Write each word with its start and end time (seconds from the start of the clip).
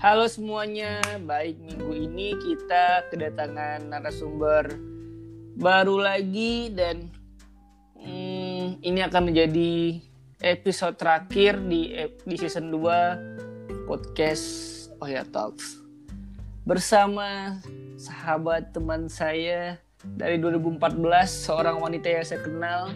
Halo 0.00 0.24
semuanya, 0.32 0.96
baik 1.28 1.60
minggu 1.60 1.92
ini 1.92 2.32
kita 2.40 3.04
kedatangan 3.12 3.84
narasumber 3.84 4.80
baru 5.60 6.00
lagi 6.00 6.72
dan 6.72 7.12
hmm, 8.00 8.80
ini 8.80 8.96
akan 9.04 9.28
menjadi 9.28 10.00
episode 10.40 10.96
terakhir 10.96 11.60
di 11.68 11.92
di 12.24 12.32
season 12.40 12.72
2 12.72 13.84
podcast 13.84 14.48
Oya 15.04 15.20
Talks. 15.28 15.84
Bersama 16.64 17.60
sahabat 18.00 18.72
teman 18.72 19.04
saya 19.04 19.76
dari 20.16 20.40
2014 20.40 20.80
seorang 21.28 21.76
wanita 21.76 22.08
yang 22.08 22.24
saya 22.24 22.40
kenal. 22.40 22.88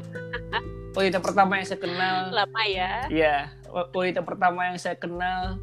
Wanita 0.96 1.20
pertama 1.20 1.60
yang 1.60 1.68
saya 1.68 1.80
kenal. 1.84 2.32
Lama 2.32 2.64
ya. 2.64 3.04
Ya 3.12 3.52
wanita 3.74 4.22
pertama 4.22 4.70
yang 4.70 4.78
saya 4.78 4.94
kenal 4.94 5.58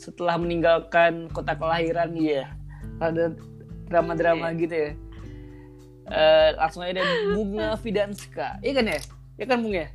setelah 0.00 0.40
meninggalkan 0.40 1.28
kota 1.28 1.52
kelahiran 1.52 2.16
ya. 2.16 2.48
Ada 2.96 3.36
drama-drama 3.92 4.56
gitu 4.56 4.72
ya. 4.72 4.90
Uh, 6.10 6.56
langsung 6.56 6.82
aja 6.82 7.04
ada 7.04 7.04
bunga 7.36 7.68
Fidanska. 7.84 8.56
Iya 8.64 8.72
kan 8.80 8.86
ya? 8.88 9.00
Iya 9.36 9.46
kan 9.46 9.58
bunga 9.60 9.86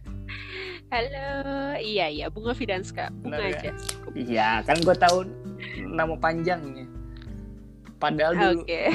halo. 0.95 1.75
Iya 1.79 2.05
iya. 2.09 2.25
Bunga 2.31 2.53
Fidanska. 2.53 3.11
Bunga 3.21 3.37
Benar, 3.41 3.59
aja. 3.59 3.71
Iya 4.15 4.49
kan 4.63 4.77
gue 4.79 4.95
tahu 4.95 5.17
nama 5.89 6.15
panjangnya. 6.15 6.87
Padahal 7.99 8.33
dulu 8.35 8.63
okay. 8.67 8.91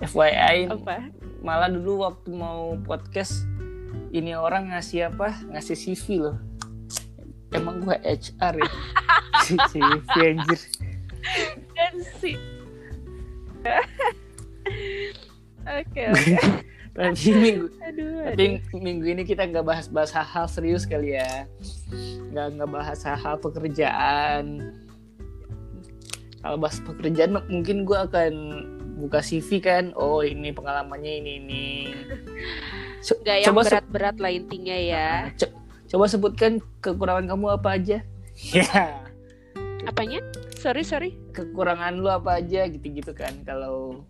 FYI 0.10 0.72
apa? 0.72 1.12
malah 1.44 1.68
dulu 1.68 2.04
waktu 2.04 2.32
mau 2.32 2.76
podcast 2.84 3.44
ini 4.12 4.32
orang 4.32 4.72
ngasih 4.72 5.12
apa? 5.12 5.36
Ngasih 5.52 5.76
CV 5.76 6.20
loh 6.20 6.49
emang 7.54 7.82
gue 7.82 7.96
HR 8.02 8.54
ya? 8.60 8.70
CV 9.70 10.10
anjir. 10.18 10.60
Dan 11.74 11.94
si. 12.18 12.32
Oke 15.66 16.02
oke. 16.10 16.34
Tapi 16.90 17.30
minggu 17.32 17.66
aduh, 17.86 18.34
tapi 18.34 18.44
aduh. 18.58 18.82
minggu 18.82 19.06
ini 19.14 19.22
kita 19.22 19.46
nggak 19.46 19.62
bahas-bahas 19.62 20.10
hal-hal 20.10 20.50
serius 20.50 20.82
kali 20.82 21.14
ya? 21.14 21.46
Nggak 22.34 22.58
nggak 22.58 22.70
bahas 22.70 22.98
hal-hal 23.06 23.38
pekerjaan. 23.38 24.74
Kalau 26.42 26.56
bahas 26.58 26.82
pekerjaan 26.82 27.38
mungkin 27.46 27.86
gue 27.86 27.94
akan 27.94 28.32
buka 29.06 29.22
CV 29.22 29.62
kan? 29.62 29.94
Oh 29.94 30.26
ini 30.26 30.50
pengalamannya 30.50 31.12
ini 31.22 31.30
ini. 31.40 31.66
So, 33.00 33.16
Gak 33.22 33.48
yang 33.48 33.54
berat-berat 33.54 34.18
lah 34.18 34.34
intinya 34.34 34.76
ya. 34.76 35.30
Co 35.38 35.46
coba 35.90 36.06
sebutkan 36.06 36.62
kekurangan 36.78 37.26
kamu 37.26 37.46
apa 37.58 37.68
aja. 37.74 37.98
Ya. 38.54 39.02
Apanya? 39.84 40.22
Sorry 40.56 40.86
sorry. 40.86 41.10
Kekurangan 41.34 41.98
lu 41.98 42.08
apa 42.08 42.38
aja 42.38 42.70
gitu-gitu 42.70 43.10
kan 43.12 43.34
kalau 43.42 44.06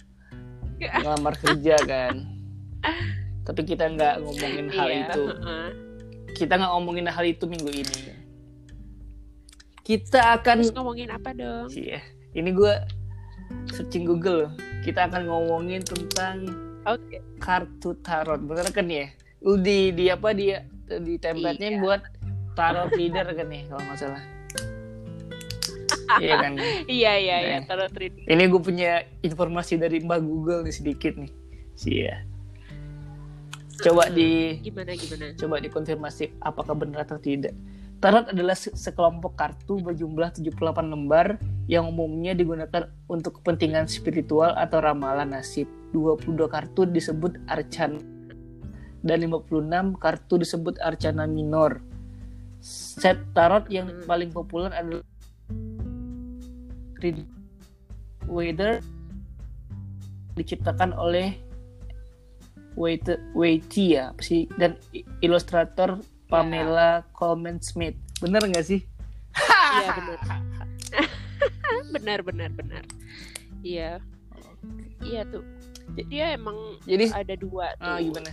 ngelamar 0.78 1.34
kerja 1.40 1.80
kan. 1.88 2.28
Tapi 3.48 3.60
kita 3.64 3.88
nggak 3.90 4.22
ngomongin 4.22 4.68
hal 4.70 4.88
iya, 4.92 5.00
itu. 5.08 5.22
kita 6.38 6.60
nggak 6.60 6.72
ngomongin 6.76 7.06
hal 7.10 7.24
itu 7.26 7.44
minggu 7.48 7.70
ini. 7.72 7.98
Kita 9.82 10.38
akan 10.38 10.62
Terus 10.62 10.76
ngomongin 10.76 11.10
apa 11.10 11.34
dong? 11.34 11.66
Iya. 11.74 11.98
Ini 12.36 12.54
gue 12.54 12.74
searching 13.74 14.06
Google 14.06 14.54
kita 14.86 15.10
akan 15.10 15.26
ngomongin 15.26 15.82
tentang 15.82 16.46
okay. 16.86 17.20
kartu 17.42 17.96
tarot. 18.00 18.40
Bener 18.44 18.68
kan 18.70 18.86
ya? 18.86 19.10
Lu 19.42 19.58
di 19.58 19.90
di 19.90 20.08
apa 20.08 20.30
dia 20.30 20.64
di 20.98 21.14
templatenya 21.22 21.78
iya. 21.78 21.80
buat 21.80 22.02
tarot 22.58 22.90
reader 22.98 23.26
kan 23.30 23.46
nih 23.46 23.62
kalau 23.70 23.82
nggak 23.86 23.98
salah. 23.98 24.22
Iya 26.18 26.34
kan? 26.42 26.52
Iya 26.90 27.12
iya 27.22 27.36
iya 27.38 27.56
nah, 27.62 27.70
tarot 27.70 27.94
reader 27.94 28.26
ini 28.26 28.42
gue 28.50 28.60
punya 28.62 29.06
informasi 29.22 29.78
dari 29.78 30.02
mbak 30.02 30.20
Google 30.26 30.66
nih 30.66 30.74
sedikit 30.74 31.14
nih. 31.14 31.30
Sih 31.78 32.10
ya. 32.10 32.26
Coba 33.80 34.12
di 34.12 34.60
gimana 34.60 34.92
gimana? 34.92 35.32
coba 35.38 35.56
dikonfirmasi 35.62 36.42
apakah 36.42 36.74
benar 36.74 37.06
atau 37.06 37.16
tidak. 37.16 37.54
Tarot 38.00 38.32
adalah 38.32 38.56
sekelompok 38.56 39.36
kartu 39.36 39.76
berjumlah 39.76 40.32
78 40.32 40.56
lembar 40.88 41.36
yang 41.68 41.84
umumnya 41.92 42.32
digunakan 42.32 42.88
untuk 43.12 43.40
kepentingan 43.40 43.92
spiritual 43.92 44.56
atau 44.56 44.80
ramalan 44.80 45.36
nasib. 45.36 45.68
22 45.92 46.48
kartu 46.48 46.86
disebut 46.86 47.36
arcana 47.50 47.98
dan 49.00 49.24
56 49.24 49.96
kartu 49.96 50.34
disebut 50.40 50.76
arcana 50.80 51.24
minor. 51.24 51.80
Set 52.60 53.16
tarot 53.32 53.64
yang 53.72 53.88
hmm. 53.88 54.04
paling 54.04 54.28
populer 54.28 54.68
adalah 54.72 55.04
Weather 58.28 58.84
diciptakan 60.36 60.92
oleh 60.94 61.34
Waiti 62.78 63.98
ya 63.98 64.14
dan 64.56 64.78
ilustrator 65.24 65.98
Pamela 66.30 67.02
yeah. 67.02 67.08
Coleman 67.16 67.58
Smith. 67.58 67.98
Bener 68.22 68.40
nggak 68.44 68.64
sih? 68.64 68.80
Iya 69.74 69.88
bener. 69.98 70.18
benar 71.98 72.18
benar 72.22 72.50
benar. 72.54 72.84
Iya. 73.66 73.98
Iya 75.02 75.20
tuh. 75.28 75.44
Dia 76.06 76.38
emang 76.38 76.78
Jadi, 76.86 77.10
ada 77.10 77.34
dua 77.34 77.74
tuh. 77.80 77.90
Ah, 77.90 77.98
gimana? 77.98 78.30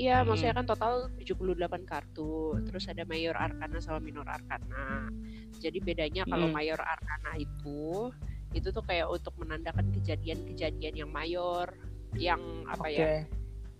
Iya, 0.00 0.24
hmm. 0.24 0.26
maksudnya 0.32 0.54
kan 0.56 0.66
total 0.66 1.12
78 1.20 1.84
kartu. 1.84 2.56
Terus 2.64 2.84
ada 2.88 3.04
mayor 3.04 3.36
arkana 3.36 3.76
sama 3.78 4.00
minor 4.00 4.24
arkana. 4.24 5.12
Jadi 5.60 5.78
bedanya 5.84 6.24
kalau 6.24 6.48
hmm. 6.48 6.56
mayor 6.56 6.80
arkana 6.80 7.36
itu 7.36 8.08
itu 8.52 8.68
tuh 8.68 8.84
kayak 8.84 9.08
untuk 9.08 9.32
menandakan 9.40 9.88
kejadian-kejadian 9.96 10.92
yang 10.92 11.10
mayor, 11.12 11.72
yang 12.16 12.40
apa 12.68 12.84
okay. 12.84 12.96
ya? 12.96 13.08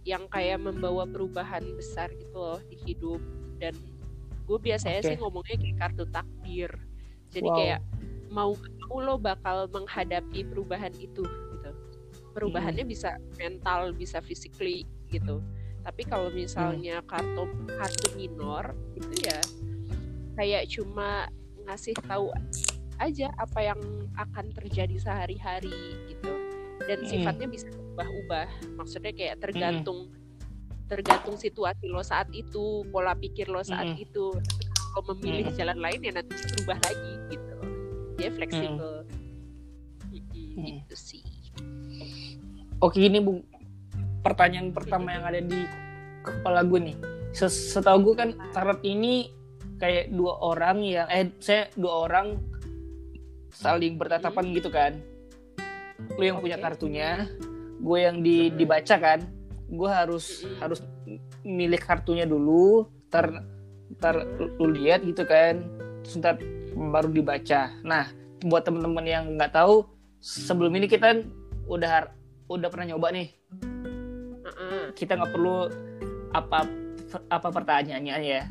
yang 0.03 0.27
kayak 0.27 0.59
membawa 0.59 1.07
perubahan 1.07 1.63
besar 1.79 2.11
gitu 2.19 2.35
loh 2.35 2.61
di 2.67 2.77
hidup 2.83 3.23
dan 3.63 3.75
gue 4.51 4.59
biasanya 4.59 4.99
okay. 4.99 5.15
sih 5.15 5.17
ngomongnya 5.23 5.57
kayak 5.63 5.77
kartu 5.79 6.05
takdir 6.11 6.71
jadi 7.31 7.49
wow. 7.49 7.57
kayak 7.57 7.81
mau 8.33 8.53
mau 8.91 8.99
lo 8.99 9.15
bakal 9.15 9.71
menghadapi 9.71 10.43
perubahan 10.51 10.91
itu 10.99 11.23
gitu 11.23 11.71
perubahannya 12.35 12.83
hmm. 12.83 12.93
bisa 12.93 13.15
mental 13.39 13.95
bisa 13.95 14.19
physically 14.19 14.83
gitu 15.07 15.39
tapi 15.83 16.03
kalau 16.07 16.31
misalnya 16.31 17.03
hmm. 17.03 17.07
kartu 17.11 17.45
kartu 17.67 18.09
minor 18.15 18.75
itu 18.95 19.27
ya 19.27 19.41
kayak 20.39 20.71
cuma 20.71 21.29
ngasih 21.67 21.95
tahu 22.07 22.31
aja 22.99 23.29
apa 23.39 23.61
yang 23.61 23.81
akan 24.15 24.55
terjadi 24.55 24.95
sehari-hari 24.99 25.75
gitu 26.07 26.33
dan 26.87 26.99
hmm. 27.03 27.09
sifatnya 27.11 27.49
bisa 27.51 27.67
ubah-ubah 27.93 28.49
maksudnya 28.81 29.13
kayak 29.13 29.37
tergantung 29.45 30.09
mm. 30.09 30.89
tergantung 30.89 31.37
situasi 31.37 31.93
lo 31.93 32.01
saat 32.01 32.33
itu 32.33 32.89
pola 32.89 33.13
pikir 33.13 33.53
lo 33.53 33.61
saat 33.61 33.93
mm. 33.93 34.05
itu 34.09 34.33
kalau 34.97 35.05
memilih 35.13 35.53
mm. 35.53 35.57
jalan 35.61 35.79
lain 35.81 36.01
ya 36.01 36.13
nanti 36.17 36.33
bisa 36.33 36.47
berubah 36.57 36.79
lagi 36.89 37.13
gitu 37.29 37.57
dia 38.17 38.31
fleksibel 38.33 38.93
mm. 40.09 40.57
gitu 40.57 40.95
sih 40.97 41.25
oke 42.81 42.97
ini 42.97 43.21
bu 43.21 43.45
pertanyaan 44.23 44.71
pertama 44.71 45.13
yang 45.13 45.25
ada 45.27 45.41
di 45.43 45.67
kepala 46.23 46.63
gue 46.63 46.81
nih. 46.91 46.97
Setahu 47.35 47.99
gue 48.11 48.15
kan 48.15 48.31
tarot 48.55 48.81
ini 48.87 49.29
kayak 49.83 50.15
dua 50.15 50.39
orang 50.39 50.79
yang 50.87 51.11
eh 51.11 51.27
saya 51.43 51.67
dua 51.75 52.07
orang 52.07 52.39
saling 53.51 53.99
bertatapan 53.99 54.55
gitu 54.55 54.71
kan. 54.71 54.97
Lu 56.17 56.23
yang 56.23 56.39
okay. 56.39 56.55
punya 56.55 56.59
kartunya 56.63 57.11
gue 57.83 57.99
yang 57.99 58.23
di 58.23 58.49
dibaca 58.55 58.97
kan. 58.97 59.21
Gue 59.67 59.91
harus 59.91 60.47
harus 60.63 60.79
milik 61.43 61.83
kartunya 61.83 62.25
dulu 62.25 62.87
ter 63.11 63.27
ter 63.99 64.15
lu 64.63 64.71
lihat 64.71 65.03
gitu 65.03 65.27
kan. 65.27 65.67
Terus 66.07 66.15
ntar 66.23 66.39
baru 66.73 67.11
dibaca. 67.11 67.75
Nah 67.83 68.07
buat 68.47 68.63
temen-temen 68.63 69.07
yang 69.07 69.25
nggak 69.35 69.55
tahu 69.55 69.87
sebelum 70.23 70.75
ini 70.79 70.87
kita 70.87 71.23
udah 71.67 72.11
udah 72.51 72.69
pernah 72.71 72.95
nyoba 72.95 73.15
nih 73.15 73.29
kita 74.97 75.19
nggak 75.19 75.33
perlu 75.33 75.69
apa 76.33 76.59
apa 77.29 77.49
pertanyaannya 77.53 78.17
ya 78.25 78.45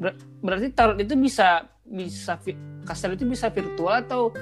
Ber 0.00 0.16
berarti 0.40 0.72
tarot 0.72 0.96
itu 0.96 1.12
bisa 1.12 1.68
bisa 1.84 2.40
kastel 2.88 3.14
itu 3.18 3.28
bisa 3.28 3.52
virtual 3.52 4.00
atau 4.00 4.32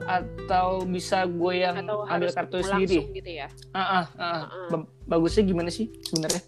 atau 0.00 0.82
bisa 0.88 1.28
gue 1.28 1.62
yang 1.62 1.84
atau 1.84 2.08
ambil 2.08 2.30
kartu 2.32 2.64
sendiri 2.64 3.06
gitu 3.14 3.30
ya 3.30 3.48
ah, 3.76 4.02
ah, 4.02 4.04
ah. 4.16 4.40
Uh-uh. 4.72 4.82
bagusnya 5.06 5.44
gimana 5.44 5.68
sih 5.68 5.92
sebenarnya 6.08 6.42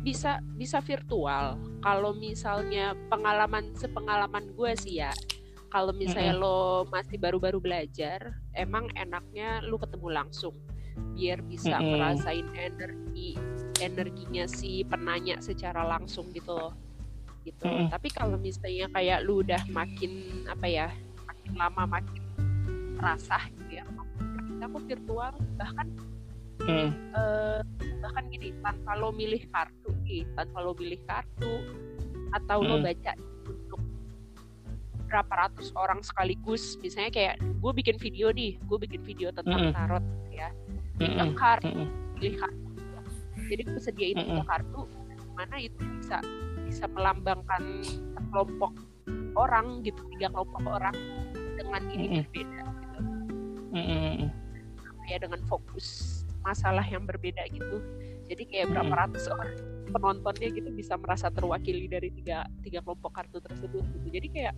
bisa 0.00 0.40
bisa 0.56 0.80
virtual 0.80 1.60
kalau 1.84 2.16
misalnya 2.16 2.96
pengalaman 3.12 3.70
sepengalaman 3.76 4.48
gue 4.56 4.72
sih 4.80 5.04
ya 5.04 5.12
kalau 5.68 5.92
misalnya 5.92 6.32
mm-hmm. 6.32 6.48
lo 6.48 6.88
masih 6.88 7.20
baru-baru 7.20 7.60
belajar 7.60 8.32
emang 8.56 8.88
enaknya 8.96 9.60
lo 9.68 9.76
ketemu 9.76 10.08
langsung 10.08 10.56
biar 11.18 11.38
bisa 11.46 11.76
mm-hmm. 11.78 11.90
ngerasain 11.94 12.48
energi 12.54 13.30
energinya 13.78 14.44
si 14.46 14.82
penanya 14.86 15.38
secara 15.38 15.86
langsung 15.86 16.30
gitu 16.34 16.54
loh 16.54 16.74
gitu 17.46 17.64
mm. 17.64 17.88
tapi 17.90 18.08
kalau 18.12 18.36
misalnya 18.36 18.90
kayak 18.92 19.24
lu 19.24 19.40
udah 19.40 19.62
makin 19.70 20.44
apa 20.50 20.66
ya 20.66 20.86
makin 21.24 21.52
lama 21.56 21.82
makin 21.98 22.22
terasa 22.98 23.38
gitu 23.54 23.80
ya 23.80 23.84
aku 24.62 24.78
virtual 24.84 25.32
bahkan 25.56 25.86
mm. 26.62 26.90
uh, 27.14 27.60
bahkan 28.02 28.24
gini 28.28 28.52
tanpa 28.60 28.98
lo 28.98 29.14
milih 29.14 29.42
kartu 29.48 29.90
nih 30.04 30.26
tanpa 30.34 30.58
lo 30.60 30.72
milih 30.74 31.00
kartu 31.06 31.52
atau 32.34 32.58
mm. 32.60 32.66
lo 32.68 32.76
baca 32.82 33.12
untuk 33.48 33.80
berapa 35.08 35.32
ratus 35.48 35.72
orang 35.72 36.04
sekaligus 36.04 36.76
misalnya 36.84 37.10
kayak 37.14 37.34
gue 37.40 37.72
bikin 37.72 37.96
video 37.96 38.28
nih 38.28 38.60
gue 38.60 38.78
bikin 38.84 39.02
video 39.06 39.32
tentang 39.32 39.70
mm. 39.70 39.74
tarot 39.74 40.04
ya 40.28 40.52
mm 40.98 41.34
kartu 41.38 41.86
pilih 42.18 42.34
kartu 42.38 42.68
jadi 43.48 43.62
gue 43.64 43.80
sediain 43.80 44.18
mm 44.18 44.44
kartu 44.44 44.86
mana 45.38 45.56
itu 45.62 45.78
bisa 46.02 46.18
bisa 46.66 46.84
melambangkan 46.90 47.62
kelompok 48.34 48.74
orang 49.38 49.86
gitu 49.86 50.02
tiga 50.16 50.28
kelompok 50.34 50.62
orang 50.66 50.96
dengan 51.56 51.82
ini 51.94 52.04
mm 52.04 52.10
-hmm. 52.10 52.18
berbeda 52.26 52.62
gitu. 52.66 53.00
Mm 53.72 53.84
-hmm. 53.84 54.28
ya 55.08 55.16
dengan 55.16 55.40
fokus 55.48 55.86
masalah 56.44 56.84
yang 56.84 57.08
berbeda 57.08 57.46
gitu. 57.48 57.80
Jadi 58.28 58.42
kayak 58.44 58.74
berapa 58.74 58.92
mm 58.92 58.92
-hmm. 58.92 59.02
ratus 59.08 59.24
orang 59.32 59.50
penontonnya 59.88 60.48
gitu 60.52 60.68
bisa 60.74 61.00
merasa 61.00 61.32
terwakili 61.32 61.88
dari 61.88 62.12
tiga 62.12 62.44
tiga 62.60 62.84
kelompok 62.84 63.16
kartu 63.16 63.40
tersebut 63.40 63.84
gitu. 63.96 64.08
Jadi 64.12 64.28
kayak 64.28 64.54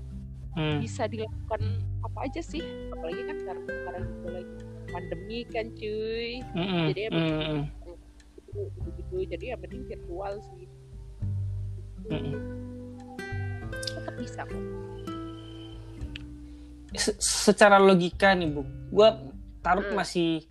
mm. 0.58 0.78
bisa 0.82 1.06
dilakukan 1.06 1.62
apa 2.02 2.18
aja 2.26 2.42
sih? 2.42 2.64
Apalagi 2.90 3.22
kan 3.30 3.36
sekarang 3.38 3.64
sekarang 3.68 4.04
lagi 4.26 4.54
pandemi 4.90 5.46
kan 5.48 5.66
cuy 5.78 6.42
mm 6.42 6.66
-hmm. 6.66 6.84
jadi 6.92 7.00
ya 7.00 7.10
mm 7.10 7.22
-hmm. 7.22 7.60
gitu, 8.50 8.60
gitu, 8.98 9.16
jadi 9.30 9.44
ya 9.54 9.56
mending 9.56 9.84
virtual 9.86 10.34
sih 10.52 10.66
tetap 13.70 14.14
bisa 14.18 14.42
kok 14.46 14.64
Se 16.90 17.14
secara 17.22 17.78
logika 17.78 18.34
nih 18.34 18.50
bu 18.50 18.66
gue 18.90 19.08
taruh 19.62 19.86
hmm. 19.86 19.94
masih 19.94 20.42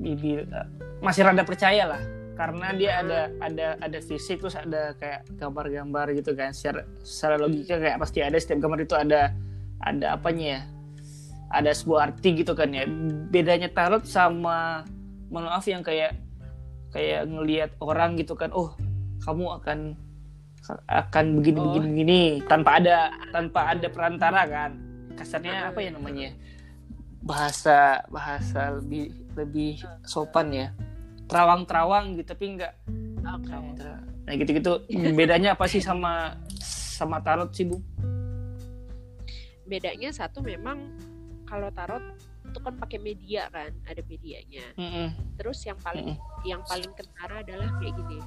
bibir 0.00 0.48
masih 1.04 1.28
rada 1.28 1.44
percaya 1.44 1.84
lah 1.84 2.02
karena 2.38 2.72
dia 2.72 2.90
hmm. 2.96 3.02
ada 3.04 3.20
ada 3.44 3.66
ada 3.84 3.98
fisik 4.00 4.40
terus 4.40 4.56
ada 4.56 4.96
kayak 4.96 5.28
gambar-gambar 5.36 6.16
gitu 6.16 6.32
kan 6.32 6.56
secara 6.56 6.88
secara 7.04 7.36
logika 7.36 7.76
kayak 7.76 8.00
pasti 8.00 8.24
ada 8.24 8.40
setiap 8.40 8.64
gambar 8.64 8.80
itu 8.80 8.96
ada 8.96 9.36
ada 9.84 10.06
apanya 10.16 10.46
ya 10.56 10.60
ada 11.48 11.70
sebuah 11.72 12.12
arti 12.12 12.44
gitu 12.44 12.52
kan 12.52 12.72
ya. 12.72 12.84
Bedanya 13.32 13.68
tarot 13.72 14.04
sama 14.04 14.84
maaf 15.28 15.64
yang 15.68 15.84
kayak 15.84 16.16
kayak 16.92 17.28
ngelihat 17.28 17.70
orang 17.84 18.16
gitu 18.16 18.32
kan 18.32 18.48
oh 18.56 18.72
kamu 19.24 19.60
akan 19.60 19.78
akan 20.88 21.24
begini 21.40 21.58
begini 21.60 21.86
oh. 21.86 21.90
begini. 21.92 22.22
Tanpa 22.44 22.80
ada 22.80 23.12
tanpa 23.32 23.60
ada 23.72 23.86
perantara 23.88 24.42
kan. 24.44 24.70
Kasarnya 25.16 25.72
apa 25.72 25.80
ya 25.82 25.90
namanya? 25.92 26.32
bahasa 27.18 28.06
bahasa 28.14 28.78
lebih 28.78 29.10
lebih 29.34 29.82
sopan 30.06 30.54
ya. 30.54 30.68
Terawang 31.28 31.66
terawang 31.68 32.16
gitu 32.16 32.32
tapi 32.32 32.56
enggak 32.56 32.72
okay. 33.36 33.84
nah 34.24 34.32
gitu 34.36 34.50
gitu 34.60 34.72
bedanya 35.18 35.56
apa 35.56 35.64
sih 35.68 35.80
sama 35.80 36.36
sama 36.60 37.20
tarot 37.20 37.52
sih 37.52 37.68
bu? 37.68 37.80
Bedanya 39.68 40.08
satu 40.12 40.40
memang 40.40 40.80
kalau 41.48 41.72
tarot 41.72 42.04
itu 42.48 42.58
kan 42.60 42.74
pakai 42.76 42.98
media 43.00 43.48
kan 43.48 43.72
ada 43.88 44.00
medianya 44.04 44.66
mm 44.76 44.88
-hmm. 44.88 45.08
terus 45.40 45.64
yang 45.64 45.80
paling 45.80 46.12
mm 46.12 46.16
-hmm. 46.16 46.44
yang 46.44 46.62
paling 46.68 46.92
kentara 46.92 47.40
adalah 47.40 47.68
kayak 47.80 47.96
gini 47.96 48.20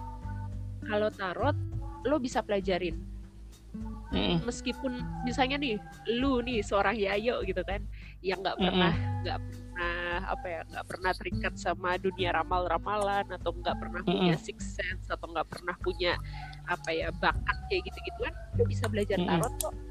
kalau 0.85 1.09
tarot 1.13 1.57
lo 2.05 2.17
bisa 2.17 2.41
pelajarin 2.41 2.97
mm. 4.11 4.43
meskipun 4.45 5.01
misalnya 5.23 5.57
nih 5.61 5.75
lu 6.17 6.41
nih 6.41 6.61
seorang 6.61 6.97
yayo 6.97 7.41
gitu 7.45 7.61
kan 7.63 7.81
yang 8.21 8.41
nggak 8.41 8.57
pernah 8.57 8.93
nggak 9.21 9.39
mm. 9.39 9.45
pernah 9.49 10.17
apa 10.29 10.45
ya 10.45 10.61
nggak 10.69 10.85
pernah 10.85 11.11
terikat 11.15 11.53
sama 11.57 11.89
dunia 11.97 12.29
ramal-ramalan 12.35 13.25
atau 13.31 13.51
nggak 13.55 13.77
pernah 13.77 14.01
mm. 14.03 14.09
punya 14.09 14.35
six 14.37 14.77
sense 14.77 15.05
atau 15.09 15.29
nggak 15.29 15.47
pernah 15.49 15.75
punya 15.79 16.13
apa 16.67 16.89
ya 16.93 17.09
bakat 17.17 17.57
kayak 17.69 17.89
gitu 17.89 17.97
gitu 18.05 18.19
kan 18.25 18.33
lu 18.57 18.63
bisa 18.67 18.85
belajar 18.89 19.17
tarot 19.17 19.53
kok 19.61 19.73
mm 19.73 19.90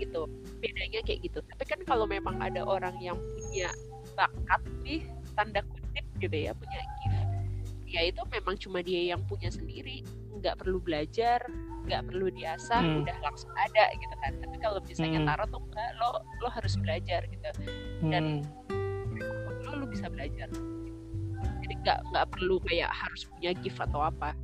gitu. 0.00 0.22
Bedanya 0.60 1.00
kayak 1.04 1.20
gitu. 1.24 1.38
Tapi 1.40 1.64
kan 1.64 1.80
kalau 1.88 2.04
memang 2.04 2.38
ada 2.40 2.62
orang 2.64 2.96
yang 3.00 3.16
punya 3.16 3.70
bakat 4.14 4.62
nih 4.86 5.02
tanda 5.34 5.60
kutip 5.66 6.06
gitu 6.22 6.36
ya 6.46 6.54
punya 6.54 6.78
gift 7.02 7.24
ya 7.94 8.10
itu 8.10 8.22
memang 8.26 8.58
cuma 8.58 8.82
dia 8.82 9.14
yang 9.14 9.22
punya 9.30 9.46
sendiri. 9.54 10.02
Nggak 10.34 10.66
perlu 10.66 10.82
belajar 10.82 11.46
nggak 11.84 12.00
perlu 12.08 12.32
diasah 12.32 12.80
hmm. 12.80 13.04
udah 13.04 13.16
langsung 13.22 13.52
ada 13.54 13.84
gitu 13.94 14.14
kan. 14.18 14.32
Tapi 14.42 14.56
kalau 14.58 14.80
misalnya 14.82 15.20
hmm. 15.22 15.28
tarot 15.30 15.48
tuh 15.52 15.62
enggak 15.62 15.90
lo 16.00 16.10
lo 16.42 16.48
harus 16.50 16.74
belajar 16.80 17.20
gitu. 17.30 17.48
Dan 18.02 18.42
hmm. 18.42 19.62
lo 19.62 19.70
lo 19.78 19.86
bisa 19.86 20.10
belajar. 20.10 20.50
Jadi 21.62 21.74
nggak 21.86 21.98
nggak 22.10 22.26
perlu 22.34 22.58
kayak 22.66 22.90
harus 22.90 23.30
punya 23.30 23.54
gift 23.62 23.78
atau 23.78 24.10
apa. 24.10 24.34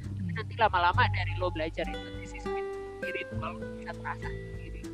Tapi 0.00 0.30
nanti 0.32 0.54
lama-lama 0.56 1.04
dari 1.12 1.32
lo 1.36 1.52
belajar 1.52 1.84
itu 1.84 2.24
sisi 2.24 2.38
sendiri 2.98 3.18
itu 3.26 3.34
kalau 3.40 3.56
bisa 3.78 3.92
terasa 3.94 4.26
sendiri 4.28 4.80
itu 4.82 4.92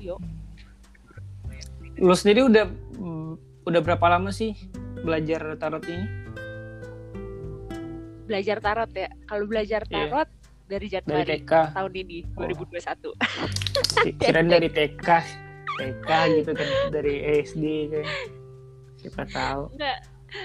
yuk 0.00 0.20
lo 2.02 2.14
sendiri 2.14 2.40
udah 2.46 2.64
udah 3.64 3.80
berapa 3.80 4.06
lama 4.10 4.34
sih 4.34 4.52
belajar 5.04 5.56
tarot 5.56 5.84
ini 5.86 6.24
belajar 8.24 8.58
tarot 8.58 8.90
ya. 8.92 9.08
Kalau 9.28 9.44
belajar 9.44 9.82
iya. 9.86 9.92
tarot 9.92 10.28
yeah. 10.28 10.68
dari 10.68 10.86
Januari 10.88 11.24
dari 11.28 11.36
TK. 11.44 11.52
tahun 11.76 11.92
ini 11.94 12.18
oh. 12.36 12.48
2021. 12.48 14.20
Kira 14.20 14.40
dari 14.42 14.68
TK, 14.72 15.08
TK 15.78 16.10
gitu 16.40 16.50
kan 16.56 16.68
dari 16.90 17.14
SD 17.44 17.64
kan. 17.92 18.06
Siapa 18.98 19.22
tahu. 19.28 19.62
Enggak. 19.76 19.98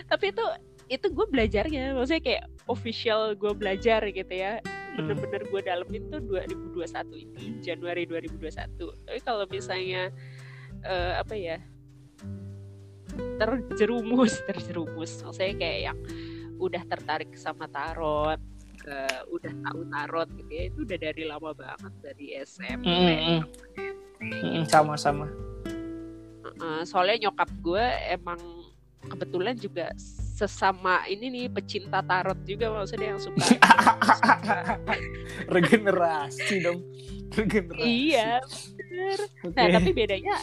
Tapi 0.05 0.25
itu 0.35 0.45
itu 0.89 1.05
gue 1.13 1.25
belajarnya, 1.29 1.93
maksudnya 1.93 2.23
kayak 2.25 2.43
official 2.65 3.33
gue 3.37 3.53
belajar 3.55 4.03
gitu 4.09 4.33
ya. 4.33 4.59
Bener-bener 4.99 5.41
gue 5.47 5.61
dalam 5.63 5.89
itu 5.89 6.15
2021 6.19 7.23
ini 7.23 7.43
Januari 7.63 8.03
2021. 8.03 9.07
Tapi 9.07 9.19
kalau 9.23 9.47
misalnya 9.47 10.11
uh, 10.83 11.13
apa 11.23 11.35
ya 11.35 11.57
terjerumus 13.39 14.39
terjerumus 14.49 15.11
maksudnya 15.23 15.55
kayak 15.59 15.79
yang 15.91 15.97
udah 16.59 16.83
tertarik 16.87 17.31
sama 17.39 17.67
tarot 17.71 18.39
ke 18.79 18.99
udah 19.31 19.53
tahu 19.63 19.81
tarot 19.91 20.29
gitu 20.39 20.51
ya 20.51 20.63
itu 20.71 20.79
udah 20.87 20.97
dari 20.99 21.23
lama 21.27 21.51
banget 21.51 21.93
dari 21.99 22.25
SMP 22.43 22.87
mm 22.87 23.39
-hmm. 24.23 24.63
sama-sama 24.67 25.27
uh, 26.63 26.83
soalnya 26.87 27.27
nyokap 27.27 27.49
gue 27.59 27.85
emang 28.11 28.39
kebetulan 29.07 29.55
juga 29.55 29.91
sesama 30.39 31.03
ini 31.11 31.27
nih 31.27 31.45
pecinta 31.51 31.99
tarot 31.99 32.39
juga 32.47 32.71
maksudnya 32.71 33.15
yang 33.15 33.19
suka 33.19 33.43
regenerasi 35.55 36.63
dong 36.63 36.79
regenerasi 37.35 37.83
iya 37.83 38.39
bener 38.79 39.19
okay. 39.43 39.55
nah 39.59 39.65
tapi 39.75 39.89
bedanya 39.91 40.35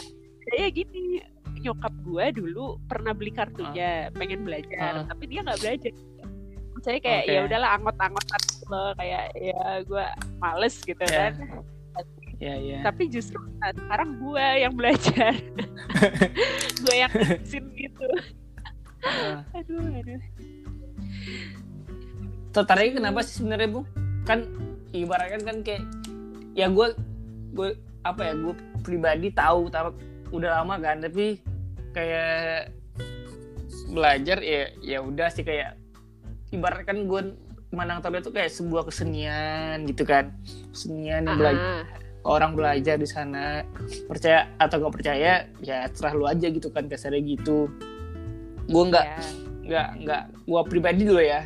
kayak 0.53 0.71
gini 0.77 1.25
nyokap 1.65 1.95
gue 2.05 2.25
dulu 2.37 2.77
pernah 2.85 3.17
beli 3.17 3.33
kartunya 3.33 4.13
uh. 4.13 4.15
pengen 4.15 4.45
belajar 4.45 5.01
uh. 5.01 5.05
tapi 5.09 5.25
dia 5.33 5.41
nggak 5.41 5.61
belajar 5.65 5.93
saya 6.85 7.01
kayak 7.01 7.23
okay. 7.25 7.35
ya 7.35 7.41
udahlah 7.49 7.71
anggot-anggotan 7.81 8.43
lo 8.69 8.93
kayak 9.01 9.33
ya 9.33 9.81
gue 9.81 10.07
males 10.39 10.77
gitu 10.85 11.05
yeah. 11.09 11.33
kan 11.33 11.33
yeah, 12.37 12.57
yeah. 12.61 12.81
tapi 12.85 13.09
justru 13.09 13.41
nah, 13.59 13.73
sekarang 13.73 14.21
gue 14.21 14.47
yang 14.61 14.75
belajar 14.77 15.33
gue 16.85 16.95
yang 16.95 17.11
ngajarin 17.11 17.65
gitu 17.75 18.09
uh. 19.07 19.59
aduh 19.59 19.81
aduh. 19.81 20.23
Tertarik 22.51 22.99
kenapa 22.99 23.23
sih 23.23 23.43
sebenarnya 23.43 23.69
bu? 23.71 23.81
Kan 24.27 24.51
ibaratkan 24.91 25.43
kan 25.45 25.57
kayak 25.63 25.85
ya 26.57 26.67
gue 26.73 26.97
gue 27.53 27.69
apa 28.03 28.21
ya 28.23 28.35
gue 28.35 28.55
pribadi 28.81 29.29
tahu 29.35 29.69
tahu 29.69 29.93
udah 30.33 30.63
lama 30.63 30.81
kan 30.81 31.03
tapi 31.05 31.39
kayak 31.93 32.73
belajar 33.93 34.43
ya 34.43 34.73
ya 34.83 34.99
udah 35.05 35.29
sih 35.31 35.47
kayak 35.47 35.79
ibaratkan 36.51 37.07
gue 37.07 37.37
menang 37.75 38.01
tahu 38.01 38.17
itu 38.19 38.31
kayak 38.33 38.51
sebuah 38.51 38.89
kesenian 38.89 39.85
gitu 39.87 40.07
kan. 40.07 40.33
Kesenian 40.73 41.27
yang 41.27 41.39
belajar 41.39 41.69
orang 42.27 42.53
belajar 42.59 42.97
di 42.99 43.09
sana. 43.09 43.63
Percaya 44.07 44.51
atau 44.59 44.83
gak 44.83 44.95
percaya 44.95 45.47
ya 45.63 45.79
terah 45.91 46.13
lu 46.15 46.25
aja 46.27 46.47
gitu 46.51 46.73
kan 46.73 46.89
kasarnya 46.89 47.23
gitu 47.23 47.71
gue 48.67 48.83
nggak 48.93 49.07
yeah. 49.07 49.31
nggak 49.67 49.89
nggak 50.07 50.23
gue 50.47 50.63
pribadi 50.71 51.03
dulu 51.07 51.23
ya 51.23 51.43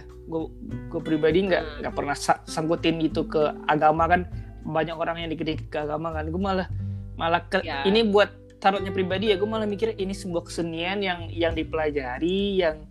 gue 0.91 1.01
pribadi 1.03 1.39
nggak 1.51 1.63
hmm. 1.63 1.77
nggak 1.85 1.95
pernah 1.95 2.17
sangkutin 2.47 3.03
gitu 3.03 3.27
ke 3.27 3.51
agama 3.67 4.07
kan 4.07 4.31
banyak 4.63 4.95
orang 4.95 5.25
yang 5.25 5.31
dikritik 5.33 5.73
ke 5.73 5.79
agama 5.83 6.15
kan 6.15 6.29
gue 6.29 6.41
malah 6.41 6.69
malah 7.17 7.43
ke, 7.49 7.61
yeah. 7.67 7.85
ini 7.85 8.07
buat 8.07 8.31
tarotnya 8.61 8.93
pribadi 8.93 9.33
ya 9.33 9.37
gue 9.41 9.49
malah 9.49 9.67
mikir 9.67 9.97
ini 9.97 10.13
sebuah 10.13 10.47
kesenian 10.47 11.01
yang 11.01 11.33
yang 11.33 11.53
dipelajari 11.57 12.61
yang 12.61 12.85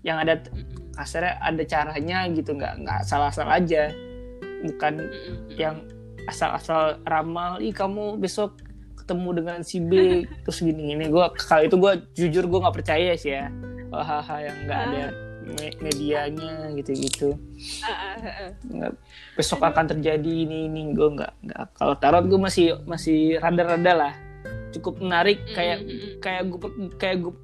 yang 0.00 0.16
ada 0.16 0.40
kasarnya 0.96 1.36
ada 1.44 1.62
caranya 1.68 2.18
gitu 2.32 2.56
nggak 2.56 2.74
nggak 2.84 3.00
salah 3.04 3.28
salah 3.28 3.60
aja 3.60 3.92
bukan 4.64 5.08
Mm-mm. 5.08 5.56
yang 5.56 5.84
asal-asal 6.28 7.00
ramal 7.08 7.60
ih 7.60 7.72
kamu 7.72 8.20
besok 8.20 8.60
ketemu 9.10 9.42
dengan 9.42 9.58
si 9.66 9.82
B 9.82 10.22
terus 10.46 10.62
gini 10.62 10.94
gini. 10.94 11.10
Gue 11.10 11.26
kalau 11.34 11.66
itu 11.66 11.74
gue 11.74 11.92
jujur 12.14 12.46
gue 12.46 12.58
nggak 12.62 12.76
percaya 12.78 13.18
sih 13.18 13.34
ya 13.34 13.50
hal-hal 13.90 14.38
yang 14.46 14.56
nggak 14.70 14.80
ada 14.86 15.04
me- 15.50 15.78
medianya 15.82 16.70
gitu-gitu. 16.78 17.34
Ah, 17.82 17.90
ah, 17.90 18.14
ah, 18.14 18.34
ah. 18.46 18.50
nggak 18.70 18.92
besok 19.34 19.66
akan 19.66 19.90
terjadi 19.90 20.30
ini 20.46 20.70
ini. 20.70 20.94
Gue 20.94 21.10
nggak 21.10 21.32
nggak. 21.42 21.64
Kalau 21.74 21.98
tarot 21.98 22.30
gue 22.30 22.38
masih 22.38 22.78
masih 22.86 23.42
rada-rada 23.42 23.92
lah. 23.98 24.14
Cukup 24.70 25.02
menarik 25.02 25.42
kayak 25.50 25.82
Mm, 25.82 25.90
mm, 25.90 25.98
mm. 25.98 26.14
kayak 26.22 26.42
gue 26.46 26.58
kayak 26.94 27.16
gue 27.26 27.34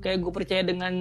kayak 0.00 0.18
gue 0.24 0.32
percaya 0.32 0.62
dengan 0.64 0.94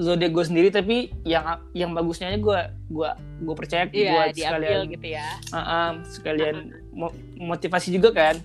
zodiak 0.00 0.32
gue 0.32 0.44
sendiri 0.48 0.72
tapi 0.72 1.12
yang 1.28 1.44
yang 1.76 1.92
bagusnya 1.92 2.32
gue 2.40 2.60
gue 2.88 3.10
gue 3.44 3.54
percaya 3.54 3.84
buat 3.84 4.32
diambil 4.32 4.40
sekalian 4.64 4.80
gitu 4.96 5.08
ya. 5.12 5.28
Ah, 5.52 5.60
ah, 5.60 5.88
sekalian 6.08 6.56
mo- 6.88 7.12
motivasi 7.36 7.92
juga 7.92 8.16
kan 8.16 8.40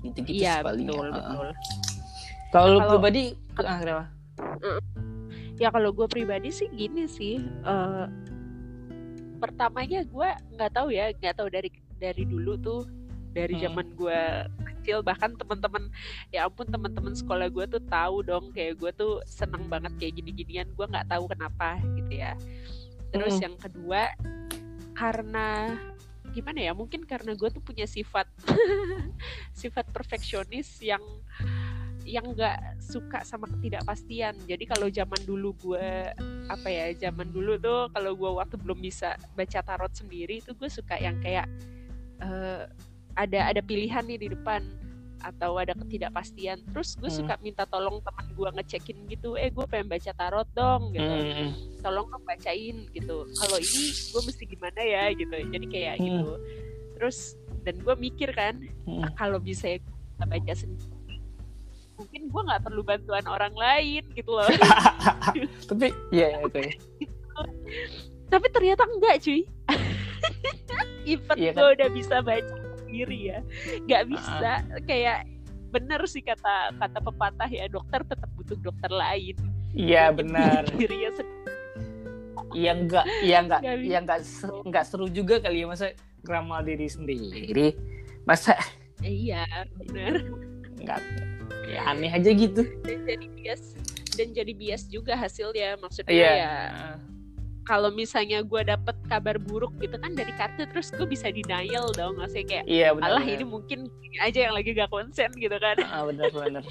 gitu 0.00 0.18
gitu 0.22 0.40
Iya, 0.40 0.60
paling 0.60 0.86
betul, 0.86 1.06
betul. 1.10 1.48
kalau 2.50 2.78
pribadi 2.86 3.22
ah, 3.56 3.78
kenapa 3.78 4.04
Ya 5.58 5.68
kalau 5.68 5.90
gue 5.90 6.06
pribadi 6.06 6.48
sih 6.48 6.70
gini 6.70 7.04
sih. 7.04 7.42
eh, 7.42 8.06
pertamanya 9.38 10.02
gue 10.02 10.28
nggak 10.54 10.72
tahu 10.72 10.88
ya, 10.90 11.10
nggak 11.12 11.34
tahu 11.34 11.48
dari 11.48 11.66
dari 11.96 12.22
dulu 12.22 12.54
tuh 12.56 12.82
dari 13.28 13.54
Hmm. 13.54 13.62
zaman 13.66 13.86
gue 13.92 14.20
kecil 14.64 15.02
bahkan 15.02 15.34
teman-teman 15.34 15.90
ya 16.30 16.46
ampun 16.46 16.64
teman-teman 16.64 17.12
sekolah 17.12 17.46
gue 17.48 17.66
tuh 17.68 17.82
tahu 17.84 18.22
dong 18.22 18.50
kayak 18.50 18.78
gue 18.78 18.90
tuh 18.92 19.18
seneng 19.24 19.66
banget 19.66 19.92
kayak 19.98 20.16
gini-ginian 20.16 20.66
gue 20.72 20.86
nggak 20.86 21.06
tahu 21.06 21.28
kenapa 21.28 21.76
gitu 21.94 22.12
ya 22.14 22.32
terus 23.10 23.36
Mm. 23.36 23.42
yang 23.44 23.56
kedua 23.58 24.02
karena 24.94 25.76
gimana 26.30 26.60
ya 26.60 26.72
mungkin 26.76 27.04
karena 27.04 27.34
gue 27.34 27.48
tuh 27.50 27.62
punya 27.62 27.84
sifat 27.88 28.28
sifat 29.60 29.88
perfeksionis 29.90 30.80
yang 30.84 31.02
yang 32.08 32.24
nggak 32.32 32.80
suka 32.80 33.20
sama 33.20 33.44
ketidakpastian. 33.52 34.32
Jadi 34.48 34.64
kalau 34.64 34.88
zaman 34.88 35.20
dulu 35.28 35.52
gue 35.60 36.08
apa 36.48 36.68
ya 36.72 36.88
zaman 36.96 37.28
dulu 37.28 37.60
tuh 37.60 37.92
kalau 37.92 38.16
gue 38.16 38.30
waktu 38.40 38.56
belum 38.56 38.80
bisa 38.80 39.20
baca 39.36 39.60
tarot 39.60 39.92
sendiri 39.92 40.40
tuh 40.40 40.56
gue 40.56 40.72
suka 40.72 40.96
yang 40.96 41.20
kayak 41.20 41.44
eh, 42.24 42.64
ada 43.12 43.40
ada 43.52 43.60
pilihan 43.60 44.00
nih 44.08 44.24
di 44.24 44.28
depan 44.32 44.64
atau 45.20 45.56
ada 45.56 45.74
ketidakpastian. 45.74 46.62
Terus 46.66 46.94
gue 46.94 47.06
Hmm. 47.06 47.18
suka 47.18 47.34
minta 47.38 47.64
tolong 47.64 47.98
teman 48.00 48.26
gue 48.28 48.48
ngecekin 48.54 48.98
gitu 49.06 49.34
eh 49.34 49.48
gue 49.48 49.64
pengen 49.64 49.86
baca 49.86 50.12
tarot 50.12 50.48
dong 50.52 50.90
gitu. 50.90 51.04
Mm, 51.04 51.48
tolong 51.78 52.06
dong 52.06 52.24
bacain 52.24 52.86
gitu. 52.88 53.16
Kalau 53.28 53.56
ini 53.56 53.82
gue 54.10 54.22
mesti 54.22 54.44
gimana 54.44 54.80
ya? 54.80 55.04
gitu. 55.12 55.34
Jadi 55.34 55.66
kayak 55.66 55.94
Hmm. 55.96 56.04
gitu. 56.04 56.30
Terus 56.94 57.18
dan 57.62 57.76
gue 57.78 57.94
mikir 57.94 58.30
kan. 58.30 58.54
"Ah, 59.00 59.10
kalau 59.12 59.38
bisa 59.38 59.68
ya 59.68 59.78
gue 59.78 59.96
baca 60.20 60.54
sendiri 60.54 60.96
mungkin 61.94 62.30
gue 62.30 62.42
nggak 62.46 62.62
perlu 62.62 62.86
bantuan 62.86 63.26
orang 63.26 63.50
lain 63.52 64.06
gitu 64.14 64.30
loh. 64.30 64.46
Tapi 65.68 65.90
ya 66.10 66.30
ya, 66.30 66.38
oke 66.40 66.62
tapi 68.28 68.46
ternyata 68.50 68.84
enggak 68.84 69.24
cuy. 69.24 69.40
Even 71.08 71.36
Iya 71.38 71.50
kan? 71.50 71.58
gue 71.58 71.68
udah 71.80 71.88
bisa 71.90 72.16
baca 72.20 72.54
sendiri 72.88 73.18
ya. 73.36 73.38
Nggak 73.84 74.04
bisa 74.08 74.50
kayak 74.88 75.28
bener 75.68 76.00
sih 76.08 76.24
kata 76.24 76.72
kata 76.80 76.98
pepatah 77.04 77.50
ya 77.52 77.68
dokter 77.68 78.00
tetap 78.08 78.32
butuh 78.32 78.56
dokter 78.64 78.88
lain. 78.88 79.36
Iya 79.76 80.10
benar. 80.16 80.64
dirinya 80.80 81.12
sendiri 81.12 81.52
yang 82.56 82.88
enggak 82.88 83.04
yang 83.20 83.44
enggak 83.44 83.62
yang 83.84 84.02
enggak 84.08 84.20
enggak 84.64 84.84
seru 84.88 85.06
juga 85.12 85.36
kali 85.44 85.62
ya 85.62 85.66
masa 85.68 85.92
ngeramal 86.24 86.64
diri 86.64 86.88
sendiri. 86.88 87.76
Masa 88.24 88.56
iya 89.04 89.44
bener. 89.76 90.24
Enggak 90.80 91.04
ya 91.68 91.84
aneh 91.92 92.08
aja 92.08 92.30
gitu. 92.32 92.64
Dan 92.80 93.04
jadi 93.04 93.26
bias 93.36 93.62
dan 94.16 94.28
jadi 94.34 94.52
bias 94.56 94.82
juga 94.88 95.14
hasilnya 95.14 95.78
maksudnya 95.78 96.10
iya. 96.10 96.32
ya 96.32 96.54
kalau 97.68 97.92
misalnya 97.92 98.40
gue 98.40 98.62
dapet 98.64 98.96
kabar 99.04 99.36
buruk 99.36 99.76
gitu 99.76 99.94
kan 99.94 100.16
dari 100.16 100.32
kartu 100.32 100.64
terus 100.64 100.88
gue 100.88 101.04
bisa 101.04 101.28
denial 101.28 101.92
dong 101.92 102.16
maksudnya 102.16 102.46
kayak 102.48 102.64
iya 102.64 102.96
benar 102.96 103.12
alah 103.12 103.20
benar. 103.22 103.36
ini 103.36 103.44
mungkin 103.44 103.78
aja 104.18 104.48
yang 104.48 104.54
lagi 104.56 104.72
gak 104.72 104.88
konsen 104.88 105.28
gitu 105.36 105.52
kan 105.54 105.76
ah, 105.92 106.02
benar 106.02 106.32
benar 106.32 106.64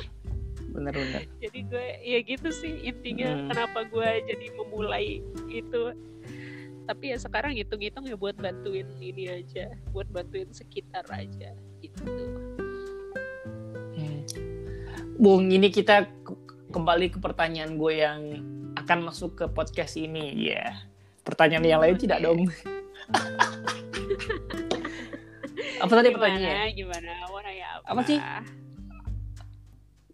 benar 0.68 0.94
benar 0.94 1.22
jadi 1.38 1.60
gue 1.64 1.86
ya 2.02 2.20
gitu 2.24 2.50
sih 2.50 2.74
intinya 2.82 3.30
Hmm. 3.30 3.48
kenapa 3.48 3.80
gue 3.86 4.10
jadi 4.26 4.46
memulai 4.54 5.22
itu 5.48 5.84
tapi 6.88 7.12
ya 7.12 7.18
sekarang 7.20 7.54
hitung-hitung 7.54 8.04
ya 8.04 8.16
buat 8.16 8.34
bantuin 8.34 8.90
ini 8.98 9.30
aja 9.30 9.70
buat 9.92 10.10
bantuin 10.10 10.50
sekitar 10.50 11.06
aja 11.08 11.54
gitu 11.78 12.02
Hmm. 13.94 14.22
Bung, 15.18 15.50
ini 15.50 15.70
kita 15.70 16.06
ke- 16.22 16.38
kembali 16.70 17.10
ke 17.10 17.18
pertanyaan 17.18 17.74
gue 17.74 17.94
yang 17.98 18.22
akan 18.88 19.04
masuk 19.04 19.36
ke 19.36 19.46
podcast 19.52 20.00
ini. 20.00 20.32
Ya, 20.48 20.80
pertanyaan 21.22 21.68
yang 21.68 21.84
lain 21.84 22.00
tidak 22.00 22.24
Oke. 22.24 22.26
dong. 22.26 22.40
apa 25.78 25.92
tadi 25.92 26.08
gimana 26.08 26.16
pertanyaannya? 26.16 26.72
gimana 26.74 27.12
mau 27.28 27.40
nanya 27.44 27.68
apa 27.76 27.86
Apa 27.92 28.02
sih? 28.02 28.20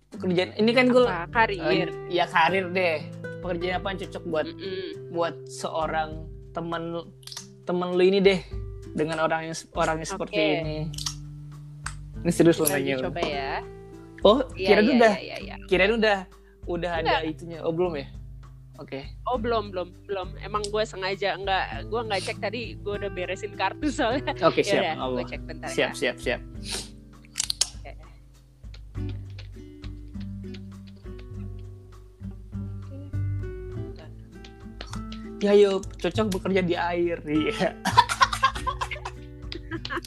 Pekerjaan 0.09 0.49
ini 0.57 0.71
kan 0.73 0.85
gue 0.89 1.05
karir 1.29 1.89
ya 2.09 2.25
karir 2.25 2.65
deh. 2.69 2.97
Pekerjaan 3.39 3.77
apa 3.77 3.87
yang 3.89 3.99
cocok 4.01 4.23
buat 4.25 4.47
Mm-mm. 4.49 5.13
buat 5.13 5.35
seorang 5.45 6.09
teman 6.51 7.05
teman 7.63 7.93
lu 7.93 8.03
ini 8.03 8.19
deh 8.19 8.39
dengan 8.93 9.21
orang 9.21 9.49
yang 9.49 9.55
orangnya 9.73 10.07
seperti 10.07 10.33
Oke. 10.33 10.49
ini. 10.59 10.77
Ini 12.23 12.31
serius 12.31 12.57
lo 12.57 12.65
nanya. 12.65 12.97
coba 13.03 13.21
ya 13.21 13.61
Oh, 14.23 14.39
Iya, 14.55 14.79
kirain 14.79 14.87
iya, 14.87 14.95
udah. 14.95 15.13
iya, 15.19 15.35
iya. 15.43 15.55
Kirain 15.67 15.93
udah 15.93 16.17
udah 16.65 16.91
ada 16.95 17.19
Enggak. 17.21 17.31
itunya. 17.35 17.59
Oh, 17.59 17.75
belum 17.75 17.99
ya? 17.99 18.07
Oke. 18.83 18.99
Oh 19.31 19.39
belum 19.39 19.71
belum 19.71 19.87
belum. 20.03 20.35
Emang 20.43 20.59
gue 20.67 20.83
sengaja 20.83 21.39
nggak 21.39 21.87
gue 21.87 22.01
nggak 22.03 22.21
cek 22.27 22.37
tadi 22.43 22.75
gue 22.75 22.93
udah 22.99 23.11
beresin 23.15 23.55
kartu 23.55 23.87
soalnya. 23.87 24.35
Oke, 24.43 24.59
siap. 24.59 24.83
udah 24.83 24.93
Allah. 24.99 25.23
gue 25.23 25.31
cek 25.31 25.41
bentar 25.47 25.69
Siap, 25.71 25.91
ya. 25.95 26.11
siap, 26.11 26.17
siap. 26.19 26.41
Ya, 35.43 35.51
yuk, 35.59 35.83
cocok 35.99 36.39
bekerja 36.39 36.63
di 36.63 36.71
air. 36.71 37.19
Iya. 37.27 37.75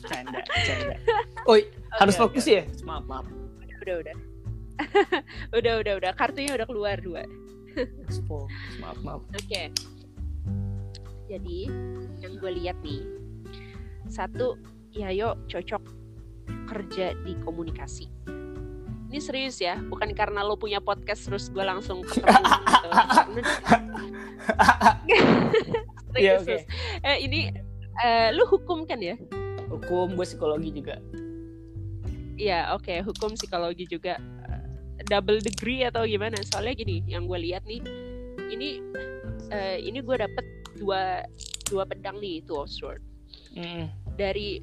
canda, 0.09 0.41
canda. 0.41 0.97
Oh, 1.45 1.61
harus 2.01 2.17
Oke, 2.17 2.41
fokus 2.41 2.49
ya? 2.49 2.65
Maaf, 2.89 3.05
maaf. 3.05 3.29
Udah 3.85 4.01
udah. 4.01 4.17
udah 5.61 5.73
udah 5.85 5.93
udah 6.01 6.13
kartunya 6.17 6.57
udah 6.57 6.65
keluar 6.65 6.97
dua. 7.05 7.29
Fokus. 7.77 8.17
Maaf, 8.81 8.99
maaf. 9.05 9.21
Oke. 9.37 9.69
Jadi 11.27 11.59
yang 12.23 12.33
gue 12.39 12.51
lihat 12.57 12.79
nih 12.81 13.03
satu 14.07 14.55
ya 14.95 15.11
yuk 15.11 15.37
cocok 15.51 15.83
kerja 16.71 17.13
di 17.21 17.35
komunikasi. 17.43 18.07
Ini 19.07 19.23
serius 19.23 19.63
ya, 19.63 19.79
bukan 19.79 20.11
karena 20.19 20.43
lo 20.43 20.59
punya 20.59 20.83
podcast 20.83 21.31
terus 21.31 21.47
gue 21.51 21.63
langsung 21.63 22.03
ketemu 22.03 22.43
gitu. 22.43 22.89
Karena- 22.91 23.47
Iya, 26.17 26.41
serius. 26.41 26.65
Eh 27.05 27.29
ini 27.29 27.53
eh, 28.01 28.29
lu 28.33 28.49
hukum 28.49 28.89
kan 28.89 28.99
ya? 28.99 29.15
Hukum, 29.69 30.17
gue 30.17 30.27
psikologi 30.27 30.73
juga. 30.73 30.97
Iya, 32.37 32.73
oke, 32.73 33.05
hukum 33.05 33.37
psikologi 33.37 33.85
juga 33.85 34.17
double 35.07 35.41
degree 35.41 35.87
atau 35.87 36.05
gimana? 36.05 36.37
Soalnya 36.43 36.75
gini, 36.77 37.03
yang 37.07 37.31
gue 37.31 37.39
lihat 37.39 37.63
nih, 37.65 37.81
ini 38.51 38.83
eh, 39.55 39.79
ini 39.83 40.03
gue 40.03 40.17
dapet 40.19 40.45
dua 40.77 41.23
dua 41.71 41.83
pedang 41.87 42.19
nih, 42.19 42.43
two 42.45 42.59
of 42.59 42.71
sword. 42.71 43.03
Mm, 43.57 43.89
Dari 44.19 44.61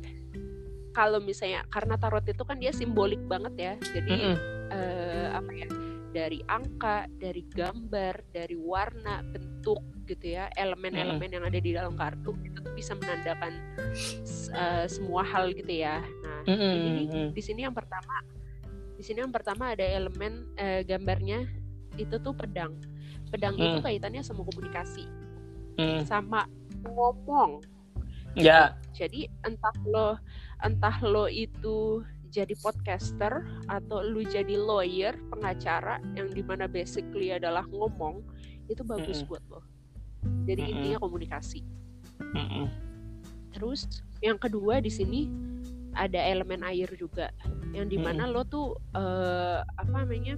kalau 0.93 1.17
misalnya 1.17 1.65
karena 1.73 1.97
tarot 1.97 2.23
itu 2.29 2.43
kan 2.45 2.61
dia 2.61 2.69
simbolik 2.69 3.19
banget 3.25 3.53
ya, 3.57 3.73
jadi 3.81 4.13
mm-mm. 4.13 4.35
eh, 4.69 5.27
apa 5.33 5.51
ya? 5.51 5.67
Dari 6.13 6.45
angka, 6.45 7.09
dari 7.17 7.41
gambar, 7.49 8.29
dari 8.29 8.53
warna, 8.53 9.25
bentuk 9.25 9.81
gitu 10.05 10.37
ya, 10.37 10.45
elemen-elemen 10.53 11.25
yang 11.25 11.41
ada 11.41 11.57
di 11.57 11.73
dalam 11.73 11.97
kartu 11.97 12.37
itu 12.45 12.61
tuh 12.61 12.69
bisa 12.77 12.93
menandakan 12.93 13.53
eh, 14.53 14.85
semua 14.85 15.25
hal 15.25 15.49
gitu 15.57 15.73
ya. 15.73 16.05
Nah, 16.05 16.45
Mm-mm, 16.45 16.73
ini 16.77 17.33
di 17.33 17.41
sini 17.41 17.65
yang 17.65 17.73
pertama 17.73 18.21
di 19.03 19.11
sini 19.11 19.19
yang 19.19 19.35
pertama 19.35 19.75
ada 19.75 19.83
elemen 19.83 20.47
eh, 20.55 20.79
gambarnya 20.87 21.43
itu 21.99 22.15
tuh 22.23 22.31
pedang 22.31 22.71
pedang 23.27 23.59
itu 23.59 23.75
Hmm. 23.75 23.83
kaitannya 23.83 24.23
sama 24.23 24.47
komunikasi 24.47 25.03
Mm. 25.75 26.07
sama 26.07 26.47
ngomong 26.87 27.59
Ya, 28.33 28.73
jadi 28.95 29.27
entah 29.43 29.75
lo 29.85 30.15
entah 30.63 30.97
lo 31.03 31.27
itu 31.27 32.01
jadi 32.31 32.55
podcaster 32.63 33.45
atau 33.69 34.01
lu 34.01 34.23
jadi 34.25 34.57
lawyer 34.57 35.13
pengacara 35.29 36.01
yang 36.17 36.31
di 36.31 36.41
mana 36.41 36.65
basically 36.65 37.29
adalah 37.29 37.67
ngomong 37.69 38.23
itu 38.71 38.81
bagus 38.87 39.21
Mm-mm. 39.21 39.29
buat 39.29 39.43
lo 39.51 39.61
jadi 40.47 40.63
Mm-mm. 40.63 40.73
intinya 40.79 40.97
komunikasi 41.03 41.61
Mm-mm. 42.33 42.71
terus 43.51 43.85
yang 44.23 44.39
kedua 44.39 44.79
di 44.81 44.89
sini 44.89 45.29
ada 45.93 46.19
elemen 46.19 46.61
air 46.65 46.89
juga 46.97 47.29
yang 47.73 47.89
di 47.89 47.97
mana 47.97 48.29
lo 48.29 48.45
tuh 48.45 48.77
uh, 48.93 49.61
apa 49.77 50.05
namanya 50.05 50.37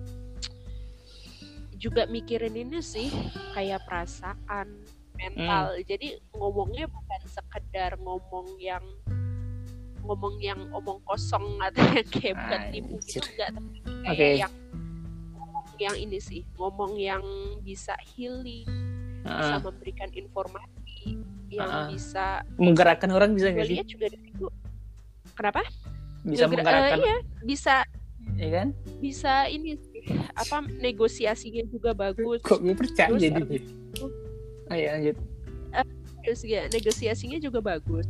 juga 1.76 2.08
mikirin 2.08 2.56
ini 2.56 2.80
sih 2.80 3.12
kayak 3.52 3.84
perasaan 3.84 4.72
mental 5.16 5.76
hmm. 5.76 5.84
jadi 5.88 6.08
ngomongnya 6.36 6.86
bukan 6.88 7.22
sekedar 7.28 7.96
ngomong 8.00 8.48
yang 8.60 8.84
ngomong 10.06 10.36
yang 10.40 10.60
omong 10.72 11.02
kosong 11.04 11.58
atau 11.66 11.84
yang 11.96 12.08
kayak 12.08 12.36
bukan 12.38 12.62
tipu 12.72 12.96
gitu 13.04 13.28
enggak 13.36 13.50
tapi 13.56 13.78
kayak 13.84 14.16
okay. 14.16 14.34
yang 14.40 14.54
ngomong 15.36 15.68
yang 15.82 15.96
ini 15.98 16.18
sih 16.22 16.42
ngomong 16.56 16.94
yang 16.96 17.24
bisa 17.64 17.96
healing 18.16 18.68
uh. 19.26 19.40
bisa 19.42 19.56
memberikan 19.60 20.10
informasi 20.14 21.20
yang 21.52 21.70
uh. 21.70 21.88
bisa 21.90 22.44
menggerakkan 22.56 23.10
orang 23.12 23.36
bisa 23.36 23.52
nggak 23.52 23.68
sih? 23.68 23.78
juga 23.84 24.08
dari 24.12 24.30
itu 24.32 24.48
kenapa? 25.36 25.62
Bisa 26.26 26.50
Ngeger 26.50 26.64
menggerakkan. 26.64 26.98
uh, 26.98 27.06
iya 27.06 27.18
bisa 27.46 27.76
ya 28.36 28.50
kan? 28.50 28.68
bisa 28.98 29.34
ini 29.52 29.78
apa 30.34 30.66
negosiasinya 30.82 31.64
juga 31.70 31.94
bagus. 31.94 32.42
Kok 32.42 32.60
gue 32.64 32.76
percaya 32.76 33.14
Terus, 33.14 33.22
jadi 33.22 33.42
deh 33.46 33.64
oh 34.66 34.76
iya 34.76 34.90
lanjut. 34.98 35.18
uh, 35.76 36.68
negosiasinya 36.74 37.38
juga 37.38 37.62
bagus. 37.62 38.08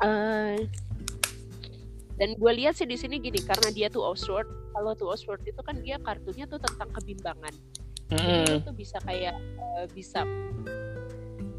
Uh, 0.00 0.56
dan 2.16 2.36
gue 2.36 2.52
lihat 2.56 2.76
sih 2.76 2.88
di 2.88 2.96
sini 2.96 3.20
gini 3.20 3.40
karena 3.40 3.68
dia 3.72 3.88
tuh 3.88 4.04
Oswald 4.04 4.48
kalau 4.76 4.92
tuh 4.96 5.12
Oswald 5.12 5.40
itu 5.44 5.60
kan 5.60 5.76
dia 5.80 5.96
kartunya 6.00 6.44
tuh 6.48 6.60
tentang 6.60 6.90
kebimbangan. 6.92 7.54
Mm. 8.10 8.42
itu 8.42 8.66
tuh 8.66 8.74
bisa 8.74 8.98
kayak 9.06 9.38
uh, 9.78 9.86
bisa 9.94 10.26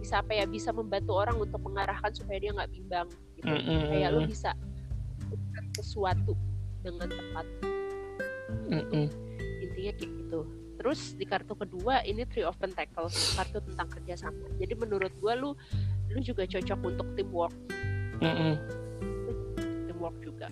bisa 0.01 0.25
apa 0.25 0.33
ya 0.33 0.49
bisa 0.49 0.73
membantu 0.73 1.13
orang 1.13 1.37
untuk 1.37 1.61
mengarahkan 1.61 2.09
supaya 2.09 2.41
dia 2.41 2.51
nggak 2.57 2.73
bimbang 2.73 3.07
gitu 3.37 3.53
mm 3.53 3.61
-hmm. 3.61 3.81
kayak 3.93 4.09
lo 4.09 4.19
bisa 4.25 4.51
sesuatu 5.77 6.33
dengan 6.81 7.07
tepat 7.07 7.45
mm 8.65 8.83
-hmm. 8.89 9.05
intinya 9.61 9.93
kayak 9.93 10.11
gitu 10.17 10.39
terus 10.81 11.13
di 11.13 11.25
kartu 11.29 11.53
kedua 11.53 12.01
ini 12.01 12.25
Three 12.25 12.41
of 12.41 12.57
Pentacles 12.57 13.37
kartu 13.37 13.61
tentang 13.61 13.87
kerjasama 13.93 14.49
jadi 14.57 14.73
menurut 14.73 15.13
gue 15.21 15.33
lu 15.37 15.53
lu 16.09 16.19
juga 16.25 16.49
cocok 16.49 16.79
untuk 16.81 17.07
teamwork 17.13 17.55
mm 18.17 18.33
-hmm. 18.33 18.53
teamwork 19.85 20.17
juga 20.25 20.49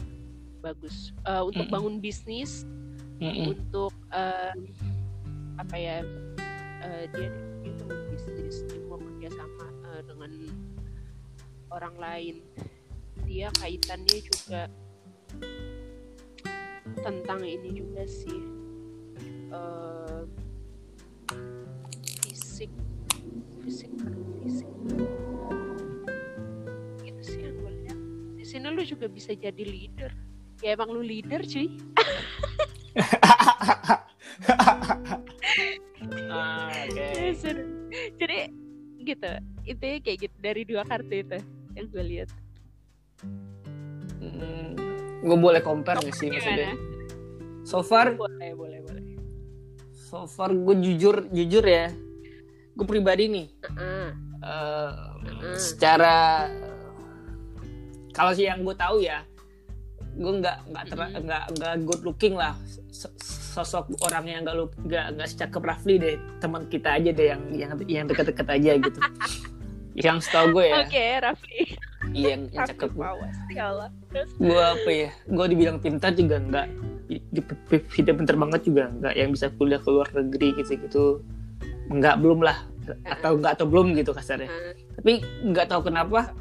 bagus 0.62 1.10
uh, 1.26 1.42
untuk 1.42 1.66
mm 1.66 1.74
-hmm. 1.74 1.74
bangun 1.74 1.96
bisnis 1.98 2.70
mm 3.18 3.26
-hmm. 3.26 3.46
untuk 3.58 3.94
uh, 4.14 4.54
apa 5.58 5.76
ya 5.76 6.06
uh, 6.86 7.04
dia 7.18 7.49
orang 11.70 11.96
lain. 11.98 12.36
Dia 13.26 13.54
kaitannya 13.62 14.20
juga 14.26 14.62
tentang 17.06 17.42
ini 17.46 17.70
juga 17.78 18.04
sih. 18.10 18.42
Uh, 19.50 20.26
fisik 22.26 22.72
fisik 23.66 23.92
fisik. 24.44 24.70
Sini 28.50 28.66
lu 28.74 28.82
juga 28.82 29.06
bisa 29.06 29.34
jadi 29.38 29.62
leader. 29.62 30.10
Ya 30.66 30.74
emang 30.74 30.90
lu 30.90 31.02
leader 31.06 31.46
cuy. 31.46 31.70
Ah, 36.30 36.70
okay. 36.86 37.34
jadi 38.22 38.54
gitu. 39.02 39.32
Itu 39.66 39.86
kayak 40.06 40.18
gitu 40.22 40.38
dari 40.38 40.62
dua 40.62 40.86
kartu 40.86 41.26
itu 41.26 41.42
yang 41.80 41.88
gue 41.88 42.04
lihat. 42.04 42.30
Hmm, 44.20 44.76
gue 45.24 45.38
boleh 45.40 45.64
compare 45.64 46.04
gak 46.04 46.16
sih 46.16 46.28
maksudnya? 46.28 46.76
so 47.70 47.86
far 47.86 48.18
boleh 48.18 48.58
boleh 48.58 48.80
boleh. 48.82 49.04
so 49.94 50.26
far 50.26 50.50
gue 50.50 50.76
jujur 50.82 51.30
jujur 51.30 51.62
ya 51.62 51.94
gue 52.74 52.86
pribadi 52.88 53.30
nih 53.30 53.48
uh 53.62 53.70
-uh. 53.70 54.10
Uh, 54.42 54.48
uh 54.50 54.92
-uh. 55.22 55.54
secara 55.54 56.50
kalau 58.16 58.34
sih 58.34 58.50
yang 58.50 58.66
gue 58.66 58.74
tahu 58.74 59.06
ya 59.06 59.22
gue 60.18 60.34
nggak 60.42 60.58
nggak 60.74 60.84
nggak 61.24 61.44
nggak 61.56 61.74
good 61.88 62.02
looking 62.04 62.36
lah. 62.36 62.58
Sosok 63.56 63.88
orangnya 64.04 64.44
nggak 64.44 64.56
lu 64.58 64.66
nggak 64.84 65.06
nggak 65.16 65.28
secakep 65.32 65.64
Rafli 65.64 65.96
deh 65.96 66.16
teman 66.44 66.68
kita 66.68 67.00
aja 67.00 67.10
deh 67.16 67.28
yang 67.32 67.42
yang 67.56 67.72
yang 67.88 68.06
deket-deket 68.10 68.48
aja 68.50 68.72
gitu 68.84 69.00
yang 70.00 70.18
setahu 70.24 70.56
gue 70.56 70.66
ya. 70.72 70.76
Oke 70.84 70.92
okay, 70.96 71.10
Rafli 71.20 71.64
iya 72.16 72.36
yang, 72.36 72.44
yang 72.50 72.66
cakep 72.66 72.90
gue 74.40 74.64
apa 74.64 74.90
ya? 74.90 75.10
Gue 75.30 75.46
dibilang 75.52 75.78
pintar 75.78 76.12
juga 76.16 76.42
nggak 76.42 76.68
tidak 77.94 78.16
pintar 78.18 78.36
banget 78.38 78.62
juga 78.66 78.84
nggak 79.02 79.14
yang 79.18 79.30
bisa 79.34 79.50
kuliah 79.58 79.82
ke 79.82 79.90
luar 79.90 80.08
negeri 80.14 80.48
gitu 80.62 80.72
gitu 80.80 81.04
nggak 81.92 82.16
belum 82.22 82.40
lah. 82.46 82.66
Atau 83.06 83.38
nggak 83.38 83.60
atau 83.60 83.66
belum 83.70 83.94
gitu 83.98 84.16
kasarnya. 84.16 84.50
Tapi 84.98 85.22
nggak 85.46 85.70
tahu 85.70 85.92
kenapa 85.92 86.34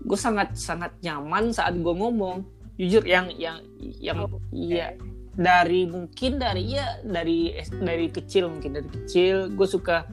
gue 0.00 0.18
sangat 0.18 0.56
sangat 0.56 0.92
nyaman 1.00 1.52
saat 1.54 1.76
gue 1.76 1.94
ngomong. 1.94 2.44
Jujur 2.80 3.04
yang 3.04 3.28
yang 3.36 3.60
yang 3.78 4.24
oh, 4.26 4.40
iya. 4.52 4.96
Dari 5.30 5.86
mungkin 5.86 6.42
dari 6.42 6.74
ya 6.74 7.00
dari 7.06 7.54
dari 7.80 8.10
kecil 8.10 8.50
mungkin 8.50 8.76
dari 8.76 8.88
kecil 8.88 9.48
gue 9.54 9.68
suka 9.68 10.04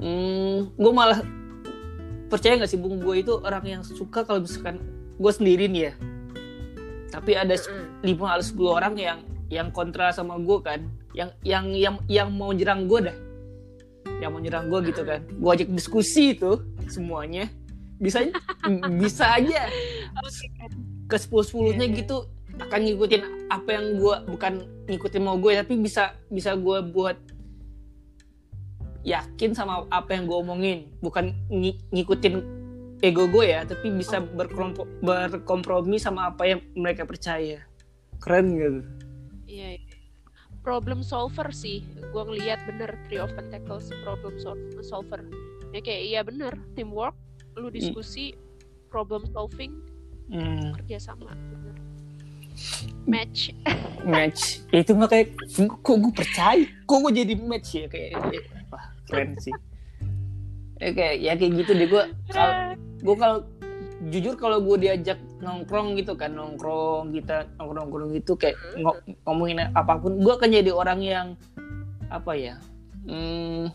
hmm, 0.00 0.74
gue 0.74 0.92
malah 0.94 1.20
percaya 2.30 2.54
nggak 2.56 2.70
sih 2.70 2.78
bung? 2.78 3.02
Gue 3.02 3.26
itu 3.26 3.34
orang 3.42 3.64
yang 3.66 3.82
suka 3.82 4.22
kalau 4.22 4.46
misalkan 4.46 4.78
gue 5.18 5.32
sendiri 5.34 5.66
nih 5.66 5.82
ya. 5.90 5.92
Tapi 7.10 7.34
ada 7.34 7.58
lima 8.06 8.38
atau 8.38 8.46
sepuluh 8.46 8.78
orang 8.78 8.94
yang 8.94 9.18
yang 9.50 9.68
kontra 9.74 10.14
sama 10.14 10.38
gue 10.38 10.58
kan. 10.62 10.86
Yang 11.10 11.30
yang 11.42 11.64
yang 11.74 11.96
yang 12.06 12.28
mau 12.30 12.54
nyerang 12.54 12.86
gue 12.86 13.10
dah. 13.10 13.16
Yang 14.22 14.30
mau 14.30 14.40
nyerang 14.40 14.64
gue 14.70 14.80
gitu 14.94 15.02
kan. 15.02 15.20
Gue 15.26 15.50
ajak 15.58 15.68
diskusi 15.74 16.38
itu 16.38 16.62
semuanya. 16.86 17.50
Bisa 17.98 18.22
bisa 19.02 19.24
aja. 19.34 19.66
Ke 21.10 21.18
sepuluh 21.18 21.42
sepuluhnya 21.42 21.90
yeah, 21.90 21.98
gitu 21.98 22.30
akan 22.60 22.80
ngikutin 22.86 23.22
apa 23.48 23.68
yang 23.72 23.96
gue 23.96 24.14
bukan 24.28 24.52
ngikutin 24.84 25.22
mau 25.24 25.36
gue 25.40 25.56
tapi 25.56 25.80
bisa 25.80 26.12
bisa 26.28 26.52
gue 26.54 26.78
buat 26.92 27.16
yakin 29.06 29.56
sama 29.56 29.88
apa 29.88 30.14
yang 30.16 30.28
gue 30.28 30.38
omongin. 30.38 30.78
Bukan 31.00 31.32
ng 31.48 31.64
ngikutin 31.92 32.34
ego 33.00 33.24
gue 33.32 33.48
ya 33.48 33.64
tapi 33.64 33.88
bisa 33.96 34.20
berkompromi 34.20 35.96
sama 35.96 36.32
apa 36.32 36.44
yang 36.46 36.60
mereka 36.76 37.08
percaya. 37.08 37.64
Keren 38.20 38.46
gitu. 38.56 38.80
Iya 39.48 39.80
yeah, 39.80 39.82
problem 40.60 41.00
solver 41.00 41.48
sih. 41.50 41.80
Gue 42.12 42.22
ngeliat 42.28 42.60
bener 42.68 42.92
three 43.08 43.20
of 43.20 43.32
pentacles 43.32 43.88
problem 44.04 44.36
solver. 44.84 45.20
Ya 45.72 45.80
kayak 45.80 46.02
iya 46.04 46.20
bener 46.20 46.52
teamwork 46.76 47.16
lu 47.56 47.68
hmm. 47.68 47.76
diskusi 47.76 48.32
hmm. 48.32 48.40
problem 48.92 49.24
solving 49.32 49.72
hmm. 50.28 50.76
kerja 50.76 51.00
sama 51.00 51.32
match. 53.08 53.56
Match. 54.04 54.60
Itu 54.68 54.92
makanya 54.92 55.32
kok 55.80 55.96
gue 55.96 56.12
percaya? 56.12 56.64
Kok 56.84 56.98
gue 57.08 57.12
jadi 57.24 57.34
match 57.40 57.68
ya? 57.76 57.86
Kayak 57.88 58.20
keren 59.10 59.36
sih. 59.42 59.54
Ya 60.80 60.90
kayak 60.96 61.16
ya 61.20 61.32
kayak 61.36 61.52
gitu 61.60 61.70
deh 61.76 61.88
gue 61.90 62.04
kalau 62.32 62.52
gue 62.78 63.16
kalau 63.18 63.38
jujur 64.08 64.34
kalau 64.40 64.58
gue 64.64 64.76
diajak 64.80 65.20
nongkrong 65.44 65.92
gitu 66.00 66.16
kan 66.16 66.32
nongkrong 66.32 67.12
kita 67.12 67.44
nongkrong 67.60 67.84
nongkrong 67.84 68.10
gitu 68.16 68.32
kayak 68.32 68.56
ng 68.80 68.88
ngomongin 69.28 69.68
apa 69.76 70.00
pun 70.00 70.16
gue 70.16 70.32
akan 70.32 70.48
jadi 70.48 70.72
orang 70.72 71.04
yang 71.04 71.26
apa 72.08 72.32
ya 72.32 72.56
hmm, 73.04 73.68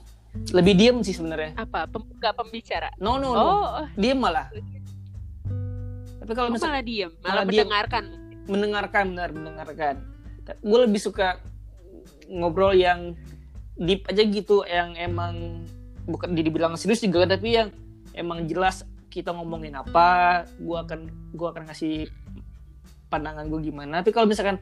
lebih 0.51 0.73
diem 0.75 0.97
sih 1.01 1.15
sebenarnya. 1.15 1.55
Apa? 1.55 1.87
Pembuka 1.87 2.35
pembicara? 2.35 2.91
No 2.99 3.15
no 3.15 3.31
no. 3.31 3.43
Oh. 3.43 3.85
diem 3.95 4.19
malah. 4.19 4.51
Tapi 6.19 6.31
kalau 6.33 6.49
oh, 6.51 6.53
misalnya 6.53 6.81
malah 6.81 6.85
diem. 6.85 7.11
Malah, 7.11 7.23
malah 7.23 7.45
mendengarkan 7.45 8.03
diem, 8.03 8.49
mendengarkan. 8.49 9.05
Benar 9.13 9.29
mendengarkan. 9.31 9.95
Gue 10.61 10.79
lebih 10.85 11.01
suka 11.01 11.39
ngobrol 12.29 12.75
yang 12.75 13.13
deep 13.75 14.07
aja 14.07 14.23
gitu 14.23 14.63
yang 14.67 14.95
emang 14.95 15.63
bukan 16.07 16.31
dibilang 16.37 16.79
serius 16.79 17.03
juga 17.03 17.27
tapi 17.27 17.59
yang 17.59 17.69
emang 18.15 18.47
jelas 18.47 18.87
kita 19.11 19.31
ngomongin 19.31 19.75
apa 19.75 20.43
gue 20.59 20.77
akan 20.77 20.99
gue 21.35 21.47
akan 21.47 21.63
ngasih 21.71 22.07
pandangan 23.11 23.47
gue 23.47 23.59
gimana 23.71 24.03
tapi 24.03 24.11
kalau 24.15 24.27
misalkan 24.27 24.59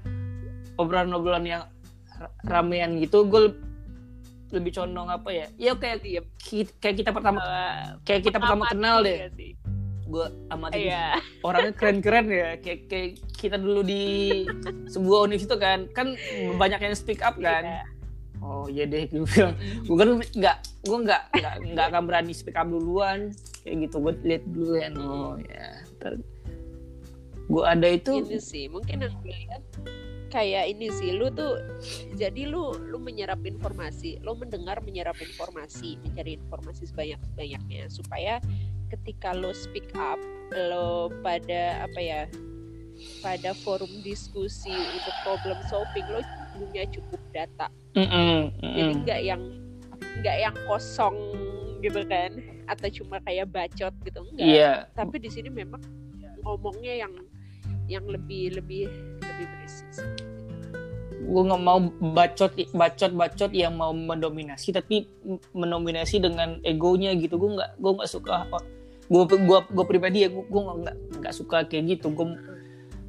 obrolan-obrolan 0.78 1.46
yang 1.46 1.64
ramean 2.46 2.98
gitu 3.02 3.26
gue 3.26 3.54
lebih 4.54 4.72
condong 4.78 5.10
apa 5.10 5.30
ya 5.34 5.46
ya 5.58 5.72
kayak 5.74 6.06
iya. 6.06 6.22
kayak 6.78 6.96
kita 7.02 7.10
pertama 7.10 7.42
uh, 7.42 7.98
kayak 8.06 8.22
kita 8.30 8.38
pertama 8.38 8.70
kenal 8.70 9.02
deh 9.02 9.34
gue 10.14 10.26
amati 10.54 10.94
iya. 10.94 11.18
orangnya 11.42 11.74
keren-keren 11.74 12.30
ya 12.30 12.50
kayak 12.62 12.86
kayak 12.86 13.10
kita 13.34 13.58
dulu 13.58 13.82
di 13.82 14.04
sebuah 14.86 15.26
universitas 15.26 15.58
kan 15.58 15.90
kan 15.90 16.08
banyak 16.62 16.80
yang 16.86 16.94
speak 16.94 17.26
up 17.26 17.34
kan 17.42 17.66
iya. 17.66 17.84
Oh 18.44 18.68
iya 18.68 18.84
deh 18.84 19.08
gue 19.08 19.24
bilang. 19.24 19.56
Gue 19.88 19.96
kan 19.96 20.10
nggak 20.20 20.58
gue 20.84 20.98
nggak 21.08 21.22
nggak 21.32 21.56
nggak 21.72 21.86
akan 21.96 22.04
berani 22.04 22.36
speak 22.36 22.60
up 22.60 22.68
duluan. 22.68 23.32
Kayak 23.64 23.88
gitu 23.88 23.96
gue 24.04 24.14
lihat 24.28 24.44
dulu 24.52 24.74
ya. 24.76 24.88
No 24.92 25.40
ya 25.40 25.72
gue 27.52 27.64
ada 27.64 27.88
itu 27.92 28.24
ini 28.24 28.40
sih 28.40 28.66
mungkin 28.72 29.04
yang 29.04 29.14
gue 29.20 29.28
lihat 29.30 29.64
kayak 30.32 30.74
ini 30.74 30.90
sih 30.96 31.14
lu 31.14 31.28
tuh 31.30 31.60
jadi 32.16 32.48
lu 32.48 32.74
lu 32.88 32.98
menyerap 32.98 33.44
informasi 33.44 34.18
lu 34.24 34.34
mendengar 34.40 34.80
menyerap 34.82 35.14
informasi 35.20 36.00
mencari 36.02 36.40
informasi 36.40 36.88
sebanyak 36.88 37.20
banyaknya 37.36 37.92
supaya 37.92 38.40
ketika 38.90 39.36
lo 39.36 39.52
speak 39.52 39.92
up 39.94 40.18
lo 40.56 41.12
pada 41.22 41.84
apa 41.84 42.00
ya 42.00 42.22
pada 43.20 43.52
forum 43.62 43.90
diskusi 44.02 44.74
untuk 44.74 45.16
problem 45.28 45.60
solving 45.68 46.08
lo 46.10 46.24
punya 46.56 46.84
cukup 46.90 47.22
data 47.34 47.68
mm 47.98 48.08
-mm, 48.08 48.10
mm 48.10 48.42
-mm. 48.62 48.74
jadi 48.78 48.94
nggak 49.02 49.22
yang 49.26 49.42
nggak 50.22 50.38
yang 50.38 50.56
kosong 50.70 51.16
gitu 51.84 52.00
kan 52.08 52.32
atau 52.70 52.88
cuma 52.88 53.20
kayak 53.28 53.52
bacot 53.52 53.94
gitu 54.08 54.20
enggak 54.24 54.48
Iya. 54.48 54.74
tapi 54.96 55.20
di 55.20 55.28
sini 55.28 55.52
memang 55.52 55.84
ngomongnya 56.44 57.08
yang 57.08 57.14
yang 57.92 58.06
lebih 58.08 58.56
lebih 58.56 58.88
lebih 59.20 59.46
berisi 59.52 59.84
sih. 59.92 60.08
gue 61.24 61.42
nggak 61.44 61.64
mau 61.64 61.80
bacot 62.16 62.52
bacot 62.76 63.12
bacot 63.16 63.52
yang 63.56 63.80
mau 63.80 63.96
mendominasi 63.96 64.76
tapi 64.76 65.08
mendominasi 65.56 66.20
dengan 66.20 66.60
egonya 66.68 67.16
gitu 67.16 67.40
gue 67.40 67.52
nggak 67.60 67.80
gue 67.80 67.92
nggak 67.96 68.12
suka 68.12 68.44
gue 69.08 69.24
gue 69.28 69.60
gue 69.72 69.86
pribadi 69.88 70.28
ya 70.28 70.30
gue 70.32 70.44
gue 70.44 70.62
nggak 70.62 70.98
nggak 71.24 71.36
suka 71.36 71.64
kayak 71.68 72.00
gitu 72.00 72.12
gue 72.12 72.28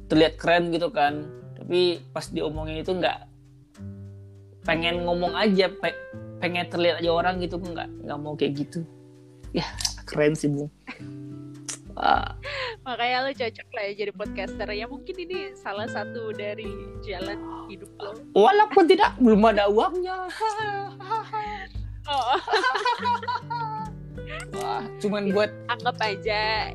terlihat 0.07 0.39
keren 0.39 0.71
gitu 0.71 0.87
kan 0.91 1.27
tapi 1.59 1.99
pas 2.15 2.27
diomongin 2.31 2.83
itu 2.83 2.95
nggak 2.95 3.34
pengen 4.65 5.05
ngomong 5.05 5.37
aja 5.37 5.69
pe- 5.69 6.01
pengen 6.41 6.67
terlihat 6.67 6.99
aja 6.99 7.11
orang 7.13 7.39
gitu 7.39 7.61
nggak 7.61 7.87
nggak 8.03 8.19
mau 8.19 8.33
kayak 8.35 8.65
gitu. 8.65 8.81
Ya 9.53 9.65
keren 10.09 10.35
sih 10.35 10.51
bung. 10.51 10.67
Wah, 11.95 12.35
makanya 12.83 13.23
lo 13.23 13.31
cocok 13.31 13.67
lah 13.71 13.83
ya 13.87 13.91
jadi 14.03 14.11
podcaster. 14.11 14.67
Ya 14.75 14.83
mungkin 14.83 15.15
ini 15.15 15.55
salah 15.55 15.87
satu 15.87 16.35
dari 16.35 16.67
jalan 17.07 17.39
hidup 17.71 17.87
lo. 18.03 18.11
Walaupun 18.35 18.83
tidak 18.83 19.15
belum 19.23 19.47
ada 19.47 19.71
uangnya. 19.71 20.27
Oh, 22.05 22.37
wah 24.61 24.85
cuman 25.01 25.33
buat 25.33 25.49
anggap 25.73 25.97
aja 26.05 26.69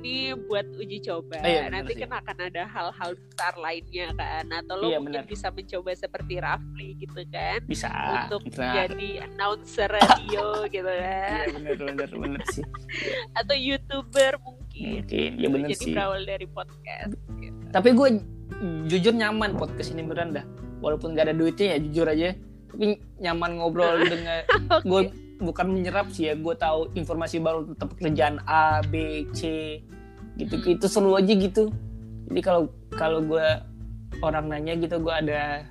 ini 0.00 0.32
buat 0.48 0.64
uji 0.74 0.98
coba. 1.04 1.36
Iya, 1.44 1.68
benar 1.68 1.72
nanti 1.76 1.92
sih. 1.92 2.00
kan 2.00 2.10
akan 2.24 2.36
ada 2.48 2.62
hal-hal 2.64 3.10
besar 3.20 3.54
lainnya 3.60 4.06
kan. 4.16 4.44
Atau 4.48 4.74
lo 4.80 4.86
Iya, 4.88 4.98
mungkin 4.98 5.24
bisa 5.28 5.48
mencoba 5.52 5.90
seperti 5.92 6.34
Rafli 6.40 6.88
gitu 6.96 7.20
kan. 7.28 7.60
Bisa 7.68 7.88
untuk 8.24 8.48
bisa. 8.48 8.64
jadi 8.72 9.28
announcer 9.28 9.88
radio 10.00 10.64
gitu 10.72 10.88
kan. 10.88 11.44
Iya 11.44 11.52
bener 11.52 11.74
bener 11.76 12.10
bener 12.10 12.42
sih. 12.48 12.64
Atau 13.38 13.54
youtuber 13.54 14.40
mungkin. 14.40 15.04
Mungkin 15.04 15.30
ya 15.36 15.48
bener 15.52 15.68
jadi 15.68 15.84
sih. 15.84 15.92
berawal 15.92 16.22
dari 16.24 16.46
podcast 16.48 17.12
gitu. 17.36 17.60
tapi 17.70 17.88
gue 17.94 18.08
jujur 18.88 19.14
nyaman 19.14 19.54
podcast 19.54 19.92
ini 19.92 20.02
beneran 20.02 20.32
dah. 20.32 20.44
Walaupun 20.80 21.12
gak 21.12 21.28
ada 21.28 21.36
duitnya 21.36 21.76
ya 21.76 21.78
jujur 21.84 22.06
aja. 22.08 22.32
Tapi 22.72 22.84
nyaman 23.20 23.60
ngobrol 23.60 24.00
dengan 24.12 24.40
gue 24.80 25.02
bukan 25.40 25.66
menyerap 25.72 26.12
sih 26.12 26.28
ya 26.28 26.36
gue 26.36 26.54
tahu 26.54 26.92
informasi 26.94 27.40
baru 27.40 27.64
tentang 27.72 27.88
pekerjaan 27.96 28.36
A 28.44 28.84
B 28.84 29.24
C 29.32 29.80
gitu. 30.36 30.54
Gitu 30.60 30.86
seru 30.86 31.16
aja 31.16 31.32
gitu. 31.32 31.72
Jadi 32.28 32.40
kalau 32.40 32.68
kalau 32.92 33.24
gue 33.24 33.46
orang 34.20 34.52
nanya 34.52 34.76
gitu 34.76 35.00
gue 35.00 35.10
ada 35.10 35.64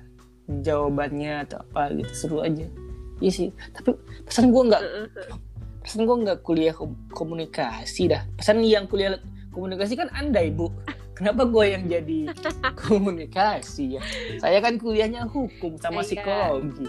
jawabannya 0.50 1.46
atau 1.46 1.62
apa 1.70 1.94
gitu 1.94 2.12
seru 2.12 2.38
aja. 2.42 2.66
Iya 3.22 3.30
sih. 3.30 3.48
Tapi 3.72 3.94
pesan 4.26 4.50
gue 4.50 4.62
nggak 4.66 4.82
pesan 5.80 6.04
gue 6.04 6.16
nggak 6.26 6.38
kuliah 6.42 6.74
kom- 6.74 6.98
komunikasi 7.14 8.10
dah. 8.10 8.26
Pesan 8.36 8.60
yang 8.60 8.90
kuliah 8.90 9.16
komunikasi 9.50 9.94
kan 9.94 10.10
anda 10.14 10.42
ibu 10.42 10.70
kenapa 11.14 11.44
gue 11.44 11.64
yang 11.68 11.84
jadi 11.84 12.32
komunikasi 12.86 13.98
ya? 13.98 14.02
Saya 14.40 14.58
kan 14.58 14.80
kuliahnya 14.80 15.28
hukum 15.28 15.76
sama 15.76 16.00
Iya. 16.00 16.06
psikologi 16.16 16.86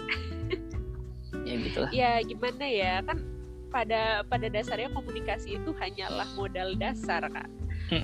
ya 1.44 1.54
gitu 1.58 1.78
lah. 1.82 1.90
Ya 1.90 2.12
gimana 2.22 2.64
ya? 2.64 2.94
Kan 3.04 3.18
pada 3.72 4.20
pada 4.28 4.46
dasarnya 4.52 4.92
komunikasi 4.92 5.56
itu 5.56 5.70
hanyalah 5.80 6.28
modal 6.36 6.76
dasar 6.76 7.24
kak. 7.26 7.48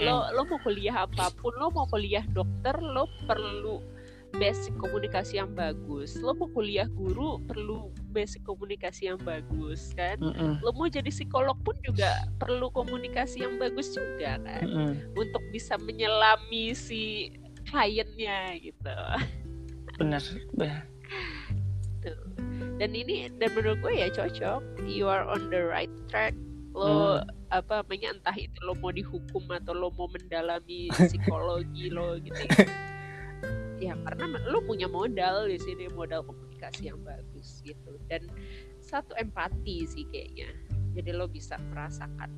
Lo 0.01 0.29
lo 0.37 0.45
mau 0.45 0.61
kuliah 0.61 1.09
apa 1.09 1.33
pun 1.41 1.53
lo 1.57 1.73
mau 1.73 1.89
kuliah 1.89 2.25
dokter 2.33 2.77
lo 2.81 3.09
perlu 3.25 3.81
basic 4.37 4.77
komunikasi 4.77 5.41
yang 5.41 5.53
bagus. 5.57 6.17
Lo 6.21 6.37
mau 6.37 6.49
kuliah 6.53 6.85
guru 6.93 7.41
perlu 7.49 7.89
basic 8.13 8.45
komunikasi 8.45 9.09
yang 9.09 9.21
bagus 9.25 9.97
kan? 9.97 10.21
Mm-mm. 10.21 10.61
lo 10.61 10.73
mau 10.77 10.89
jadi 10.89 11.09
psikolog 11.09 11.57
pun 11.65 11.77
juga 11.81 12.29
perlu 12.37 12.69
komunikasi 12.73 13.45
yang 13.45 13.57
bagus 13.57 13.97
juga 13.97 14.37
kan? 14.41 14.65
Mm-mm. 14.65 14.93
untuk 15.17 15.41
bisa 15.53 15.81
menyelami 15.81 16.77
si 16.77 17.33
kliennya 17.69 18.57
gitu. 18.61 18.97
Benar 19.97 20.23
benar. 20.57 20.85
Tuh. 22.05 22.38
Dan 22.79 22.95
ini 22.95 23.27
dan 23.43 23.51
menurut 23.59 23.79
gue 23.83 23.95
ya 23.99 24.09
cocok. 24.09 24.87
You 24.87 25.11
are 25.11 25.27
on 25.27 25.51
the 25.51 25.59
right 25.67 25.91
track. 26.07 26.33
Lo 26.71 27.27
apa 27.51 27.83
namanya 27.83 28.15
entah 28.15 28.37
itu 28.39 28.55
lo 28.63 28.79
mau 28.79 28.95
dihukum 28.95 29.51
atau 29.51 29.75
lo 29.75 29.91
mau 29.99 30.07
mendalami 30.07 30.87
psikologi 31.11 31.91
lo 31.91 32.15
gitu 32.23 32.39
ya. 32.39 32.67
ya 33.91 33.93
karena 34.07 34.39
lo 34.47 34.63
punya 34.63 34.87
modal 34.87 35.51
di 35.51 35.59
sini 35.59 35.91
modal 35.91 36.23
komunikasi 36.23 36.95
yang 36.95 37.03
bagus 37.03 37.67
gitu. 37.67 37.99
Dan 38.07 38.31
satu 38.79 39.11
empati 39.19 39.83
sih 39.91 40.07
kayaknya. 40.15 40.55
Jadi 40.95 41.11
lo 41.19 41.27
bisa 41.27 41.59
merasakan 41.75 42.31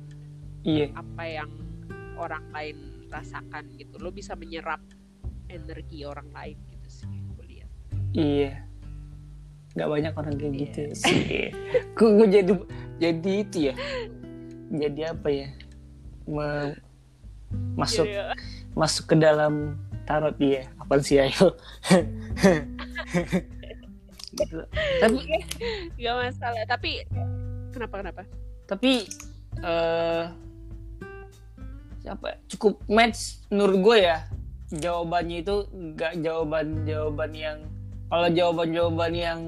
iya. 0.65 0.89
apa 0.97 1.23
yang 1.29 1.49
orang 2.17 2.49
lain 2.49 3.05
rasakan 3.13 3.69
gitu. 3.77 4.01
Lo 4.01 4.09
bisa 4.09 4.33
menyerap 4.33 4.81
energi 5.53 6.01
orang 6.01 6.33
lain 6.33 6.57
gitu 6.73 6.89
sih 6.89 7.13
gue 7.37 7.45
lihat. 7.45 7.69
Iya 8.17 8.70
nggak 9.71 9.87
banyak 9.87 10.13
orang 10.13 10.33
kayak 10.35 10.51
Iya. 10.51 10.61
gitu 10.67 10.81
sih. 10.93 11.21
Gue 11.97 12.09
gue 12.17 12.27
jadi 12.27 12.51
jadi 12.99 13.31
itu 13.39 13.57
ya. 13.71 13.73
Jadi 14.71 15.01
apa 15.03 15.27
ya? 15.27 15.47
Me- 16.27 16.75
masuk 17.75 18.07
Iya, 18.07 18.31
masuk 18.71 19.11
ke 19.11 19.15
dalam 19.15 19.75
tarot 20.03 20.35
dia. 20.35 20.67
Apa 20.79 20.99
sih 20.99 21.19
ayo? 21.19 21.55
Gitu. 24.31 24.63
tapi 25.03 25.19
nggak 25.99 26.15
masalah. 26.15 26.63
Tapi 26.63 27.03
kenapa 27.75 27.95
kenapa? 27.99 28.21
Tapi 28.63 28.91
eh 29.59 30.23
siapa 32.01 32.25
ya? 32.31 32.37
cukup 32.49 32.79
match 32.87 33.43
menurut 33.51 33.77
gue 33.83 33.97
ya. 34.07 34.17
Jawabannya 34.71 35.43
itu 35.43 35.55
nggak 35.69 36.23
jawaban 36.23 36.87
jawaban 36.87 37.31
yang 37.35 37.57
kalau 38.07 38.27
jawaban 38.31 38.69
jawaban 38.71 39.13
yang 39.13 39.39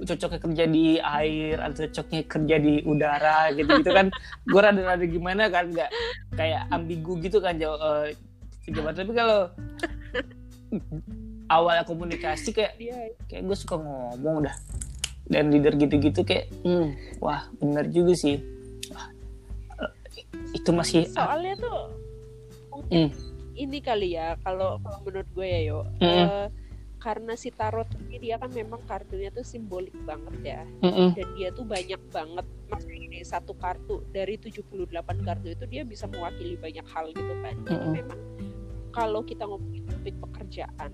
cocoknya 0.00 0.40
kerja 0.40 0.64
di 0.68 0.84
air 0.96 1.56
atau 1.60 1.84
cocoknya 1.86 2.20
kerja 2.24 2.56
di 2.56 2.74
udara 2.84 3.52
gitu 3.52 3.70
gitu 3.80 3.90
kan. 3.92 4.06
Gue 4.48 4.60
rada-rada 4.60 5.04
gimana 5.04 5.52
kan 5.52 5.68
nggak 5.68 5.90
kayak 6.34 6.66
ambigu 6.72 7.20
gitu 7.20 7.38
kan 7.38 7.56
jawab 7.60 8.12
jawaban 8.70 8.94
tapi 8.94 9.12
kalau 9.16 9.40
awalnya 11.50 11.84
komunikasi 11.84 12.54
kayak 12.54 12.78
dia 12.78 12.96
kayak 13.26 13.42
gue 13.44 13.56
suka 13.56 13.76
ngomong 13.76 14.46
dah. 14.48 14.56
Dan 15.30 15.54
leader 15.54 15.78
gitu-gitu 15.78 16.26
kayak 16.26 16.50
hmm, 16.66 17.20
wah 17.22 17.46
bener 17.62 17.86
juga 17.86 18.18
sih. 18.18 18.42
Wah, 18.90 19.06
eh, 19.78 20.26
itu 20.58 20.70
masih 20.74 21.06
ah, 21.14 21.38
soalnya 21.38 21.54
tuh 21.62 21.78
mungkin 22.74 23.14
hmm, 23.14 23.30
ini 23.54 23.78
kali 23.78 24.18
ya 24.18 24.34
kalau 24.42 24.82
menurut 25.06 25.28
gue 25.36 25.46
ya 25.46 25.60
yo 25.70 25.78
Mm-mm. 26.02 26.26
Eh, 26.26 26.46
karena 27.00 27.32
si 27.32 27.48
tarot 27.48 27.88
ini 28.06 28.28
dia 28.28 28.36
kan 28.36 28.52
memang 28.52 28.84
kartunya 28.84 29.32
tuh 29.32 29.40
simbolik 29.40 29.96
banget 30.04 30.36
ya. 30.44 30.62
Mm-mm, 30.84 31.16
dan 31.16 31.26
dia 31.32 31.48
tuh 31.50 31.64
banyak 31.64 32.00
banget 32.12 32.46
maksudnya 32.68 33.00
ini 33.00 33.18
satu 33.24 33.56
kartu 33.56 34.04
dari 34.12 34.36
78 34.36 34.92
kartu 35.00 35.46
itu 35.48 35.64
dia 35.64 35.82
bisa 35.82 36.04
mewakili 36.04 36.60
banyak 36.60 36.84
hal 36.92 37.08
gitu 37.16 37.34
kan. 37.40 37.56
Jadi 37.64 37.74
Mm-mm. 37.80 37.96
memang 38.04 38.20
kalau 38.92 39.24
kita 39.24 39.48
ngomongin 39.48 39.88
topik 39.88 40.14
pekerjaan 40.20 40.92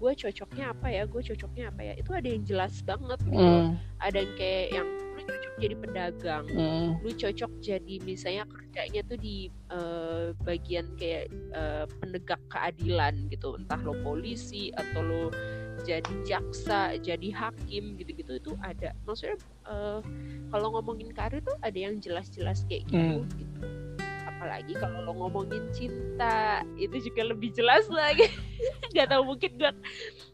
gue 0.00 0.12
cocoknya 0.16 0.72
apa 0.72 0.86
ya? 0.88 1.02
Gue 1.04 1.20
cocoknya 1.20 1.64
apa 1.68 1.80
ya? 1.84 1.94
Itu 2.00 2.10
ada 2.16 2.24
yang 2.24 2.42
jelas 2.48 2.80
banget 2.80 3.20
gitu. 3.28 3.36
Mm, 3.36 3.76
ada 4.00 4.16
yang 4.16 4.32
kayak 4.40 4.66
yang 4.72 4.88
lu 5.24 5.32
cocok 5.32 5.54
jadi 5.60 5.74
pedagang. 5.76 6.44
Mm, 6.50 6.88
lu 7.04 7.10
cocok 7.12 7.52
jadi 7.60 7.94
misalnya 8.02 8.44
kerjanya 8.48 9.00
tuh 9.06 9.18
di 9.20 9.36
eh, 9.70 10.26
bagian 10.42 10.86
kayak 10.96 11.28
eh, 11.52 11.84
penegak 12.00 12.40
keadilan 12.48 13.28
gitu. 13.28 13.56
Entah 13.58 13.80
lo 13.82 13.94
polisi 14.00 14.72
atau 14.74 15.00
lo 15.02 15.22
jadi 15.80 16.12
jaksa 16.28 17.00
jadi 17.00 17.28
hakim 17.32 17.96
gitu-gitu 17.96 18.36
itu 18.36 18.52
ada. 18.60 18.92
Maksudnya 19.04 19.36
eh, 19.68 20.00
kalau 20.50 20.68
ngomongin 20.76 21.12
karir 21.12 21.40
tuh 21.44 21.56
ada 21.60 21.78
yang 21.78 22.00
jelas-jelas 22.00 22.64
kayak 22.68 22.88
gitu, 22.88 23.24
Hmm. 23.24 23.28
gitu. 23.36 23.66
Apalagi 24.28 24.72
kalau 24.80 25.04
lo 25.04 25.12
ngomongin 25.20 25.68
cinta 25.76 26.64
itu 26.80 27.12
juga 27.12 27.28
lebih 27.28 27.52
jelas 27.52 27.84
lagi. 27.92 28.24
Nggak 28.92 29.08
tahu 29.12 29.22
mungkin 29.36 29.50
gue 29.60 29.72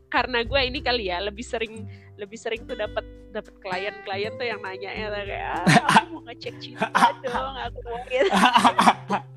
karena 0.07 0.47
gue 0.47 0.61
ini 0.63 0.79
kali 0.81 1.11
ya 1.11 1.19
lebih 1.19 1.43
sering 1.43 1.83
lebih 2.15 2.39
sering 2.39 2.63
tuh 2.65 2.79
dapat 2.79 3.03
dapet 3.37 3.55
klien-klien 3.61 4.33
tuh 4.35 4.47
yang 4.49 4.61
nanya 4.65 4.91
ya 4.97 5.07
kayak 5.13 5.53
ah, 5.61 5.65
aku 6.01 6.09
mau 6.17 6.23
ngecek 6.33 6.57
cinta 6.57 6.89
dong 7.21 7.55
aku 7.61 7.79
mau 7.85 8.01
gitu 8.09 8.33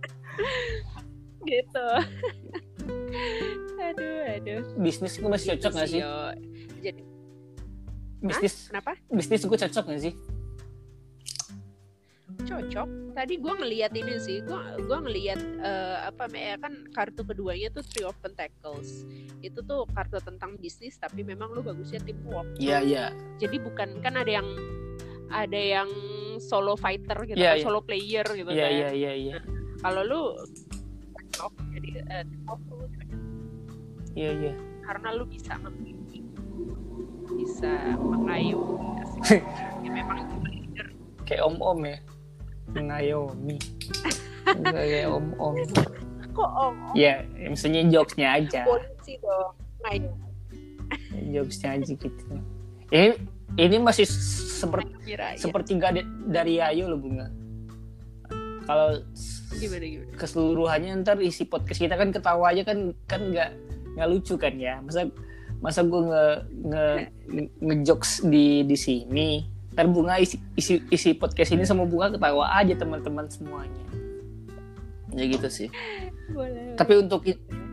gitu. 1.49 1.87
Aduh 3.79 4.17
aduh. 4.37 4.61
Bisnis 4.77 5.17
gue 5.17 5.29
masih 5.29 5.47
cocok 5.55 5.71
gak 5.81 5.89
sih 5.89 6.01
yo. 6.03 6.13
jadi 6.83 7.01
bisnis 8.19 8.67
kenapa? 8.67 8.99
bisnis 9.07 9.41
gue 9.47 9.57
cocok 9.57 9.83
gak 9.89 10.01
sih 10.03 10.13
cocok. 12.43 12.87
Tadi 13.11 13.33
gue 13.35 13.53
ngeliat 13.53 13.91
ini 13.91 14.15
sih 14.17 14.39
gue 14.39 14.59
gua 14.87 14.99
ngeliat 15.03 15.39
eh, 15.59 15.97
apa 16.07 16.29
ya 16.31 16.55
kan 16.55 16.87
kartu 16.91 17.27
keduanya 17.27 17.67
tuh 17.69 17.83
Three 17.83 18.07
of 18.07 18.15
Pentacles. 18.19 19.03
Itu 19.41 19.59
tuh 19.61 19.83
kartu 19.91 20.19
tentang 20.19 20.55
bisnis 20.55 20.95
tapi 20.95 21.21
memang 21.21 21.51
lu 21.51 21.59
bagusnya 21.59 21.99
teamwork 21.99 22.47
iya 22.57 22.79
iya. 22.79 23.05
Jadi 23.37 23.59
bukan 23.59 23.99
kan 23.99 24.15
ada 24.15 24.31
yang 24.31 24.47
ada 25.29 25.59
yang 25.59 25.89
solo 26.39 26.73
fighter 26.73 27.27
gitu 27.27 27.37
Iya, 27.37 27.53
kan, 27.53 27.57
iya. 27.59 27.65
solo 27.67 27.79
player 27.83 28.25
gitu 28.25 28.49
iya 28.49 28.65
kan. 28.65 28.71
iya 28.73 28.89
iya 28.95 29.11
iya. 29.13 29.35
Kalau 29.79 30.01
lu 30.03 30.21
cocok 31.13 31.53
jadi 31.75 31.89
eh, 32.07 32.23
teamwork 32.23 32.61
cocok. 32.65 33.07
iya 34.15 34.31
iya. 34.33 34.53
Karena 34.87 35.13
lu 35.13 35.27
bisa 35.27 35.53
membimbing 35.59 36.25
bisa 37.29 37.71
mengayomi 37.95 38.99
ya 39.85 39.89
memang 39.93 40.27
itu 40.27 40.35
leader 40.43 40.87
kayak 41.23 41.45
om 41.45 41.55
om 41.61 41.79
ya 41.85 41.97
mengayomi 42.75 43.57
Enggak 44.49 44.73
kayak 44.81 45.07
om 45.13 45.27
om 45.37 45.55
kok 46.33 46.51
om 46.57 46.75
ya 46.97 47.21
misalnya 47.37 47.85
jokesnya 47.89 48.27
aja. 48.39 48.61
Polisi 48.65 49.13
dong. 49.21 49.53
Ngayomi 49.85 50.29
jokesnya 51.29 51.69
aja 51.77 51.91
gitu. 51.93 52.23
Ini 52.89 53.13
ini 53.57 53.75
masih 53.77 54.05
seperti 54.09 54.89
Mira, 55.05 55.33
ya. 55.33 55.41
sepertiga 55.41 55.93
de- 55.93 56.09
dari 56.25 56.57
Ayu 56.57 56.89
loh 56.89 56.97
bunga. 56.97 57.29
Kalau 58.65 59.01
gimana 59.57 59.85
gimana? 59.85 60.13
keseluruhannya 60.17 60.91
ntar 61.01 61.17
isi 61.21 61.45
podcast 61.45 61.81
kita 61.81 61.97
kan 61.97 62.13
ketawa 62.13 62.53
aja 62.53 62.61
kan 62.65 62.93
kan 63.09 63.21
nggak 63.29 63.49
nggak 63.97 64.07
lucu 64.09 64.33
kan 64.37 64.53
ya. 64.57 64.77
Masa 64.81 65.09
masa 65.59 65.81
gue 65.83 66.01
nge 66.05 66.25
nge 66.65 66.85
ngejokes 67.59 68.11
di 68.25 68.63
di 68.63 68.77
sini 68.77 69.43
ntar 69.69 69.85
bunga 69.87 70.17
isi, 70.17 70.41
isi 70.53 70.81
isi 70.89 71.13
podcast 71.13 71.53
ini 71.53 71.63
sama 71.63 71.85
bunga 71.85 72.11
ketawa 72.11 72.49
aja 72.53 72.73
teman-teman 72.73 73.29
semuanya. 73.29 73.83
Ya 75.13 75.25
gitu 75.25 75.47
sih. 75.47 75.69
Boleh 76.29 76.73
tapi 76.73 76.93
untuk 76.97 77.25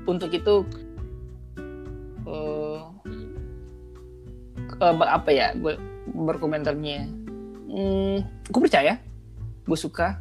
untuk 0.05 0.31
itu 0.31 0.55
eh 2.27 2.81
eh, 4.77 4.95
ber- 4.97 5.13
apa 5.13 5.31
ya 5.31 5.53
gue 5.55 5.75
berkomentarnya. 6.13 7.07
Hmm, 7.67 8.19
gue 8.47 8.61
percaya 8.63 8.99
gue 9.67 9.79
suka 9.79 10.21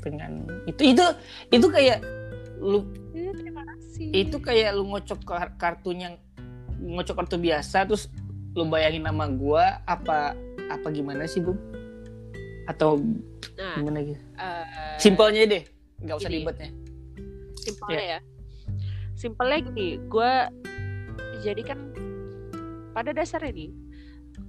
dengan 0.00 0.44
itu. 0.66 0.94
Itu 0.94 1.04
itu 1.52 1.66
kayak 1.68 2.00
lu 2.56 2.86
Ya, 3.12 3.32
terima 3.36 3.64
kasih. 3.64 4.08
itu 4.12 4.36
kayak 4.40 4.76
lu 4.76 4.88
ngocok 4.88 5.20
kar- 5.24 5.56
kartunya 5.56 6.16
ngocok 6.76 7.16
kartu 7.16 7.36
biasa 7.36 7.84
terus 7.84 8.08
lu 8.52 8.68
bayangin 8.68 9.04
nama 9.04 9.24
gua 9.28 9.80
apa 9.84 10.32
apa 10.66 10.88
gimana 10.90 11.24
sih 11.28 11.42
bu 11.42 11.54
atau 12.66 12.98
nah 13.54 13.78
gimana 13.78 14.02
gitu? 14.02 14.18
eh, 14.18 14.98
simpelnya 14.98 15.42
deh 15.46 15.62
nggak 16.02 16.16
usah 16.18 16.30
ribetnya. 16.30 16.70
Simpelnya 17.56 18.02
ya. 18.02 18.18
Simpelnya 19.16 19.58
gini 19.64 19.88
gue 20.12 20.32
jadi 21.40 21.62
kan 21.64 21.78
pada 22.92 23.16
dasarnya 23.16 23.52
nih 23.54 23.70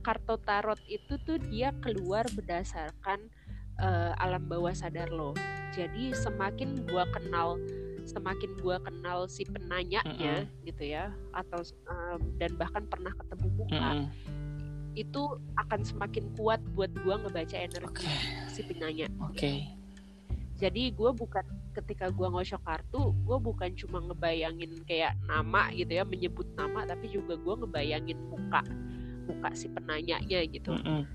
kartu 0.03 0.35
tarot 0.43 0.79
itu 0.91 1.15
tuh 1.23 1.39
dia 1.47 1.71
keluar 1.79 2.27
berdasarkan 2.35 3.31
eh, 3.79 4.11
alam 4.19 4.43
bawah 4.49 4.75
sadar 4.75 5.07
lo. 5.13 5.31
Jadi 5.71 6.11
semakin 6.15 6.83
gue 6.83 7.03
kenal 7.13 7.61
semakin 8.07 8.55
gue 8.63 8.75
kenal 8.87 9.27
si 9.27 9.43
penanyanya 9.43 10.47
gitu 10.63 10.83
ya 10.95 11.11
atau 11.35 11.59
em, 11.91 12.21
dan 12.39 12.55
bahkan 12.55 12.87
pernah 12.87 13.11
ketemu 13.11 13.47
muka 13.59 13.89
Mm-mm. 13.99 14.07
Itu 14.97 15.37
akan 15.61 15.85
semakin 15.85 16.33
kuat 16.33 16.57
buat 16.73 16.89
gue 16.89 17.15
ngebaca 17.21 17.53
energi 17.53 18.09
oke. 18.09 18.49
si 18.49 18.65
penanya 18.65 19.05
oke. 19.21 19.53
Jadi 20.57 20.89
gue 20.89 21.11
bukan 21.13 21.45
ketika 21.77 22.09
gue 22.09 22.25
ngosok 22.25 22.65
kartu 22.65 23.13
gue 23.13 23.37
bukan 23.37 23.69
cuma 23.77 24.01
ngebayangin 24.01 24.81
kayak 24.89 25.13
nama 25.29 25.69
gitu 25.69 25.93
ya 25.93 26.01
menyebut 26.01 26.49
nama 26.57 26.81
tapi 26.89 27.13
juga 27.13 27.37
gue 27.37 27.53
ngebayangin 27.61 28.17
muka 28.25 28.65
muka 29.29 29.49
si 29.53 29.69
penanyanya 29.69 30.41
gitu. 30.49 30.73
Mm-mm. 30.73 31.05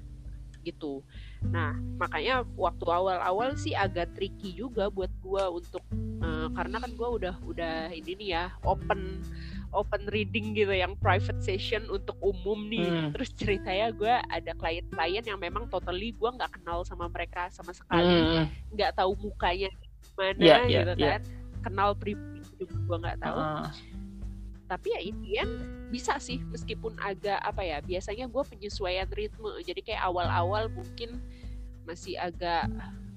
gitu. 0.62 1.02
Nah 1.42 1.74
makanya 1.98 2.46
waktu 2.54 2.86
awal-awal 2.86 3.58
sih 3.58 3.74
agak 3.74 4.14
tricky 4.14 4.54
juga 4.54 4.86
buat 4.94 5.10
gue 5.18 5.44
untuk 5.50 5.82
eh, 6.22 6.48
karena 6.54 6.78
kan 6.78 6.94
gue 6.94 7.08
udah 7.18 7.34
udah 7.42 7.90
ini 7.90 8.14
nih 8.14 8.28
ya 8.30 8.44
open 8.62 9.26
open 9.72 10.04
reading 10.12 10.52
gitu 10.52 10.70
yang 10.70 10.94
private 11.00 11.40
session 11.40 11.88
untuk 11.88 12.14
umum 12.20 12.68
nih. 12.68 12.86
Hmm. 12.86 13.10
terus 13.16 13.32
ceritanya 13.34 13.88
gue 13.92 14.14
ada 14.28 14.52
klien-klien 14.56 15.24
yang 15.24 15.40
memang 15.40 15.66
totally 15.72 16.12
gue 16.12 16.28
nggak 16.28 16.60
kenal 16.60 16.84
sama 16.84 17.08
mereka 17.08 17.48
sama 17.50 17.72
sekali. 17.72 18.04
Mm-mm. 18.04 18.44
nggak 18.76 18.92
tahu 18.96 19.16
mukanya 19.18 19.72
mana 20.12 20.36
Iya, 20.38 20.56
iya, 20.68 20.80
gitu 20.84 20.92
iya. 21.00 21.10
kan. 21.16 21.22
Kenal 21.62 21.90
pribadi 21.96 22.42
juga 22.60 22.76
gue 22.76 22.96
nggak 23.08 23.18
tahu. 23.22 23.38
Ah, 23.38 23.70
tapi 24.68 24.88
ya 24.92 25.00
Indian 25.04 25.48
bisa 25.92 26.16
sih 26.16 26.40
meskipun 26.48 26.96
agak 27.00 27.36
apa 27.44 27.60
ya 27.60 27.78
biasanya 27.84 28.28
gue 28.28 28.42
penyesuaian 28.44 29.08
ritme. 29.12 29.50
Jadi 29.64 29.80
kayak 29.84 30.04
awal-awal 30.04 30.68
mungkin 30.72 31.20
masih 31.88 32.14
agak 32.20 32.68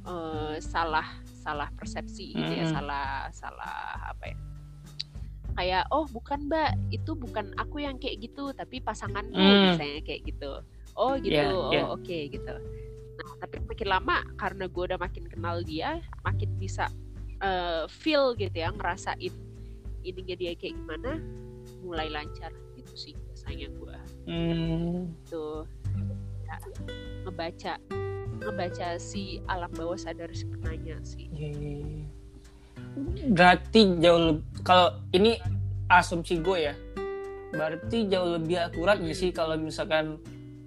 eh, 0.05 0.55
salah 0.61 1.05
salah 1.45 1.69
persepsi 1.77 2.33
gitu 2.33 2.53
ya 2.57 2.65
salah 2.73 3.29
salah 3.29 4.09
apa 4.09 4.33
ya 4.33 4.37
kayak 5.55 5.87
oh 5.89 6.03
bukan 6.11 6.45
mbak 6.45 6.75
itu 6.91 7.15
bukan 7.15 7.55
aku 7.55 7.79
yang 7.79 7.95
kayak 7.95 8.19
gitu 8.21 8.51
tapi 8.51 8.79
pasanganku 8.79 9.33
Mm. 9.35 9.71
misalnya 9.71 10.01
kayak 10.03 10.21
gitu 10.27 10.51
oh 10.95 11.13
gitu 11.17 11.31
Iya, 11.31 11.47
oh 11.51 11.71
iya. 11.71 11.83
oke 11.87 12.17
gitu 12.29 12.55
nah 13.15 13.29
tapi 13.39 13.63
makin 13.63 13.87
lama 13.87 14.17
karena 14.35 14.67
gue 14.67 14.83
udah 14.91 14.99
makin 14.99 15.23
kenal 15.25 15.63
dia 15.63 16.03
makin 16.21 16.51
bisa 16.59 16.91
eh, 17.39 17.87
feel 17.87 18.35
gitu 18.35 18.51
ya 18.53 18.75
ngerasain 18.75 19.31
ininya 20.03 20.35
dia 20.35 20.51
kayak 20.53 20.75
gimana 20.75 21.17
mulai 21.81 22.11
lancar 22.11 22.51
gitu 22.75 22.93
sih 22.93 23.13
biasanya 23.15 23.71
gue 23.71 23.97
mm. 24.27 25.01
tuh 25.25 25.63
ya, 26.43 26.55
ngebaca 27.23 27.73
ngebaca 28.35 28.87
si 28.99 29.39
alam 29.47 29.71
bawah 29.71 29.95
sadar 29.95 30.27
si 30.35 30.43
penanya 30.51 30.99
sih 31.01 31.31
Iya, 31.31 31.49
iya, 31.55 31.73
iya. 31.79 32.05
Berarti 33.31 33.99
jauh 33.99 34.21
lebih 34.31 34.45
kalau 34.63 34.95
ini 35.11 35.37
asumsi 35.91 36.39
gue 36.41 36.57
ya. 36.71 36.73
Berarti 37.55 38.09
jauh 38.11 38.35
lebih 38.35 38.59
akurat 38.59 38.99
nggak 38.99 39.15
sih 39.15 39.29
kalau 39.31 39.55
misalkan 39.55 40.19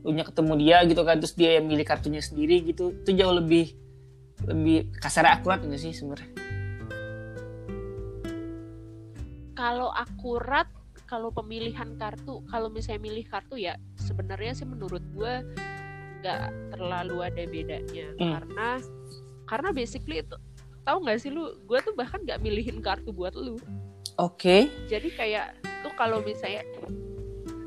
lu 0.06 0.14
nya 0.14 0.24
ketemu 0.24 0.52
dia 0.56 0.78
gitu 0.86 1.02
kan 1.02 1.18
terus 1.18 1.34
dia 1.34 1.58
yang 1.58 1.66
milih 1.66 1.82
kartunya 1.82 2.22
sendiri 2.22 2.62
gitu 2.62 2.94
itu 2.94 3.10
jauh 3.18 3.34
lebih 3.34 3.74
lebih 4.46 4.94
kasar 5.02 5.26
akurat 5.26 5.58
nggak 5.60 5.80
sih 5.80 5.92
sebenarnya? 5.92 6.30
Kalau 9.58 9.90
akurat 9.90 10.70
kalau 11.08 11.32
pemilihan 11.32 11.96
kartu 11.98 12.44
kalau 12.46 12.68
misalnya 12.70 13.00
milih 13.10 13.26
kartu 13.26 13.58
ya 13.58 13.74
sebenarnya 13.96 14.54
sih 14.54 14.68
menurut 14.68 15.02
gue 15.16 15.34
nggak 16.22 16.76
terlalu 16.76 17.16
ada 17.24 17.42
bedanya. 17.48 18.06
Hmm. 18.20 18.32
karena 18.38 18.68
karena 19.48 19.68
basically 19.72 20.20
itu 20.20 20.36
tahu 20.88 21.04
nggak 21.04 21.18
sih 21.20 21.28
lu 21.28 21.52
gue 21.68 21.78
tuh 21.84 21.92
bahkan 21.92 22.24
nggak 22.24 22.40
milihin 22.40 22.80
kartu 22.80 23.12
buat 23.12 23.36
lu 23.36 23.60
oke 24.16 24.56
jadi 24.88 25.08
kayak 25.12 25.46
tuh 25.84 25.92
kalau 26.00 26.24
misalnya 26.24 26.64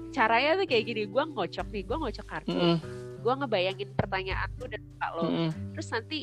caranya 0.09 0.57
tuh 0.57 0.65
kayak 0.65 0.89
gini 0.89 1.05
gue 1.05 1.23
ngocok 1.23 1.67
nih 1.69 1.83
gue 1.85 1.97
ngocok 2.01 2.25
kartu 2.25 2.51
Mm-mm. 2.51 2.77
gue 3.21 3.33
ngebayangin 3.37 3.89
pertanyaan 3.93 4.49
lu 4.57 4.65
dan 4.65 4.81
muka 4.81 5.07
lo 5.13 5.23
Mm-mm. 5.29 5.49
terus 5.77 5.87
nanti 5.93 6.19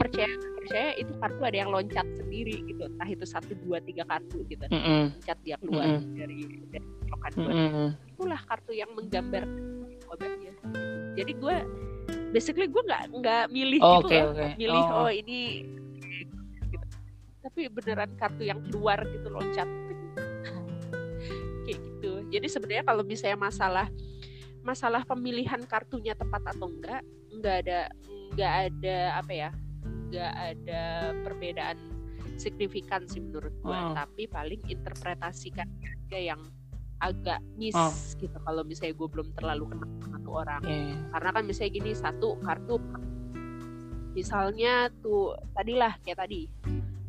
percaya 0.00 0.26
percaya 0.56 0.88
itu 0.96 1.12
kartu 1.20 1.40
ada 1.44 1.56
yang 1.60 1.70
loncat 1.70 2.06
sendiri 2.16 2.64
gitu 2.64 2.82
entah 2.88 3.06
itu 3.06 3.24
satu 3.28 3.52
dua 3.62 3.78
tiga 3.84 4.08
kartu 4.08 4.40
gitu 4.48 4.64
Mm-mm. 4.72 5.12
loncat 5.12 5.38
dia 5.44 5.60
keluar 5.60 5.84
Mm-mm. 5.84 6.16
dari 6.16 6.38
dari 6.72 6.86
cocokan 7.04 7.32
gue 7.36 7.52
Mm-mm. 7.52 7.88
itulah 8.16 8.40
kartu 8.48 8.72
yang 8.72 8.90
menggambar 8.96 9.44
obatnya 10.08 10.52
jadi 11.12 11.32
gue 11.36 11.56
basically 12.32 12.66
gue 12.66 12.82
nggak 12.82 13.02
nggak 13.12 13.44
milih 13.52 13.78
Oh, 13.84 14.00
gitu 14.00 14.16
loh 14.16 14.32
oke. 14.32 14.48
milih 14.56 14.82
Oh. 14.88 15.06
oh, 15.06 15.10
ini 15.12 15.40
gitu. 15.68 15.81
Tapi 17.42 17.66
beneran 17.68 18.14
kartu 18.14 18.42
yang 18.42 18.62
keluar 18.64 19.02
gitu 19.04 19.28
loncat 19.28 19.66
kayak 21.62 21.78
gitu 21.78 22.10
jadi 22.30 22.46
sebenarnya 22.46 22.84
kalau 22.84 23.02
misalnya 23.02 23.38
masalah 23.40 23.86
masalah 24.62 25.02
pemilihan 25.02 25.58
kartunya 25.66 26.14
tepat 26.14 26.42
atau 26.48 26.70
enggak 26.70 27.02
nggak 27.34 27.56
ada 27.66 27.80
nggak 28.32 28.52
ada 28.70 28.96
apa 29.18 29.32
ya 29.32 29.50
nggak 30.12 30.32
ada 30.54 30.82
perbedaan 31.24 31.78
signifikan 32.36 33.04
sih 33.06 33.20
menurut 33.20 33.52
gue 33.58 33.74
Hmm. 33.74 33.94
tapi 33.94 34.24
paling 34.26 34.62
interpretasikan 34.66 35.66
aja 35.82 36.18
yang 36.18 36.40
agak 36.98 37.42
miss 37.58 37.74
Oh. 37.74 37.90
gitu 38.16 38.38
kalau 38.38 38.62
misalnya 38.62 38.94
gue 38.94 39.08
belum 39.10 39.28
terlalu 39.34 39.74
kenal 39.74 39.90
sama 40.00 40.18
tuh 40.22 40.34
orang 40.38 40.62
Iya. 40.62 40.96
karena 41.10 41.30
kan 41.34 41.42
misalnya 41.44 41.72
gini 41.74 41.90
satu 41.92 42.28
kartu 42.38 42.76
misalnya 44.12 44.72
tuh 45.00 45.34
tadilah 45.52 45.96
kayak 46.04 46.20
tadi 46.20 46.46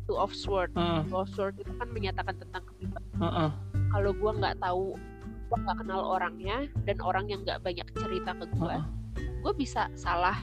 two 0.04 0.16
of 0.16 0.30
sword 0.32 0.70
Heeh, 0.76 1.02
two 1.08 1.16
of 1.16 1.28
sword 1.32 1.56
itu 1.60 1.72
kan 1.76 1.88
menyatakan 1.90 2.36
tentang 2.36 2.62
kebimbangan 2.68 3.18
heeh. 3.20 3.50
kalau 3.92 4.10
gue 4.12 4.30
nggak 4.40 4.56
tahu 4.60 4.86
gue 5.24 5.58
nggak 5.60 5.76
kenal 5.84 6.00
orangnya 6.02 6.66
dan 6.88 6.96
orang 7.00 7.28
yang 7.28 7.40
nggak 7.44 7.60
banyak 7.64 7.86
cerita 7.96 8.32
ke 8.36 8.44
gue 8.52 8.74
Heeh. 8.76 8.84
gue 9.44 9.52
bisa 9.56 9.88
salah 9.96 10.36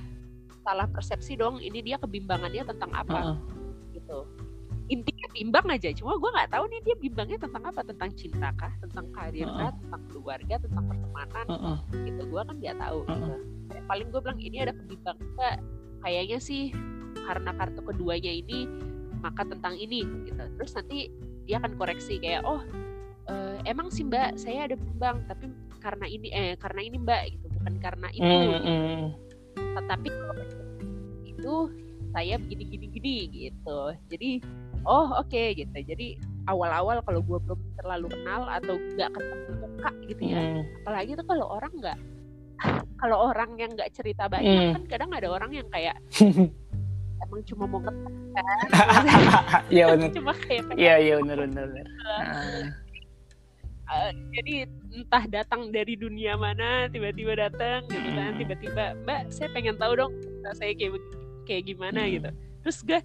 salah 0.62 0.86
persepsi 0.90 1.34
dong 1.38 1.58
ini 1.58 1.82
dia 1.82 1.98
kebimbangannya 1.98 2.64
tentang 2.66 2.92
apa 2.94 3.20
Heeh. 3.34 3.38
gitu 3.98 4.26
intinya 4.92 5.28
bimbang 5.32 5.68
aja 5.72 5.90
cuma 5.96 6.20
gue 6.20 6.30
nggak 6.36 6.52
tahu 6.52 6.64
nih 6.68 6.80
dia 6.84 6.96
bimbangnya 7.00 7.40
tentang 7.40 7.64
apa 7.64 7.82
tentang 7.86 8.10
cinta 8.12 8.50
kah 8.60 8.74
tentang 8.84 9.06
karir 9.16 9.48
kah 9.48 9.72
tentang 9.72 10.02
keluarga 10.12 10.56
tentang 10.60 10.84
pertemanan 10.90 11.46
Heeh. 11.48 11.78
gitu 12.12 12.22
gue 12.28 12.42
kan 12.44 12.56
nggak 12.60 12.78
tahu 12.78 13.00
gitu. 13.08 13.34
Yang 13.72 13.86
paling 13.88 14.08
gue 14.12 14.20
bilang 14.20 14.40
ini 14.44 14.58
ada 14.60 14.74
kebimbangan 14.76 15.58
kayaknya 16.04 16.40
sih 16.44 16.76
karena 17.24 17.52
kartu 17.56 17.82
keduanya 17.86 18.32
ini 18.34 18.68
maka 19.22 19.46
tentang 19.46 19.78
ini 19.78 20.02
gitu 20.26 20.42
terus 20.58 20.74
nanti 20.74 21.08
dia 21.46 21.58
akan 21.58 21.74
koreksi 21.76 22.18
kayak 22.18 22.42
oh 22.44 22.62
eh, 23.26 23.58
emang 23.66 23.88
sih 23.88 24.04
mbak 24.04 24.36
saya 24.36 24.66
ada 24.66 24.76
bimbang 24.76 25.22
tapi 25.26 25.48
karena 25.78 26.06
ini 26.06 26.28
eh 26.30 26.54
karena 26.56 26.82
ini 26.82 26.98
mbak 26.98 27.22
gitu 27.32 27.46
bukan 27.56 27.74
karena 27.78 28.08
itu 28.10 28.22
Hmm, 28.22 28.50
gitu. 28.50 28.68
hmm. 28.68 29.04
tetapi 29.78 30.10
itu 31.26 31.54
saya 32.12 32.36
begini 32.38 32.64
gini 32.68 32.86
gini 32.92 33.16
gitu 33.32 33.80
jadi 34.06 34.30
oh 34.84 35.16
oke 35.16 35.44
gitu 35.56 35.78
jadi 35.78 36.18
awal-awal 36.46 37.00
kalau 37.02 37.22
gue 37.22 37.38
belum 37.40 37.62
terlalu 37.78 38.08
kenal 38.12 38.50
atau 38.50 38.76
nggak 38.76 39.10
ketemu 39.14 39.52
muka 39.58 39.92
gitu 40.06 40.22
ya 40.28 40.42
Hmm. 40.42 40.62
apalagi 40.84 41.12
tuh 41.16 41.26
kalau 41.26 41.46
orang 41.48 41.74
nggak 41.78 41.98
kalau 43.02 43.18
orang 43.30 43.58
yang 43.58 43.72
nggak 43.74 43.90
cerita 43.94 44.26
banyak 44.28 44.50
Hmm. 44.52 44.74
kan 44.76 44.84
kadang 44.90 45.12
ada 45.14 45.28
orang 45.30 45.52
yang 45.54 45.68
kayak 45.70 45.98
emang 47.22 47.42
cuma 47.44 47.64
mau 47.66 47.80
ngetek 47.80 48.12
kan 48.36 49.64
Iya 49.70 49.86
benar. 49.90 50.10
cuma 50.12 50.34
kayak 50.36 50.64
Iya 50.74 50.96
iya 50.98 51.14
benar 51.18 51.38
benar. 51.42 51.66
Ah. 52.02 52.66
eh, 53.92 54.12
jadi 54.32 54.54
entah 54.94 55.24
datang 55.28 55.62
dari 55.70 55.94
dunia 55.96 56.34
mana 56.34 56.88
tiba-tiba 56.88 57.36
datang 57.38 57.84
gitu 57.86 58.10
kan 58.10 58.32
tiba-tiba 58.36 58.84
mbak 59.02 59.28
saya 59.30 59.52
pengen 59.52 59.76
tahu 59.76 59.94
dong 59.98 60.14
saya 60.54 60.72
kayak 60.74 60.96
kayak 61.44 61.64
gimana 61.66 62.02
Hmm. 62.02 62.12
gitu 62.14 62.30
terus 62.62 62.78
gue 62.82 63.00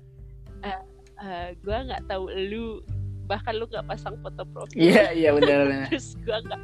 eh, 0.63 0.81
eh, 1.19 1.49
gue 1.57 1.77
nggak 1.77 2.07
tahu 2.07 2.25
lu 2.31 2.81
bahkan 3.25 3.53
lu 3.53 3.67
nggak 3.67 3.83
pasang 3.85 4.15
foto 4.17 4.47
profil 4.47 4.79
Iya 4.79 5.11
iya 5.13 5.31
benar 5.33 5.59
benar. 5.67 5.87
terus 5.91 6.15
gue 6.17 6.39
nggak 6.39 6.61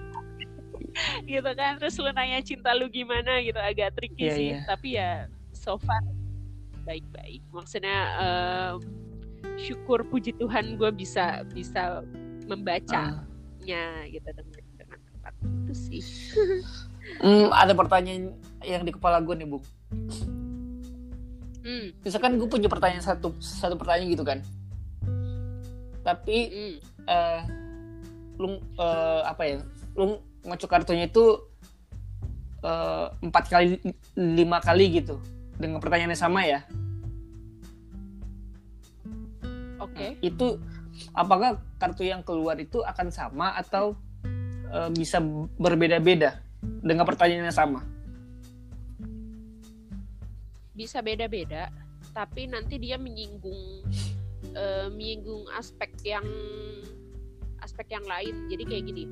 gitu 1.32 1.50
kan 1.52 1.72
terus 1.76 1.96
lu 1.96 2.10
nanya 2.10 2.38
cinta 2.40 2.70
lu 2.72 2.86
gimana 2.86 3.40
gitu 3.40 3.56
agak 3.56 3.96
tricky 3.96 4.22
Iya, 4.22 4.32
sih 4.32 4.48
iya. 4.52 4.60
tapi 4.64 4.88
ya 4.94 5.26
so 5.50 5.74
far 5.76 5.98
baik-baik 6.82 7.42
maksudnya 7.50 7.98
em, 8.18 8.76
syukur 9.58 10.02
puji 10.06 10.34
Tuhan 10.36 10.76
gue 10.76 10.90
bisa 10.92 11.46
bisa 11.50 12.02
membacanya 12.46 13.22
Ah. 13.62 14.10
gitu 14.10 14.26
dengan 14.26 14.62
dengan 14.74 14.98
tepat 14.98 15.34
itu 15.38 15.74
sih 15.74 16.04
Hmm, 17.20 17.50
ada 17.50 17.74
pertanyaan 17.74 18.32
yang 18.62 18.86
di 18.86 18.94
kepala 18.94 19.18
gue 19.20 19.34
nih, 19.34 19.46
Bu. 19.46 19.58
hmm, 21.66 21.86
Misalkan 22.06 22.38
gue 22.38 22.48
punya 22.48 22.70
pertanyaan 22.70 23.02
satu 23.02 23.34
satu 23.42 23.74
pertanyaan 23.74 24.10
gitu 24.14 24.24
kan. 24.24 24.38
Tapi 26.02 26.36
hmm. 26.48 26.76
eh 27.10 27.40
lu 28.38 28.58
eh, 28.78 29.20
apa 29.26 29.42
ya? 29.44 29.58
Lu 29.98 30.18
ngocok 30.46 30.70
kartunya 30.70 31.10
itu 31.10 31.42
eh, 32.62 33.06
empat 33.18 33.44
kali 33.50 33.78
lima 34.16 34.58
kali 34.62 35.02
gitu 35.02 35.18
dengan 35.62 35.78
pertanyaan 35.78 36.12
yang 36.12 36.24
sama 36.26 36.42
ya. 36.42 36.60
oke 39.78 40.18
Itu 40.18 40.58
apakah 41.14 41.62
kartu 41.78 42.02
yang 42.06 42.26
keluar 42.26 42.58
itu 42.58 42.82
akan 42.82 43.14
sama 43.14 43.54
atau 43.54 43.94
eh, 44.70 44.90
bisa 44.90 45.22
berbeda-beda 45.58 46.42
dengan 46.82 47.06
pertanyaan 47.06 47.46
yang 47.46 47.54
sama? 47.54 47.86
bisa 50.72 51.04
beda-beda 51.04 51.68
tapi 52.10 52.48
nanti 52.48 52.80
dia 52.80 52.96
menyinggung 52.96 53.84
eh, 54.56 54.88
menyinggung 54.90 55.48
aspek 55.56 55.92
yang 56.04 56.24
aspek 57.60 57.92
yang 57.92 58.04
lain 58.08 58.48
jadi 58.48 58.64
kayak 58.64 58.84
gini 58.88 59.04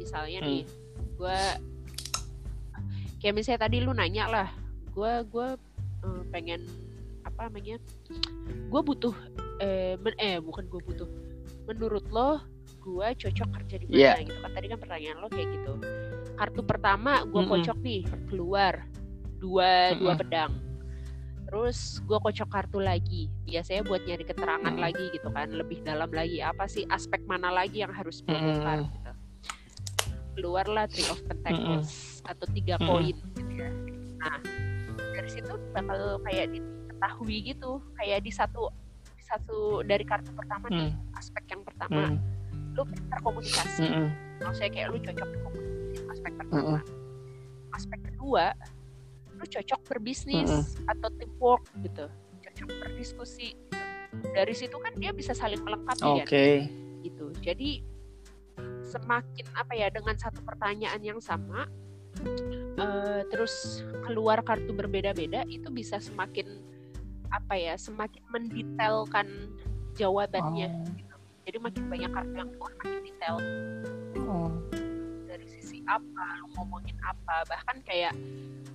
misalnya 0.00 0.42
nih 0.42 0.62
gue 1.16 1.40
kayak 3.20 3.34
misalnya 3.36 3.60
tadi 3.68 3.76
lu 3.84 3.92
nanya 3.92 4.24
lah 4.26 4.48
gue 4.96 5.12
gue 5.28 5.48
eh, 6.06 6.22
pengen 6.30 6.62
apa 7.22 7.50
namanya 7.50 7.76
gue 8.70 8.80
butuh 8.80 9.14
eh, 9.58 9.98
men- 9.98 10.16
eh 10.16 10.38
bukan 10.38 10.64
gue 10.64 10.78
butuh 10.80 11.08
menurut 11.66 12.06
lo 12.08 12.38
gue 12.78 13.08
cocok 13.18 13.48
kerja 13.50 13.74
di 13.76 13.86
mana 13.90 13.98
Iya. 13.98 14.12
gitu 14.22 14.38
kan? 14.38 14.50
Tadi 14.54 14.66
kan 14.70 14.78
pertanyaan 14.78 15.16
lo 15.18 15.26
kayak 15.26 15.48
gitu. 15.50 15.72
Kartu 16.38 16.60
pertama 16.62 17.26
gue 17.26 17.42
Mm-mm. 17.42 17.50
kocok 17.50 17.78
nih 17.82 18.00
keluar. 18.30 18.86
Dua 19.36 19.90
dua 19.92 20.14
Mm-mm. 20.14 20.20
pedang. 20.22 20.52
Terus 21.50 21.98
gue 22.02 22.14
kocok 22.14 22.46
kartu 22.46 22.78
lagi. 22.78 23.26
Biasanya 23.42 23.82
buat 23.82 24.06
nyari 24.06 24.22
keterangan 24.22 24.70
Mm. 24.70 24.78
lagi 24.78 25.04
gitu 25.10 25.28
kan? 25.28 25.50
Lebih 25.50 25.82
dalam 25.82 26.10
lagi. 26.10 26.38
Apa 26.38 26.70
sih 26.70 26.86
aspek 26.86 27.26
mana 27.26 27.50
lagi 27.50 27.82
yang 27.82 27.90
harus 27.90 28.22
Mm. 28.22 28.86
gitu? 28.86 29.10
Keluarlah 30.36 30.86
three 30.86 31.08
of 31.08 31.18
pentacles 31.26 32.22
atau 32.22 32.46
tiga 32.52 32.78
koin 32.78 33.18
gitu 33.18 33.50
ya. 33.50 33.70
Nah 34.20 34.38
dari 35.26 35.42
situ 35.42 35.58
bakal 35.74 36.22
kayak 36.22 36.54
diketahui 36.54 37.36
gitu. 37.50 37.82
Kayak 37.98 38.22
di 38.22 38.30
satu 38.30 38.70
di 39.18 39.22
satu 39.26 39.82
dari 39.82 40.06
kartu 40.06 40.30
pertama 40.30 40.70
nih 40.70 40.94
Hmm, 40.94 41.18
aspek 41.18 41.42
yang 41.50 41.66
pertama 41.66 42.14
hmm, 42.14 42.78
lu 42.78 42.86
pintar 42.86 43.18
komunikasi 43.26 43.82
hmm, 43.82 44.08
maksudnya 44.38 44.70
kayak 44.70 44.88
lu 44.94 44.98
cocok 45.02 45.28
di 45.34 45.38
komunikasi 45.42 45.98
aspek 46.14 46.30
hmm, 46.30 46.38
pertama 46.46 46.78
aspek 47.74 47.98
kedua 48.06 48.44
lu 49.34 49.44
cocok 49.50 49.80
berbisnis 49.90 50.46
Mm-mm. 50.46 50.90
atau 50.94 51.08
teamwork 51.18 51.66
gitu. 51.82 52.06
Cocok 52.46 52.68
berdiskusi 52.86 53.58
gitu. 53.58 54.26
dari 54.30 54.54
situ 54.54 54.76
kan 54.78 54.94
dia 54.94 55.10
bisa 55.10 55.34
saling 55.34 55.58
melengkapi 55.66 56.06
Oke. 56.06 56.22
kan 56.22 57.02
gitu. 57.02 57.26
Jadi 57.42 57.82
semakin 58.86 59.46
apa 59.58 59.72
ya 59.74 59.90
dengan 59.90 60.14
satu 60.14 60.38
pertanyaan 60.46 61.02
yang 61.02 61.18
sama 61.18 61.66
eh, 62.76 63.20
terus 63.28 63.80
keluar 64.02 64.40
kartu 64.40 64.72
berbeda-beda 64.72 65.42
itu 65.46 65.68
bisa 65.68 65.98
semakin 65.98 66.60
apa 67.28 67.54
ya 67.54 67.74
semakin 67.74 68.22
mendetailkan 68.30 69.26
jawabannya 69.94 70.68
Oh, 70.70 70.86
jadi 71.44 71.58
makin 71.58 71.84
banyak 71.86 72.10
kartu 72.10 72.34
yang 72.34 72.50
keluar 72.54 72.72
makin 72.76 73.00
detail 73.02 73.36
oh. 74.20 74.50
dari 75.24 75.46
sisi 75.46 75.82
apa 75.86 76.24
lu 76.38 76.46
ngomongin 76.54 76.96
apa 77.02 77.46
bahkan 77.46 77.78
kayak 77.82 78.14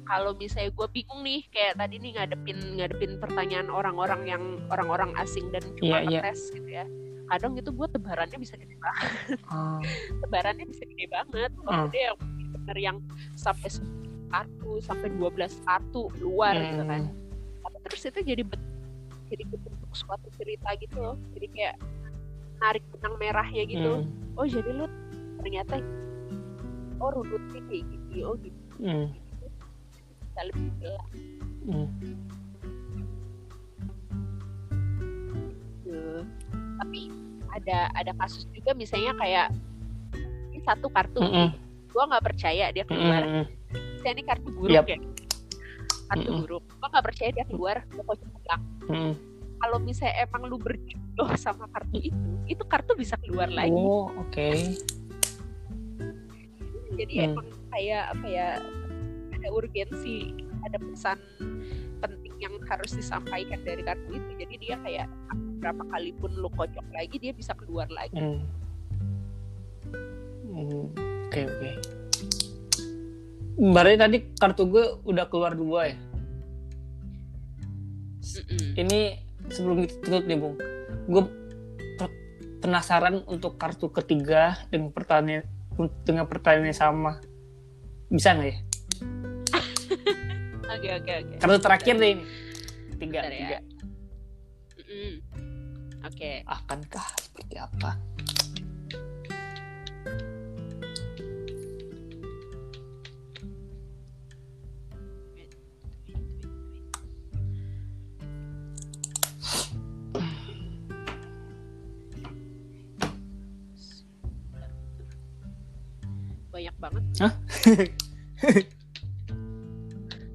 kalau 0.01 0.33
misalnya 0.33 0.71
gue 0.71 0.87
bingung 0.91 1.21
nih 1.21 1.45
kayak 1.47 1.77
tadi 1.77 1.95
nih 1.99 2.11
ngadepin 2.17 2.57
ngadepin 2.75 3.11
pertanyaan 3.19 3.69
orang-orang 3.69 4.21
yang 4.25 4.43
orang-orang 4.67 5.13
asing 5.15 5.47
dan 5.53 5.63
cuma 5.79 6.01
Iya, 6.03 6.09
iya. 6.09 6.19
ngetes 6.25 6.41
gitu 6.51 6.69
ya 6.69 6.85
kadang 7.27 7.55
itu 7.55 7.71
gue 7.71 7.87
tebarannya 7.87 8.35
bisa 8.35 8.59
gede 8.59 8.75
banget 8.75 9.39
Oh. 9.47 9.79
tebarannya 10.25 10.65
bisa 10.67 10.83
gede 10.83 11.05
banget 11.07 11.51
Hmm. 11.55 11.63
maksudnya 11.63 12.01
yang 12.11 12.17
bener 12.61 12.77
yang 12.77 12.97
sampai 13.33 13.67
10 13.67 13.83
kartu 14.29 14.71
sampai 14.79 15.07
12 15.11 15.27
kartu 15.61 16.01
keluar 16.15 16.53
gitu 16.55 16.83
kan 16.85 17.01
Hmm. 17.03 17.19
Tapi 17.61 17.77
terus 17.83 18.01
itu 18.05 18.19
jadi 18.23 18.43
jadi 19.27 19.43
bentuk 19.45 19.71
suatu 19.91 20.27
cerita 20.33 20.69
gitu 20.75 20.97
loh 20.97 21.15
jadi 21.31 21.47
kayak 21.47 21.75
narik 22.57 22.83
benang 22.91 23.15
merahnya 23.17 23.63
gitu 23.65 23.91
Hmm. 23.99 24.37
oh 24.37 24.45
jadi 24.45 24.69
lu 24.71 24.85
ternyata 25.37 25.81
oh 26.97 27.09
runutnya 27.11 27.59
kayak 27.65 27.83
gini 27.83 28.17
oh 28.21 28.35
gitu 28.37 28.59
Hmm. 28.77 29.07
bisa 30.21 30.41
lebih 30.47 30.69
jelas 30.79 31.09
Hmm. 31.61 31.87
gitu. 35.75 36.25
tapi 36.77 37.01
ada 37.51 37.77
ada 37.93 38.11
kasus 38.15 38.47
juga 38.49 38.71
misalnya 38.73 39.11
kayak 39.17 39.47
ini 40.49 40.59
satu 40.61 40.87
kartu 40.87 41.19
Mm-mm. 41.19 41.49
Gua 41.91 42.03
nggak 42.07 42.23
percaya 42.25 42.65
dia 42.69 42.83
keluar 42.83 43.21
Hmm. 43.21 43.45
misalnya 43.93 44.13
ini 44.13 44.23
kartu 44.23 44.49
buruk 44.49 44.73
Yap. 44.73 44.85
ya 44.87 44.97
kartu 46.07 46.27
Mm-mm. 46.27 46.41
buruk 46.41 46.63
gua 46.75 46.87
nggak 46.89 47.05
percaya 47.05 47.29
dia 47.31 47.45
keluar 47.45 47.75
gua 47.87 48.03
kocok 48.05 48.29
ulang 48.33 48.61
Hmm. 48.85 49.13
kalau 49.57 49.77
misalnya 49.77 50.15
emang 50.21 50.41
lu 50.45 50.57
berjodoh 50.57 51.29
sama 51.35 51.67
kartu 51.69 51.97
itu 52.01 52.17
itu 52.47 52.63
kartu 52.65 52.91
bisa 52.93 53.15
keluar 53.19 53.47
lagi 53.47 53.71
Oh, 53.71 54.09
oke. 54.17 54.47
jadi 56.93 57.13
Hmm. 57.15 57.27
emang 57.29 57.47
kayak 57.69 58.03
apa 58.09 58.27
ya 58.27 58.47
ada 59.31 59.47
urgensi 59.49 60.35
ada 60.61 60.77
pesan 60.77 61.17
penting 61.97 62.33
yang 62.39 62.53
harus 62.65 62.91
disampaikan 62.91 63.61
dari 63.61 63.81
kartu 63.81 64.11
itu 64.11 64.29
jadi 64.37 64.55
dia 64.57 64.75
kayak 64.81 65.07
berapa 65.57 65.83
kali 65.87 66.11
pun 66.13 66.33
lu 66.33 66.49
kocok 66.49 66.83
lagi 66.91 67.15
dia 67.17 67.31
bisa 67.31 67.53
keluar 67.53 67.85
lagi 67.87 68.17
Hmm. 70.43 70.91
Oke 71.31 71.47
oke. 71.47 71.71
Berarti 73.55 73.95
tadi 73.95 74.17
kartu 74.35 74.67
gue 74.67 74.99
udah 75.07 75.31
keluar 75.31 75.55
dua 75.55 75.87
ya. 75.87 75.95
Mm-mm. 78.35 78.75
Ini 78.75 78.99
sebelum 79.47 79.87
kita 79.87 79.95
tutup 80.03 80.23
nih 80.27 80.35
bung, 80.35 80.59
gue 81.07 81.23
penasaran 82.59 83.23
untuk 83.31 83.55
kartu 83.55 83.87
ketiga 83.95 84.59
dengan 84.67 84.91
pertanyaan 84.91 85.47
dengan 86.03 86.27
pertanyaan 86.27 86.67
yang 86.67 86.75
sama. 86.75 87.23
Bisa 88.11 88.35
nggak 88.35 88.49
ya? 88.51 88.57
Oke 90.75 90.89
oke 90.99 91.11
oke. 91.15 91.33
Kartu 91.39 91.57
terakhir 91.63 91.95
deh 91.95 92.09
ini. 92.15 92.23
Tiga, 92.99 93.23
Bentar 93.23 93.31
ya. 93.31 93.39
tiga. 93.39 93.57
Mm-mm. 94.83 95.13
Oke. 96.03 96.31
Akankah 96.43 97.07
seperti 97.23 97.55
apa? 97.55 98.10
Hah? 117.19 117.33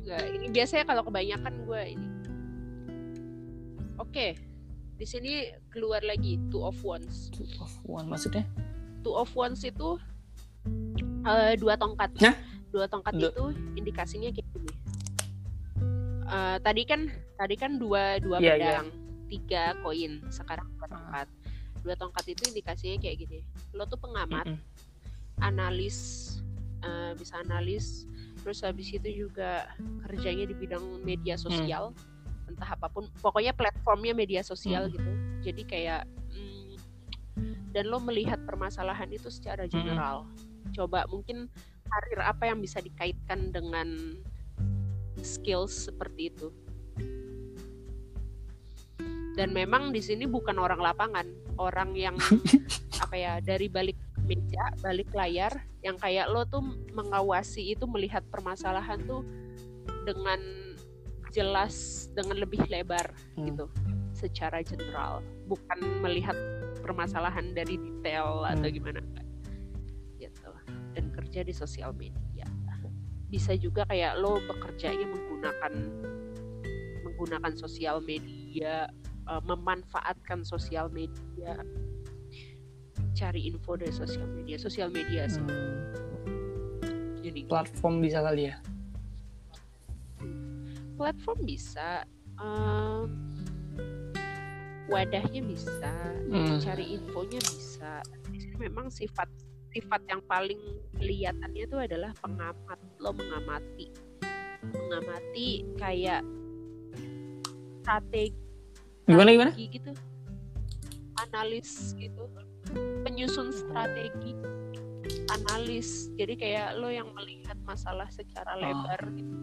Nggak, 0.02 0.22
ini 0.32 0.46
biasanya 0.50 0.84
kalau 0.86 1.02
kebanyakan 1.02 1.54
gue 1.64 1.82
ini. 1.96 2.08
Oke. 3.96 4.36
Di 4.96 5.04
sini 5.04 5.52
keluar 5.68 6.00
lagi 6.00 6.40
two 6.48 6.64
of 6.64 6.76
wands. 6.80 7.28
Two 7.28 7.44
of 7.60 7.72
one 7.84 8.08
maksudnya? 8.08 8.44
Two 9.04 9.12
of 9.12 9.28
wands 9.36 9.60
itu 9.60 10.00
eh, 11.22 11.52
dua 11.56 11.76
tongkat. 11.76 12.16
Hah? 12.20 12.36
Dua 12.72 12.88
tongkat 12.88 13.12
Du- 13.16 13.28
itu 13.28 13.44
indikasinya 13.76 14.32
kayak 14.32 14.48
gini. 14.52 14.72
Eh, 16.26 16.56
tadi 16.60 16.82
kan 16.88 17.08
tadi 17.36 17.54
kan 17.54 17.76
dua 17.76 18.16
dua 18.18 18.40
Iya, 18.40 18.56
iya. 18.56 18.56
pedang, 18.56 18.88
tiga 19.28 19.64
koin. 19.84 20.24
Sekarang 20.32 20.68
dua 20.74 20.88
tongkat. 20.88 21.28
Dua 21.84 21.94
tongkat 21.94 22.24
itu 22.32 22.42
indikasinya 22.50 22.96
kayak 22.98 23.16
gini. 23.20 23.38
Lo 23.70 23.84
tuh 23.84 24.00
pengamat, 24.00 24.48
Mm-mm. 24.48 24.58
analis, 25.38 25.96
eh, 26.82 27.12
bisa 27.16 27.40
analis. 27.40 28.04
Terus 28.42 28.62
habis 28.62 28.92
itu 28.92 29.26
juga 29.26 29.66
kerjanya 30.06 30.46
di 30.46 30.54
bidang 30.54 31.02
media 31.02 31.34
sosial, 31.34 31.96
entah 32.46 32.76
apa 32.76 32.86
pun. 32.90 33.08
Pokoknya 33.18 33.56
platformnya 33.56 34.14
media 34.14 34.42
sosial 34.44 34.86
Hmm. 34.86 34.94
gitu. 34.94 35.10
Jadi 35.50 35.62
kayak 35.66 36.02
mm, 36.30 36.72
dan 37.74 37.90
lo 37.90 37.98
melihat 38.00 38.38
permasalahan 38.46 39.10
itu 39.10 39.28
secara 39.28 39.66
general. 39.66 40.26
Coba 40.72 41.04
mungkin 41.10 41.50
karir 41.86 42.20
apa 42.22 42.50
yang 42.50 42.58
bisa 42.62 42.82
dikaitkan 42.82 43.50
dengan 43.50 44.18
skills 45.22 45.90
seperti 45.90 46.30
itu. 46.34 46.48
Dan 49.36 49.52
memang 49.52 49.92
di 49.92 50.00
sini 50.00 50.24
bukan 50.24 50.56
orang 50.56 50.80
lapangan, 50.80 51.28
orang 51.60 51.92
yang 51.92 52.16
apa 53.04 53.16
ya 53.16 53.32
dari 53.44 53.68
balik 53.68 54.05
meja, 54.26 54.64
balik 54.82 55.08
layar, 55.14 55.54
yang 55.86 55.96
kayak 55.96 56.26
lo 56.28 56.42
tuh 56.44 56.62
mengawasi 56.92 57.72
itu 57.72 57.86
melihat 57.86 58.26
permasalahan 58.28 58.98
tuh 59.06 59.22
dengan 60.02 60.38
jelas, 61.30 62.06
dengan 62.14 62.42
lebih 62.42 62.62
lebar 62.66 63.10
Hmm. 63.38 63.46
gitu, 63.50 63.64
secara 64.12 64.62
general, 64.66 65.22
bukan 65.46 65.78
melihat 66.02 66.34
permasalahan 66.82 67.54
dari 67.54 67.78
detail 67.78 68.42
atau 68.46 68.66
Hmm. 68.66 68.74
gimana 68.74 69.00
gitu. 70.18 70.50
Dan 70.96 71.12
kerja 71.12 71.44
di 71.44 71.52
sosial 71.52 71.92
media, 71.92 72.46
bisa 73.28 73.52
juga 73.58 73.84
kayak 73.90 74.22
lo 74.22 74.38
bekerjanya 74.48 75.06
menggunakan 75.10 75.72
menggunakan 77.04 77.52
sosial 77.56 78.00
media, 78.04 78.86
eh, 79.28 79.42
memanfaatkan 79.44 80.44
sosial 80.46 80.88
media, 80.92 81.58
cari 83.16 83.48
info 83.48 83.74
dari 83.74 83.90
sosial 83.90 84.28
media, 84.28 84.60
sosial 84.60 84.92
media 84.92 85.24
sih. 85.24 85.40
Hmm, 85.40 87.16
Jadi 87.24 87.48
platform 87.48 88.04
bisa 88.04 88.20
kali 88.20 88.52
ya? 88.52 88.56
platform 90.96 91.44
bisa, 91.44 92.08
em, 92.40 93.04
wadahnya 94.88 95.44
bisa, 95.44 95.92
Hmm. 96.24 96.56
cari 96.56 96.96
infonya 96.96 97.36
bisa. 97.36 98.00
Memang 98.56 98.88
sifat 98.88 99.28
sifat 99.68 100.00
yang 100.08 100.24
paling 100.24 100.56
kelihatannya 100.96 101.68
itu 101.68 101.76
adalah 101.76 102.16
pengamat. 102.16 102.80
Lo 102.96 103.12
mengamati, 103.12 103.92
mengamati 104.64 105.48
kayak 105.76 106.24
strategi 107.84 108.40
Gimana 109.04 109.30
gimana? 109.30 109.52
gitu, 109.52 109.92
analis 111.20 111.92
gitu, 111.94 112.24
penyusun 113.16 113.48
strategi, 113.48 114.36
analis. 115.32 116.12
Jadi 116.20 116.36
kayak 116.36 116.76
lo 116.76 116.92
yang 116.92 117.08
melihat 117.16 117.56
masalah 117.64 118.04
secara 118.12 118.52
Oh. 118.52 118.60
lebar 118.60 119.00
gitu. 119.16 119.36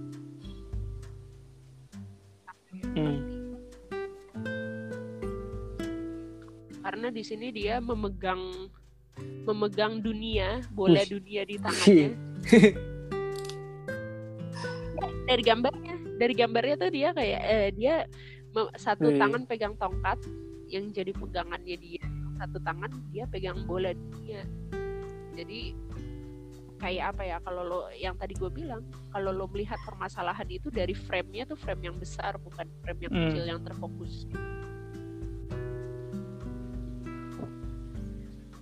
Hmm. 2.94 3.18
karena 6.84 7.10
di 7.10 7.24
sini 7.26 7.50
dia 7.50 7.82
memegang 7.82 8.70
memegang 9.50 10.04
dunia 10.04 10.62
bola 10.70 11.02
Wih. 11.02 11.18
dunia 11.18 11.42
di 11.48 11.56
tangannya 11.64 12.12
dari 15.26 15.42
gambarnya 15.42 15.96
dari 16.22 16.34
gambarnya 16.38 16.76
tuh 16.78 16.92
dia 16.94 17.10
kayak 17.16 17.42
eh, 17.42 17.68
dia 17.74 17.96
satu 18.78 19.10
Wih. 19.10 19.18
tangan 19.18 19.48
pegang 19.50 19.74
tongkat 19.80 20.22
yang 20.70 20.92
jadi 20.94 21.16
pegangannya 21.16 21.78
dia 21.80 22.04
satu 22.44 22.60
tangan 22.60 22.92
dia 23.16 23.24
pegang 23.32 23.64
bola 23.64 23.96
dunia 23.96 24.44
jadi 25.34 25.72
kayak 26.84 27.16
apa 27.16 27.24
ya 27.24 27.38
kalau 27.40 27.64
lo 27.64 27.80
yang 27.96 28.20
tadi 28.20 28.36
gue 28.36 28.52
bilang 28.52 28.84
kalau 29.16 29.32
lo 29.32 29.48
melihat 29.48 29.80
permasalahan 29.88 30.44
itu 30.52 30.68
dari 30.68 30.92
frame-nya 30.92 31.48
tuh 31.48 31.56
frame 31.56 31.88
yang 31.88 31.96
besar 31.96 32.36
bukan 32.36 32.68
frame 32.84 33.08
yang 33.08 33.14
Hmm. 33.16 33.24
kecil 33.32 33.44
yang 33.48 33.62
terfokus 33.64 34.28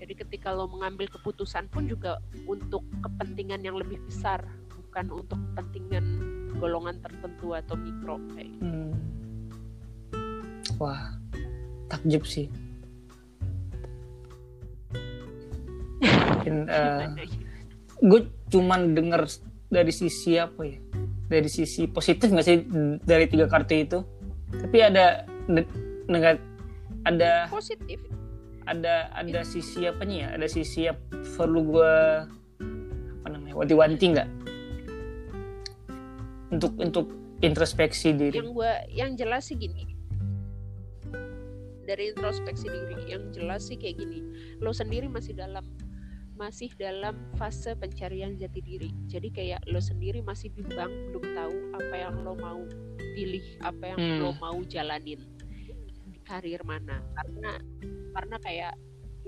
Jadi 0.01 0.27
ketika 0.27 0.51
lo 0.51 0.67
mengambil 0.67 1.07
keputusan 1.07 1.71
pun 1.71 1.87
juga 1.87 2.19
untuk 2.43 2.83
kepentingan 2.99 3.63
yang 3.63 3.79
lebih 3.79 3.95
besar, 4.03 4.43
bukan 4.75 5.07
untuk 5.07 5.39
kepentingan 5.55 6.03
golongan 6.59 6.99
tertentu 6.99 7.55
atau 7.55 7.79
mikro 7.79 8.19
kayak 8.35 8.49
gitu. 8.51 8.65
Hmm. 8.65 8.91
Wah, 10.83 11.15
takjub 11.87 12.27
sih. 12.27 12.51
Mungkin, 16.01 16.55
eh, 16.65 17.05
gue 18.01 18.21
cuman 18.49 18.97
denger 18.97 19.29
dari 19.69 19.93
sisi 19.93 20.35
apa 20.35 20.65
ya? 20.65 20.77
Dari 21.31 21.47
sisi 21.47 21.87
positif 21.87 22.27
nggak 22.27 22.45
sih 22.45 22.57
dari 23.05 23.25
tiga 23.29 23.47
kartu 23.47 23.75
itu? 23.77 23.99
Tapi 24.51 24.77
ada 24.83 25.23
ne- 25.47 25.69
negat, 26.11 26.41
ada 27.07 27.47
Positif. 27.47 28.01
ada 28.67 29.07
ada 29.15 29.39
sisi 29.47 29.87
apanya 29.87 30.27
ya? 30.27 30.27
Ada 30.35 30.47
sisi 30.51 30.91
yang 30.91 30.97
perlu 31.37 31.71
gue 31.71 31.93
apa 33.21 33.27
namanya? 33.31 33.55
Wanti-wanti 33.55 34.05
nggak? 34.11 34.29
Untuk 36.51 36.75
untuk 36.83 37.07
introspeksi 37.39 38.11
diri. 38.11 38.37
Yang 38.37 38.51
gua 38.51 38.71
yang 38.91 39.15
jelas 39.15 39.47
sih 39.47 39.55
gini. 39.55 39.87
Dari 41.81 42.13
introspeksi 42.13 42.67
diri, 42.69 42.95
yang 43.09 43.31
jelas 43.31 43.67
sih 43.67 43.75
kayak 43.75 44.03
gini. 44.03 44.19
Lo 44.59 44.71
sendiri 44.71 45.07
masih 45.07 45.33
dalam 45.33 45.65
masih 46.41 46.73
dalam 46.73 47.13
fase 47.37 47.77
pencarian 47.77 48.33
jati 48.33 48.65
diri. 48.65 48.89
Jadi 49.05 49.29
kayak 49.29 49.61
lo 49.69 49.77
sendiri 49.77 50.25
masih 50.25 50.49
bimbang, 50.49 50.89
belum 51.13 51.25
tahu 51.37 51.55
apa 51.77 51.95
yang 52.01 52.15
lo 52.25 52.33
mau 52.33 52.65
pilih, 53.13 53.45
apa 53.61 53.93
yang 53.93 53.99
Hmm. 54.01 54.19
lo 54.25 54.29
mau 54.41 54.57
jalanin 54.65 55.21
di 56.09 56.19
karir 56.25 56.65
mana. 56.65 57.05
Karena 57.13 57.61
karena 58.17 58.37
kayak 58.41 58.73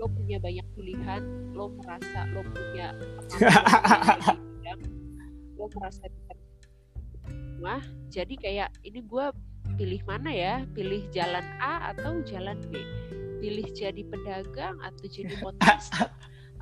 lo 0.01 0.09
punya 0.09 0.41
banyak 0.41 0.65
pilihan, 0.73 1.21
lo 1.53 1.69
merasa 1.77 2.25
lo 2.33 2.41
punya 2.49 2.97
bidang, 3.37 4.81
lo 5.53 5.69
merasa 5.69 6.09
bisa 6.09 6.33
wah 7.63 7.79
jadi 8.11 8.35
kayak 8.35 8.69
ini 8.83 8.99
gue 9.07 9.25
pilih 9.79 10.03
mana 10.03 10.27
ya 10.35 10.67
pilih 10.75 11.07
jalan 11.15 11.45
A 11.63 11.95
atau 11.95 12.19
jalan 12.27 12.59
B 12.67 12.75
pilih 13.39 13.71
jadi 13.71 14.03
pedagang 14.03 14.75
atau 14.83 15.05
jadi 15.07 15.31
motorista 15.43 16.11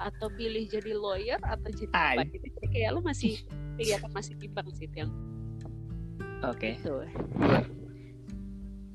atau 0.02 0.28
pilih 0.34 0.66
jadi 0.66 0.98
lawyer 0.98 1.40
atau 1.46 1.70
jadi 1.70 1.94
apa 1.94 2.26
gitu 2.30 2.48
Jadi 2.58 2.68
kayak 2.74 2.90
lo 2.98 3.00
masih 3.06 3.38
kelihatan 3.78 4.12
masih 4.12 4.34
bimbang 4.42 4.68
sih 4.74 4.90
yang 4.98 5.12
Oke. 6.42 6.82
itu 6.82 6.96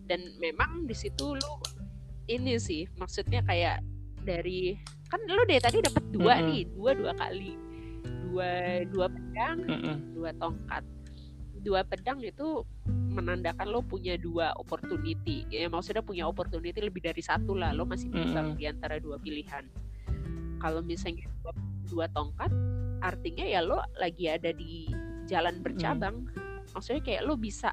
dan 0.06 0.20
memang 0.38 0.86
di 0.86 0.94
situ 0.94 1.34
lu 1.34 1.52
ini 2.26 2.58
sih 2.58 2.86
maksudnya 2.98 3.42
kayak 3.46 3.82
dari 4.26 4.74
kan 5.06 5.22
lu 5.26 5.42
dari 5.46 5.62
tadi 5.62 5.78
dapat 5.82 6.02
dua 6.10 6.38
Mm-mm. 6.38 6.46
nih 6.50 6.62
dua 6.74 6.90
dua 6.98 7.12
kali 7.14 7.52
dua 8.30 8.50
dua 8.90 9.06
pedang 9.10 9.58
Mm-mm. 9.66 9.96
dua 10.14 10.30
tongkat 10.38 10.82
dua 11.62 11.80
pedang 11.86 12.18
itu 12.22 12.62
menandakan 12.86 13.66
lo 13.70 13.80
punya 13.82 14.14
dua 14.18 14.54
opportunity 14.58 15.46
ya 15.50 15.66
maksudnya 15.70 16.02
punya 16.02 16.26
opportunity 16.26 16.78
lebih 16.78 17.02
dari 17.02 17.22
satu 17.22 17.54
lah 17.54 17.74
lo 17.74 17.86
masih 17.86 18.10
bimbang 18.10 18.54
Mm-mm. 18.54 18.58
di 18.58 18.64
antara 18.66 18.98
dua 18.98 19.18
pilihan 19.18 19.66
kalau 20.62 20.80
misalnya 20.80 21.28
dua, 21.86 22.06
tongkat 22.10 22.50
artinya 23.04 23.44
ya 23.44 23.60
lo 23.62 23.80
lagi 24.00 24.26
ada 24.26 24.50
di 24.50 24.90
jalan 25.28 25.60
bercabang. 25.60 26.26
Maksudnya 26.74 27.02
kayak 27.04 27.22
lo 27.24 27.38
bisa 27.38 27.72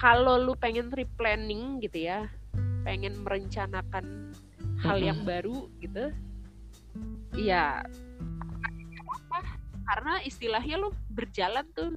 kalau 0.00 0.34
lo 0.34 0.58
pengen 0.58 0.90
replanning 0.90 1.78
gitu 1.78 2.10
ya 2.10 2.26
pengen 2.82 3.22
merencanakan 3.22 4.34
hal 4.82 4.98
yang 4.98 5.22
baru 5.22 5.70
gitu 5.78 6.10
ya 7.38 7.86
apa 9.06 9.38
karena 9.86 10.18
istilahnya 10.26 10.82
lo 10.82 10.90
berjalan 11.14 11.62
tuh 11.78 11.94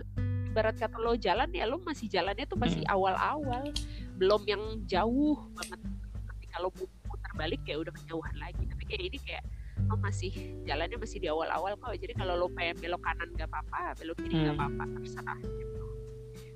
ibarat 0.53 0.77
kata 0.77 1.01
lo 1.01 1.17
jalan 1.17 1.49
ya 1.49 1.65
lo 1.65 1.81
masih 1.81 2.05
jalannya 2.05 2.45
tuh 2.45 2.61
masih 2.61 2.85
awal-awal 2.85 3.73
belum 4.15 4.41
yang 4.47 4.63
jauh 4.87 5.35
banget. 5.51 5.79
Tapi 6.23 6.45
kalau 6.47 6.69
mau 6.71 6.87
putar 7.11 7.31
balik 7.35 7.61
ya 7.67 7.75
udah 7.83 7.91
kejauhan 7.91 8.35
lagi 8.39 8.63
tapi 8.85 8.93
kayak 8.93 9.03
ini 9.03 9.17
kayak 9.19 9.43
lo 9.85 9.95
masih 9.97 10.31
jalannya 10.63 10.97
masih 10.97 11.17
di 11.17 11.27
awal-awal 11.27 11.73
kok 11.75 11.97
jadi 11.97 12.13
kalau 12.13 12.37
lo 12.37 12.47
pengen 12.47 12.77
belok 12.77 13.01
kanan 13.01 13.29
gak 13.33 13.49
apa-apa 13.49 13.97
belok 13.97 14.17
kiri 14.19 14.33
gak 14.35 14.45
Hmm. 14.47 14.61
apa-apa 14.61 14.83
terserah 14.95 15.37
gitu 15.41 15.83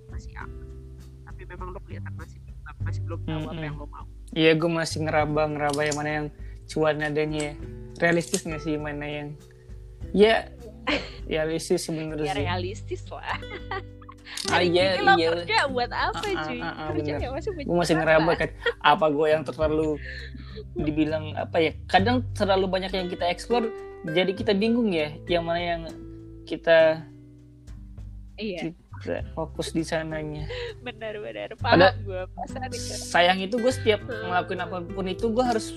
masih 0.07 0.33
aman 0.37 0.67
tapi 1.25 1.41
memang 1.43 1.67
lo 1.69 1.79
kelihatan 1.81 2.13
masih 2.15 2.37
masih 2.79 3.01
belum 3.03 3.19
tahu 3.23 3.39
apa 3.39 3.51
Mm-mm. 3.51 3.65
yang 3.65 3.75
lo 3.75 3.87
mau 3.87 4.05
Iya 4.29 4.51
gue 4.53 4.69
masih 4.69 4.99
ngeraba 5.03 5.41
ngeraba 5.47 5.81
yang 5.83 5.97
mana 5.97 6.09
yang 6.11 6.27
cuan 6.65 7.01
adanya 7.01 7.41
ya. 7.41 7.53
realistis 7.97 8.45
nggak 8.45 8.61
sih 8.61 8.77
mana 8.77 9.05
yang 9.05 9.29
ya 10.11 10.45
ya 11.25 11.41
realistis 11.45 11.81
sebenarnya 11.83 12.29
ya 12.29 12.33
realistis 12.37 13.01
lah 13.09 13.25
ah 14.47 14.61
iya 14.61 14.97
lo 14.99 15.13
iya. 15.15 15.29
kerja 15.35 15.57
buat 15.67 15.91
apa 15.91 16.19
Ah, 16.19 16.31
ah, 16.31 16.45
cuy? 16.47 16.59
ah, 16.59 16.67
ah, 16.69 16.87
kerja 16.93 17.11
bener. 17.15 17.23
ya 17.23 17.29
masih 17.31 17.51
gue 17.53 17.75
masih 17.75 17.95
ngeraba 17.95 18.31
kan. 18.35 18.49
Apa 18.79 19.05
gue 19.09 19.27
yang 19.27 19.43
terlalu 19.43 19.89
dibilang 20.75 21.35
apa 21.35 21.57
ya 21.59 21.71
kadang 21.85 22.23
terlalu 22.31 22.65
banyak 22.67 22.91
yang 22.91 23.07
kita 23.07 23.25
explore 23.25 23.67
jadi 24.05 24.31
kita 24.31 24.51
bingung 24.53 24.89
ya 24.89 25.11
yang 25.27 25.43
mana 25.43 25.59
yang 25.59 25.81
kita 26.43 27.03
iya. 28.35 28.71
kita 28.99 29.27
fokus 29.31 29.71
di 29.71 29.83
sananya. 29.83 30.47
Benar-benar 30.79 31.55
paham 31.55 31.79
gue 31.99 32.21
sayang 33.05 33.39
itu 33.39 33.55
gue 33.55 33.71
setiap 33.71 33.99
Hmm. 34.01 34.31
ngelakuin 34.31 34.61
apa 34.61 34.77
pun 34.85 35.05
itu 35.05 35.27
gue 35.27 35.43
harus 35.43 35.71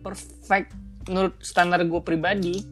perfect 0.00 0.70
menurut 1.04 1.34
standar 1.42 1.82
gue 1.82 2.00
pribadi 2.00 2.62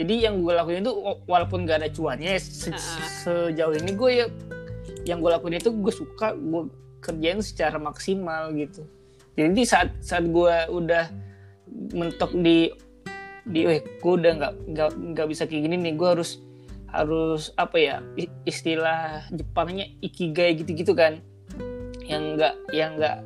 jadi 0.00 0.14
yang 0.26 0.40
gue 0.40 0.50
lakuin 0.50 0.80
itu 0.80 0.92
wa- 0.92 1.20
walaupun 1.26 1.62
gak 1.62 1.84
ada 1.84 1.88
cuannya 1.88 2.36
se- 2.36 2.72
Ah. 2.72 2.80
sejauh 3.20 3.76
ini 3.76 3.92
gue 3.92 4.10
ya 4.14 4.26
yang 5.04 5.20
gue 5.20 5.28
lakuin 5.28 5.56
itu 5.56 5.68
gue 5.70 5.92
suka 5.92 6.32
gue 6.32 6.72
kerjain 6.98 7.40
secara 7.40 7.76
maksimal 7.76 8.48
gitu 8.52 8.84
jadi 9.32 9.50
di 9.50 9.64
saat 9.64 9.92
saat 10.00 10.24
gue 10.24 10.54
udah 10.68 11.04
mentok 11.92 12.32
di 12.34 12.72
di 13.42 13.60
eh 13.62 13.80
gue 13.80 14.12
udah 14.14 14.32
nggak 14.34 14.54
nggak 14.68 14.90
nggak 15.12 15.26
bisa 15.28 15.44
kayak 15.44 15.64
gini 15.64 15.76
nih 15.78 15.94
gue 15.94 16.08
harus 16.10 16.40
harus 16.88 17.54
apa 17.54 17.76
ya 17.76 17.96
istilah 18.42 19.22
Jepangnya 19.30 19.86
ikigai 20.00 20.56
gitu-gitu 20.56 20.92
kan 20.92 21.22
yang 22.02 22.34
enggak 22.34 22.54
yang 22.70 22.98
enggak 22.98 23.22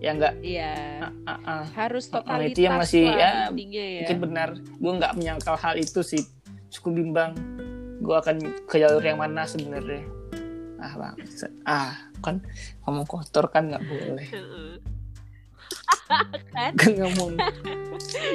yang 0.00 0.20
enggak? 0.20 0.34
Iya. 0.44 0.72
Ah, 1.00 1.12
ah, 1.24 1.40
ah. 1.48 1.64
harus 1.72 2.04
totalitas 2.12 2.52
itu 2.52 2.60
yang 2.68 2.76
masih, 2.76 3.04
ya, 3.08 3.48
ya. 3.48 4.00
mungkin 4.04 4.18
benar. 4.20 4.48
Gue 4.76 4.92
nggak 4.92 5.12
menyangkal 5.16 5.56
hal 5.56 5.74
itu 5.80 6.04
sih. 6.04 6.22
Cukup 6.68 7.00
bimbang. 7.00 7.32
Gue 8.04 8.16
akan 8.16 8.36
ke 8.68 8.76
jalur 8.76 9.00
yang 9.00 9.16
mana 9.16 9.48
sebenarnya. 9.48 10.04
Ah 10.76 10.92
bang 10.92 11.16
ah 11.64 11.96
kan 12.20 12.44
ngomong 12.84 13.08
kotor 13.08 13.48
kan 13.48 13.72
nggak 13.72 13.84
boleh. 13.88 14.28
Heeh. 14.28 14.72
kan? 16.54 16.72
Kan 16.76 16.92
ngomong. 17.00 17.40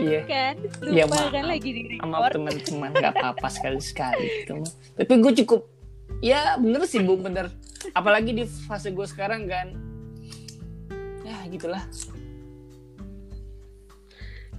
Iya. 0.01 0.21
Kan? 0.25 0.55
Ya, 0.89 1.05
lupa 1.05 1.29
maaf. 1.29 1.31
kan 1.31 1.45
lagi 1.45 1.69
di 1.69 1.81
sama 2.01 2.17
record. 2.17 2.33
teman-teman 2.33 2.89
nggak 2.97 3.13
apa-apa 3.13 3.47
sekali-sekali 3.53 4.25
gitu 4.43 4.57
mah. 4.57 4.71
tapi 4.97 5.13
gue 5.21 5.33
cukup 5.45 5.61
ya 6.25 6.57
bener 6.57 6.81
sih 6.89 7.05
bu 7.05 7.21
bener. 7.21 7.53
Apalagi 7.93 8.33
di 8.33 8.43
fase 8.49 8.89
gue 8.89 9.05
sekarang 9.05 9.45
kan 9.45 9.77
ya 9.77 9.90
gitulah. 11.51 11.83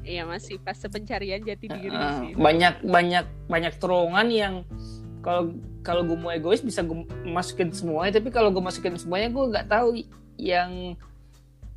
Iya 0.02 0.26
masih 0.26 0.58
fase 0.58 0.90
pencarian 0.90 1.38
jati 1.46 1.70
diri 1.70 1.94
sih 1.94 2.34
banyak 2.34 2.82
banyak 2.82 3.22
banyak 3.46 3.74
terowongan 3.78 4.26
yang 4.34 4.54
kalau 5.22 5.54
kalau 5.86 6.02
gue 6.02 6.18
mau 6.18 6.34
egois 6.34 6.58
bisa 6.58 6.82
gue 6.82 7.06
masukin 7.22 7.70
semuanya 7.70 8.18
tapi 8.18 8.34
kalau 8.34 8.50
gue 8.50 8.58
masukin 8.58 8.98
semuanya 8.98 9.30
gue 9.30 9.44
nggak 9.46 9.70
tahu 9.70 10.02
yang 10.42 10.98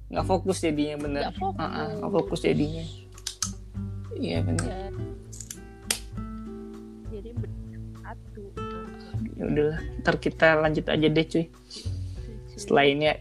nggak 0.10 0.26
fokus 0.26 0.62
jadinya 0.62 0.96
bener. 1.02 1.22
Nggak 1.26 1.38
fokus. 1.38 1.62
Heeh, 1.62 1.88
nggak 1.98 2.12
fokus 2.14 2.40
jadinya. 2.42 2.86
Iya 4.16 4.38
bener. 4.42 4.66
Ya. 4.66 4.90
jadi 7.16 7.32
satu 8.04 8.44
ya 9.40 9.44
udahlah 9.48 9.80
ntar 10.04 10.16
kita 10.20 10.48
lanjut 10.62 10.86
aja 10.90 11.08
deh 11.10 11.26
cuy. 11.26 11.46
Setelah 12.58 12.86
ini 12.90 13.06
ya. 13.14 13.16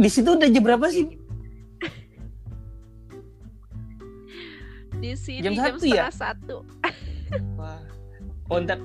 Di 0.00 0.08
situ 0.08 0.32
udah 0.32 0.48
jam 0.48 0.64
berapa 0.64 0.86
sih? 0.88 1.06
Di 5.00 5.12
sini 5.16 5.44
Jam 5.44 5.54
jam, 5.56 5.64
satu 5.64 5.84
ya? 5.88 6.06
satu. 6.12 6.56
Wah 7.56 7.80
oh 8.50 8.58
ntar 8.60 8.80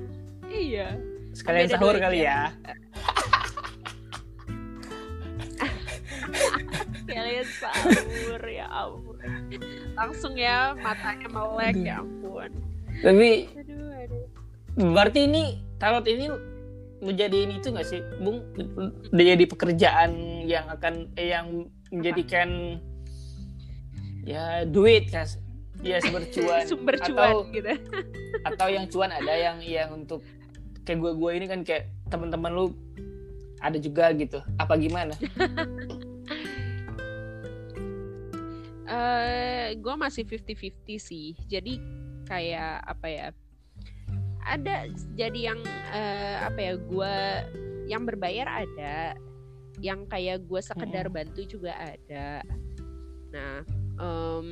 iya. 0.48 0.96
Sekalian 1.36 1.68
Beda 1.68 1.76
sahur 1.76 1.96
kali 2.00 2.18
ya. 2.24 2.48
Kalian 7.06 7.48
sahur 7.60 8.42
ya 8.48 8.66
ampun. 8.72 9.16
Langsung 9.92 10.34
ya 10.36 10.72
matanya 10.80 11.28
melek 11.28 11.76
ya 11.84 12.00
ampun. 12.00 12.50
Tapi 13.04 13.52
aduh 13.52 13.92
aduh. 13.92 14.24
berarti 14.96 15.20
ini 15.28 15.60
tarot 15.76 16.08
ini 16.08 16.32
menjadi 17.02 17.36
ini 17.48 17.60
itu 17.60 17.68
nggak 17.72 17.88
sih 17.88 18.00
bung? 18.20 18.42
Udah 19.12 19.24
jadi 19.36 19.44
pekerjaan 19.44 20.42
yang 20.48 20.66
akan 20.72 21.10
eh, 21.16 21.32
yang 21.32 21.68
menjadikan 21.92 22.80
ya 24.26 24.66
duit 24.66 25.06
kan 25.14 25.24
ya 25.84 26.00
sumber 26.04 26.26
cuan 26.34 26.64
sumber 26.66 26.94
atau 26.98 27.06
cuan 27.14 27.34
gitu. 27.54 27.68
atau 28.48 28.66
yang 28.66 28.86
cuan 28.90 29.10
ada 29.14 29.32
yang 29.32 29.58
yang 29.62 29.90
untuk 29.94 30.24
kayak 30.82 30.98
gue 31.02 31.12
gue 31.14 31.30
ini 31.34 31.46
kan 31.46 31.60
kayak 31.62 31.90
teman-teman 32.10 32.50
lu 32.54 32.66
ada 33.60 33.78
juga 33.80 34.12
gitu. 34.14 34.40
Apa 34.60 34.76
gimana? 34.76 35.14
Eh 38.86 39.74
gue 39.82 39.94
masih 39.98 40.22
50-50 40.22 40.94
sih. 41.02 41.34
Jadi 41.50 41.82
kayak 42.22 42.86
apa 42.86 43.06
ya 43.10 43.26
ada 44.46 44.86
jadi 45.18 45.52
yang 45.52 45.60
eh, 45.90 46.36
apa 46.46 46.58
ya 46.58 46.74
gue 46.78 47.14
yang 47.90 48.02
berbayar 48.06 48.66
ada 48.66 49.18
yang 49.82 50.08
kayak 50.08 50.46
gue 50.46 50.60
sekedar 50.62 51.10
bantu 51.12 51.42
juga 51.44 51.74
ada. 51.76 52.40
Nah 53.34 53.60
em, 54.00 54.48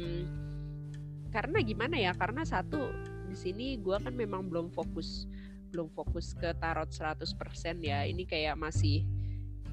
karena 1.31 1.59
gimana 1.63 1.97
ya 1.99 2.13
karena 2.15 2.43
satu 2.45 2.91
di 3.31 3.37
sini 3.39 3.79
gue 3.81 3.97
kan 3.99 4.13
memang 4.15 4.47
belum 4.51 4.71
fokus 4.75 5.27
belum 5.75 5.91
fokus 5.91 6.35
ke 6.39 6.55
tarot 6.59 6.91
100% 6.91 7.35
ya. 7.83 8.07
Ini 8.07 8.23
kayak 8.27 8.59
masih 8.59 9.03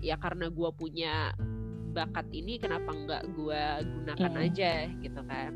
ya 0.01 0.17
karena 0.17 0.49
gue 0.49 0.69
punya 0.74 1.34
bakat 1.91 2.26
ini 2.32 2.57
kenapa 2.57 2.89
nggak 2.95 3.24
gue 3.36 3.63
gunakan 3.84 4.32
Mm. 4.32 4.45
aja 4.47 4.74
gitu 5.03 5.22
kan 5.28 5.51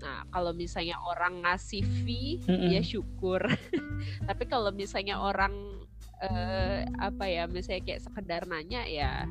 nah 0.00 0.24
kalau 0.28 0.50
misalnya 0.50 0.96
orang 0.98 1.44
ngasih 1.44 1.84
fee 2.02 2.40
Mm-mm. 2.44 2.72
ya 2.72 2.80
syukur 2.80 3.44
tapi 4.28 4.44
kalau 4.44 4.72
misalnya 4.72 5.16
orang 5.16 5.52
eh, 6.18 6.84
apa 6.96 7.24
ya 7.24 7.44
misalnya 7.44 7.80
kayak 7.82 8.02
sekedar 8.02 8.42
nanya 8.44 8.84
ya 8.84 9.24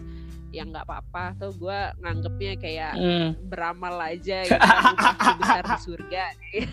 ya 0.50 0.66
nggak 0.66 0.82
apa-apa 0.82 1.38
tuh 1.38 1.54
gue 1.54 1.80
nganggepnya 2.00 2.54
kayak 2.58 2.94
Hmm. 2.94 3.30
beramal 3.46 4.02
aja 4.02 4.42
gitu 4.50 4.58
besar 5.38 5.62
di 5.64 5.78
surga 5.80 6.24
Gitu. 6.50 6.70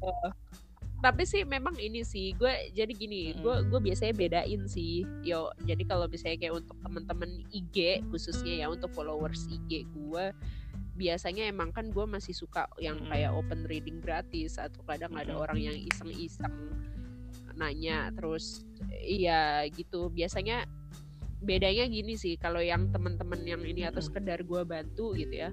tapi 1.02 1.26
sih 1.26 1.42
memang 1.42 1.74
ini 1.76 2.06
sih 2.06 2.30
gue 2.32 2.70
jadi 2.70 2.88
gini 2.88 3.34
Mm. 3.34 3.42
gue 3.42 3.56
gue 3.68 3.80
biasanya 3.82 4.14
bedain 4.14 4.62
sih 4.64 5.02
yo 5.20 5.50
jadi 5.60 5.82
kalau 5.82 6.06
misalnya 6.06 6.38
kayak 6.38 6.54
untuk 6.56 6.78
temen-temen 6.78 7.42
IG 7.50 7.76
khususnya 8.08 8.54
ya 8.54 8.66
untuk 8.70 8.88
followers 8.94 9.50
IG 9.50 9.90
gue 9.90 10.24
biasanya 11.02 11.50
emang 11.50 11.74
kan 11.74 11.90
gue 11.90 12.06
masih 12.06 12.30
suka 12.32 12.70
yang 12.78 13.02
Mm. 13.02 13.08
kayak 13.10 13.30
open 13.34 13.60
reading 13.66 13.98
gratis 13.98 14.54
atau 14.56 14.86
kadang 14.86 15.10
ada 15.18 15.34
Mm. 15.34 15.42
orang 15.42 15.58
yang 15.58 15.74
iseng-iseng 15.74 16.54
nanya 17.52 18.14
terus 18.14 18.62
iya 18.96 19.66
gitu 19.68 20.08
biasanya 20.08 20.64
bedanya 21.42 21.84
gini 21.84 22.14
sih 22.14 22.38
kalau 22.38 22.62
yang 22.62 22.88
teman-teman 22.88 23.42
yang 23.42 23.60
ini 23.60 23.82
atau 23.82 23.98
Mm. 23.98 24.06
sekedar 24.06 24.38
gue 24.40 24.62
bantu 24.62 25.12
gitu 25.12 25.34
ya 25.34 25.50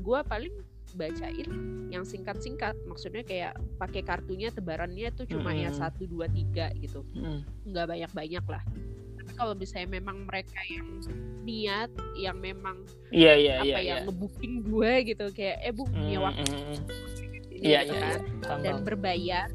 gue 0.00 0.20
paling 0.24 0.54
bacain 0.96 1.50
yang 1.92 2.02
singkat-singkat 2.02 2.72
maksudnya 2.88 3.20
kayak 3.20 3.52
pakai 3.76 4.00
kartunya 4.00 4.48
tebarannya 4.48 5.12
tuh 5.12 5.28
cuma 5.28 5.52
ya 5.52 5.68
Mm-mm. 5.68 5.76
satu 5.76 6.08
dua 6.08 6.24
tiga 6.26 6.72
gitu 6.74 7.04
Mm. 7.12 7.44
nggak 7.68 7.86
banyak-banyak 7.86 8.44
lah 8.48 8.64
kalau 9.36 9.52
misalnya 9.52 9.88
memang 9.92 10.24
mereka 10.24 10.58
yang 10.66 10.88
niat 11.42 11.90
yang 12.16 12.36
memang 12.36 12.82
Iya 13.08 13.32
iya 13.36 13.54
apa 13.60 13.66
iya. 13.68 13.76
ya 13.76 13.84
iya. 13.84 13.96
ngebooking 14.02 14.54
gue 14.64 14.92
gitu 15.06 15.24
kayak 15.30 15.56
eh 15.60 15.70
bu 15.70 15.84
punya 15.86 16.18
Mm, 16.18 16.24
waktu 16.24 16.42
mm, 16.42 16.56
mm. 16.56 16.78
ini 17.52 17.62
Iya 17.62 17.80
gitu 17.82 17.94
iya. 17.94 18.00
kan. 18.00 18.18
iya. 18.18 18.40
Paham, 18.42 18.58
dan 18.60 18.74
paham. 18.74 18.84
berbayar 18.84 19.48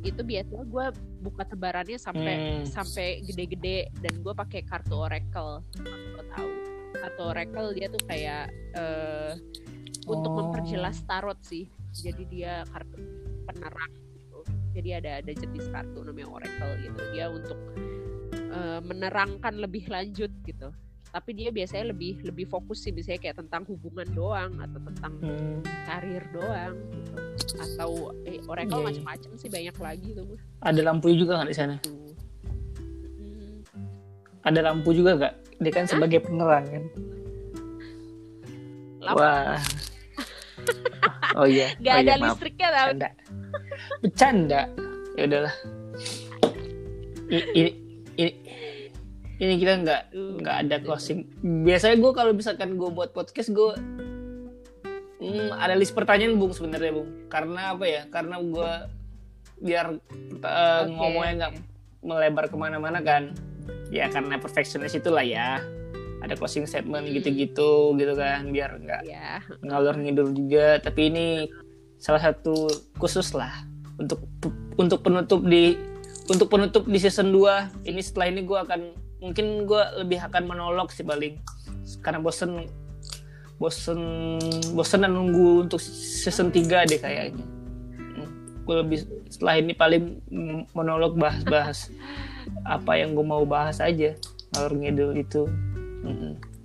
itu 0.00 0.22
biasanya 0.22 0.64
gue 0.64 0.86
buka 1.18 1.42
tebarannya 1.44 1.98
sampai 1.98 2.34
Hmm. 2.38 2.62
sampai 2.64 3.06
gede-gede 3.20 3.90
dan 3.98 4.22
gue 4.22 4.30
pakai 4.30 4.62
kartu 4.62 4.94
Oracle 4.94 5.66
lo 6.14 6.22
tahu 6.30 6.48
kartu 6.94 7.22
Oracle 7.26 7.68
dia 7.74 7.86
tuh 7.88 8.02
kayak 8.06 8.46
untuk 10.06 10.30
Oh. 10.30 10.38
memperjelas 10.38 11.02
tarot 11.02 11.42
sih 11.42 11.66
jadi 11.90 12.22
dia 12.30 12.52
kartu 12.70 12.94
penerang 13.44 13.90
gitu 14.14 14.38
jadi 14.72 14.88
ada 15.02 15.10
ada 15.18 15.32
jenis 15.34 15.66
kartu 15.68 15.98
namanya 16.00 16.30
Oracle 16.30 16.72
gitu 16.78 17.00
dia 17.10 17.26
untuk 17.26 17.58
eh, 18.56 18.80
menerangkan 18.80 19.54
lebih 19.60 19.84
lanjut 19.86 20.32
gitu 20.42 20.72
tapi 21.06 21.32
dia 21.32 21.48
biasanya 21.48 21.96
lebih 21.96 22.20
lebih 22.20 22.44
fokus 22.44 22.84
sih 22.84 22.92
misalnya 22.92 23.16
kayak 23.16 23.40
tentang 23.40 23.64
hubungan 23.64 24.04
doang 24.12 24.52
atau 24.60 24.76
tentang 24.84 25.12
Hmm. 25.16 25.64
karir 25.88 26.20
doang 26.28 26.76
gitu 26.92 27.12
atau 27.56 27.90
eh, 28.24 28.36
Oracle 28.44 28.68
Iya, 28.74 28.84
iya. 28.84 28.88
macam-macam 28.92 29.30
sih 29.38 29.48
banyak 29.48 29.76
lagi 29.80 30.08
tuh 30.12 30.36
Ada 30.60 30.80
lampu 30.84 31.08
juga 31.16 31.40
nggak 31.40 31.48
di 31.48 31.56
sana? 31.56 31.74
Tuh. 31.80 32.12
Mm, 33.16 33.56
Ada 34.44 34.60
lampu 34.60 34.92
juga 34.92 35.10
nggak? 35.16 35.34
Dia 35.56 35.72
kan 35.72 35.84
sebagai 35.88 36.20
penerang 36.20 36.66
kan. 36.68 36.84
lampu. 39.00 39.16
Wah. 39.16 39.56
Oh 41.36 41.46
iya. 41.48 41.72
Gak 41.84 41.94
oh, 41.96 42.00
ada 42.02 42.12
iya, 42.12 42.22
listriknya 42.28 42.68
tau 42.68 42.86
Bercanda. 42.92 43.08
Bercanda. 44.02 44.60
Ya 45.16 45.22
udahlah. 45.24 45.54
I- 47.30 47.85
ini 49.36 49.60
kita 49.60 49.72
nggak 49.84 50.02
nggak 50.40 50.56
ada 50.66 50.76
closing. 50.80 51.28
Biasanya 51.44 51.96
gue 52.00 52.12
kalau 52.16 52.32
misalkan 52.32 52.80
gue 52.80 52.88
buat 52.88 53.12
podcast 53.12 53.52
gue 53.52 53.72
hmm, 55.20 55.52
ada 55.52 55.76
list 55.76 55.92
pertanyaan 55.92 56.40
bung 56.40 56.56
sebenarnya 56.56 56.92
bung. 56.96 57.28
Karena 57.28 57.76
apa 57.76 57.84
ya? 57.84 58.02
Karena 58.08 58.40
gue 58.40 58.70
biar 59.60 59.86
uh, 60.40 60.82
Oke. 60.84 60.92
ngomongnya 60.92 61.32
nggak 61.36 61.52
melebar 62.00 62.44
ke 62.48 62.56
mana-mana 62.56 63.00
kan. 63.04 63.36
Ya 63.92 64.08
karena 64.08 64.40
perfectionist 64.40 64.96
itulah 64.96 65.24
ya. 65.24 65.60
Ada 66.24 66.32
closing 66.32 66.64
statement 66.64 67.06
Hmm. 67.06 67.14
gitu-gitu 67.20 67.92
gitu 68.00 68.12
kan 68.16 68.48
biar 68.50 68.80
nggak 68.80 69.04
ya 69.04 69.38
ngalor 69.60 70.00
ngidul 70.00 70.32
juga 70.32 70.80
tapi 70.80 71.12
ini 71.12 71.46
salah 72.00 72.18
satu 72.18 72.66
khusus 72.96 73.36
lah 73.36 73.52
untuk 74.00 74.24
untuk 74.80 75.04
penutup 75.04 75.44
di 75.44 75.76
untuk 76.26 76.48
penutup 76.50 76.88
di 76.88 76.98
season 76.98 77.30
2 77.30 77.84
ini 77.88 78.00
setelah 78.00 78.32
ini 78.32 78.42
gue 78.42 78.58
akan 78.58 78.80
mungkin 79.20 79.64
gue 79.64 79.82
lebih 80.04 80.20
akan 80.28 80.42
menolok 80.44 80.92
sih 80.92 81.02
paling 81.02 81.40
karena 82.04 82.20
bosen 82.20 82.68
bosen 83.56 84.00
bosen 84.76 85.00
dan 85.04 85.16
nunggu 85.16 85.64
untuk 85.64 85.80
season 85.80 86.52
3 86.52 86.90
deh 86.92 87.00
kayaknya 87.00 87.44
gue 88.66 88.76
lebih 88.82 88.98
setelah 89.30 89.62
ini 89.62 89.72
paling 89.72 90.20
monolog 90.74 91.16
bahas-bahas 91.16 91.88
apa 92.76 92.98
yang 92.98 93.16
gue 93.16 93.24
mau 93.24 93.46
bahas 93.46 93.80
aja 93.80 94.12
ngalor 94.52 94.72
ngidul 94.76 95.10
itu 95.16 95.48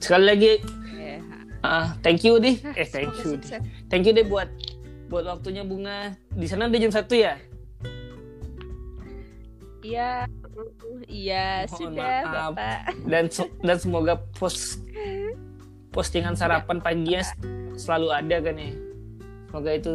sekali 0.02 0.26
lagi 0.26 0.54
ya. 0.97 1.18
ah 1.62 1.88
thank 2.02 2.26
you 2.26 2.41
deh 2.41 2.58
eh 2.80 2.88
thank 2.89 3.14
you 3.22 3.38
sukses. 3.38 3.62
Thank 3.88 4.10
you 4.10 4.14
deh 4.18 4.26
buat 4.26 4.49
buat 5.12 5.28
waktunya 5.28 5.68
bunga. 5.68 6.16
Di 6.32 6.47
sana 6.47 6.72
udah 6.72 6.80
jam 6.80 6.93
satu 6.95 7.20
ya? 7.20 7.36
Iya, 9.84 10.31
iya 11.06 11.66
Mohon 11.66 11.78
sudah 11.78 12.14
maaf. 12.22 12.34
bapak. 12.54 12.80
Dan 13.04 13.24
se- 13.28 13.54
dan 13.60 13.78
semoga 13.78 14.14
post 14.34 14.84
postingan 15.89 16.34
sarapan 16.34 16.78
paginya 16.78 17.22
selalu 17.76 18.08
ada 18.10 18.38
kan 18.39 18.56
ya. 18.56 18.72
Semoga 19.45 19.72
itu 19.74 19.91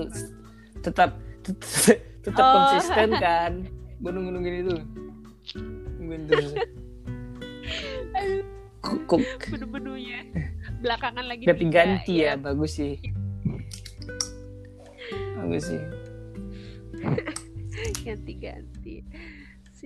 tetap 0.80 1.10
tetap, 2.24 2.42
Oh. 2.42 2.52
konsisten 2.54 3.10
kan. 3.24 3.52
Gue 3.96 4.10
nunggu 4.10 4.30
nungguin 4.30 4.56
itu. 4.62 4.74
Nungguin 5.96 6.22
terus. 6.26 6.52
Aduh, 8.12 8.44
Kok, 9.06 9.18
menu-menunya 9.50 10.22
belakangan 10.78 11.26
lagi 11.26 11.42
ganti 11.42 11.58
tiga, 11.60 11.74
ganti 11.76 12.14
ya, 12.16 12.22
iya. 12.22 12.32
bagus 12.36 12.72
sih. 12.72 12.94
Bagus 15.36 15.64
sih. 15.66 15.82
ganti-ganti. 18.02 19.02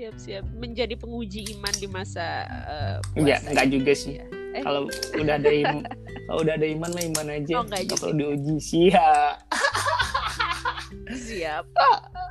Siap-siap 0.01 0.45
menjadi 0.57 0.97
penguji 0.97 1.45
iman 1.53 1.75
di 1.77 1.85
masa 1.85 2.49
Enggak, 3.13 3.45
puasa 3.45 3.51
enggak 3.53 3.67
ini. 3.69 3.73
juga 3.77 3.93
sih. 3.93 4.15
Eh, 4.51 4.63
Kalau 4.65 4.81
udah 5.15 5.35
ada 5.37 5.51
iman, 5.53 5.77
kalau 6.27 6.41
udah 6.41 6.55
ada 6.57 6.67
iman 6.67 6.89
mah 6.91 7.05
iman 7.05 7.27
aja. 7.31 7.53
Oh, 7.53 7.63
enggak 7.63 8.01
perlu 8.01 8.15
diuji 8.17 8.57
sih 8.57 8.89
ya. 8.89 9.37
siap. 11.29 11.69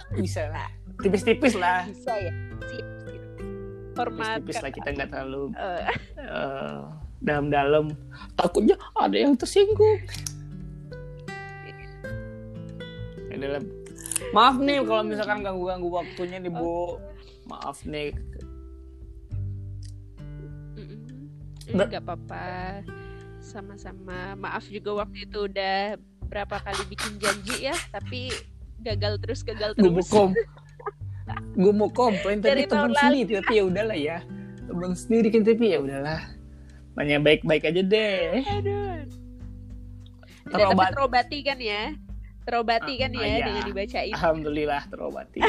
bisa 0.10 0.50
lah 0.50 0.66
tipis-tipis 0.98 1.54
lah 1.54 1.86
Bisa 1.86 2.10
ya. 2.18 2.34
Siap. 2.66 2.88
siap. 3.06 3.24
Hormat. 3.94 4.42
tipis-tipis 4.42 4.58
lah 4.60 4.72
kita 4.74 4.88
nggak 4.90 5.10
terlalu 5.14 5.44
Eh, 5.54 5.82
eh, 6.18 6.78
dalam-dalam 7.22 7.94
takutnya 8.34 8.76
ada 8.96 9.14
yang 9.14 9.38
tersinggung 9.38 10.02
Ya 13.30 13.36
Adalah 13.38 13.62
maaf 14.32 14.58
nih 14.58 14.82
kalau 14.82 15.04
misalkan 15.06 15.40
ganggu-ganggu 15.40 15.88
waktunya 15.94 16.42
nih 16.42 16.50
bu 16.50 16.98
maaf 17.50 17.82
nih. 17.84 18.14
Nggak- 21.70 22.02
apa-apa. 22.02 22.82
Sama-sama. 23.40 24.34
Maaf 24.36 24.70
juga 24.70 25.02
waktu 25.02 25.26
itu 25.26 25.46
udah 25.46 25.98
berapa 26.26 26.62
kali 26.62 26.84
bikin 26.88 27.18
janji 27.18 27.66
ya, 27.66 27.76
tapi 27.90 28.30
gagal 28.80 29.20
terus 29.20 29.44
gagal 29.44 29.76
gue 29.76 29.86
mau 29.86 30.00
terus. 30.00 30.08
kom 30.08 30.32
gue 31.54 31.74
mau 31.76 31.92
komplain 31.92 32.40
tapi 32.40 32.64
teman 32.64 32.96
sendiri 32.96 33.38
tapi 33.38 33.60
ya 33.60 33.64
udahlah 33.68 33.98
ya 34.00 34.18
teman 34.66 34.96
sendiri 34.96 35.28
kan 35.30 35.44
tapi 35.44 35.76
ya 35.76 35.84
udahlah 35.84 36.22
banyak 36.96 37.20
baik-baik 37.20 37.68
aja 37.68 37.82
deh 37.84 38.40
Aduh. 38.40 39.04
Dan 40.48 40.56
Terobat. 40.56 40.72
tapi 40.80 40.96
terobati 40.96 41.40
kan 41.44 41.60
ya? 41.60 41.84
Terobati 42.50 42.94
kan 42.98 43.10
Ah, 43.12 43.22
ya 43.22 43.28
iya. 43.30 43.46
dengan 43.46 43.64
dibacain. 43.64 44.10
alhamdulillah 44.12 44.82
terobati 44.90 45.40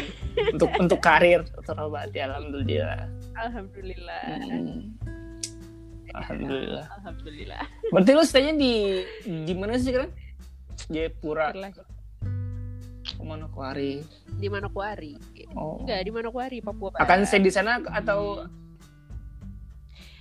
untuk 0.53 0.69
untuk 0.77 1.01
karir 1.01 1.41
terobati 1.65 2.19
alhamdulillah 2.21 3.09
Alhamdulillah. 3.33 4.23
Hmm. 4.29 4.81
alhamdulillah 6.13 6.85
Alhamdulillah. 6.93 7.63
Berarti 7.89 8.11
lu 8.13 8.23
stay-nya 8.23 8.53
di 8.53 9.01
di 9.25 9.55
mana 9.55 9.75
sih 9.75 9.89
sekarang? 9.89 10.13
Jayapura, 10.87 11.55
Terlah. 11.55 11.73
Manokwari. 13.21 14.03
Di 14.27 14.49
Manokwari. 14.49 15.15
Oh. 15.55 15.81
Enggak, 15.81 16.03
di 16.03 16.11
Manokwari, 16.11 16.59
Papua 16.59 16.91
Barat. 16.91 17.01
Akan 17.01 17.23
stay 17.23 17.39
di 17.39 17.49
sana 17.49 17.79
atau 17.87 18.43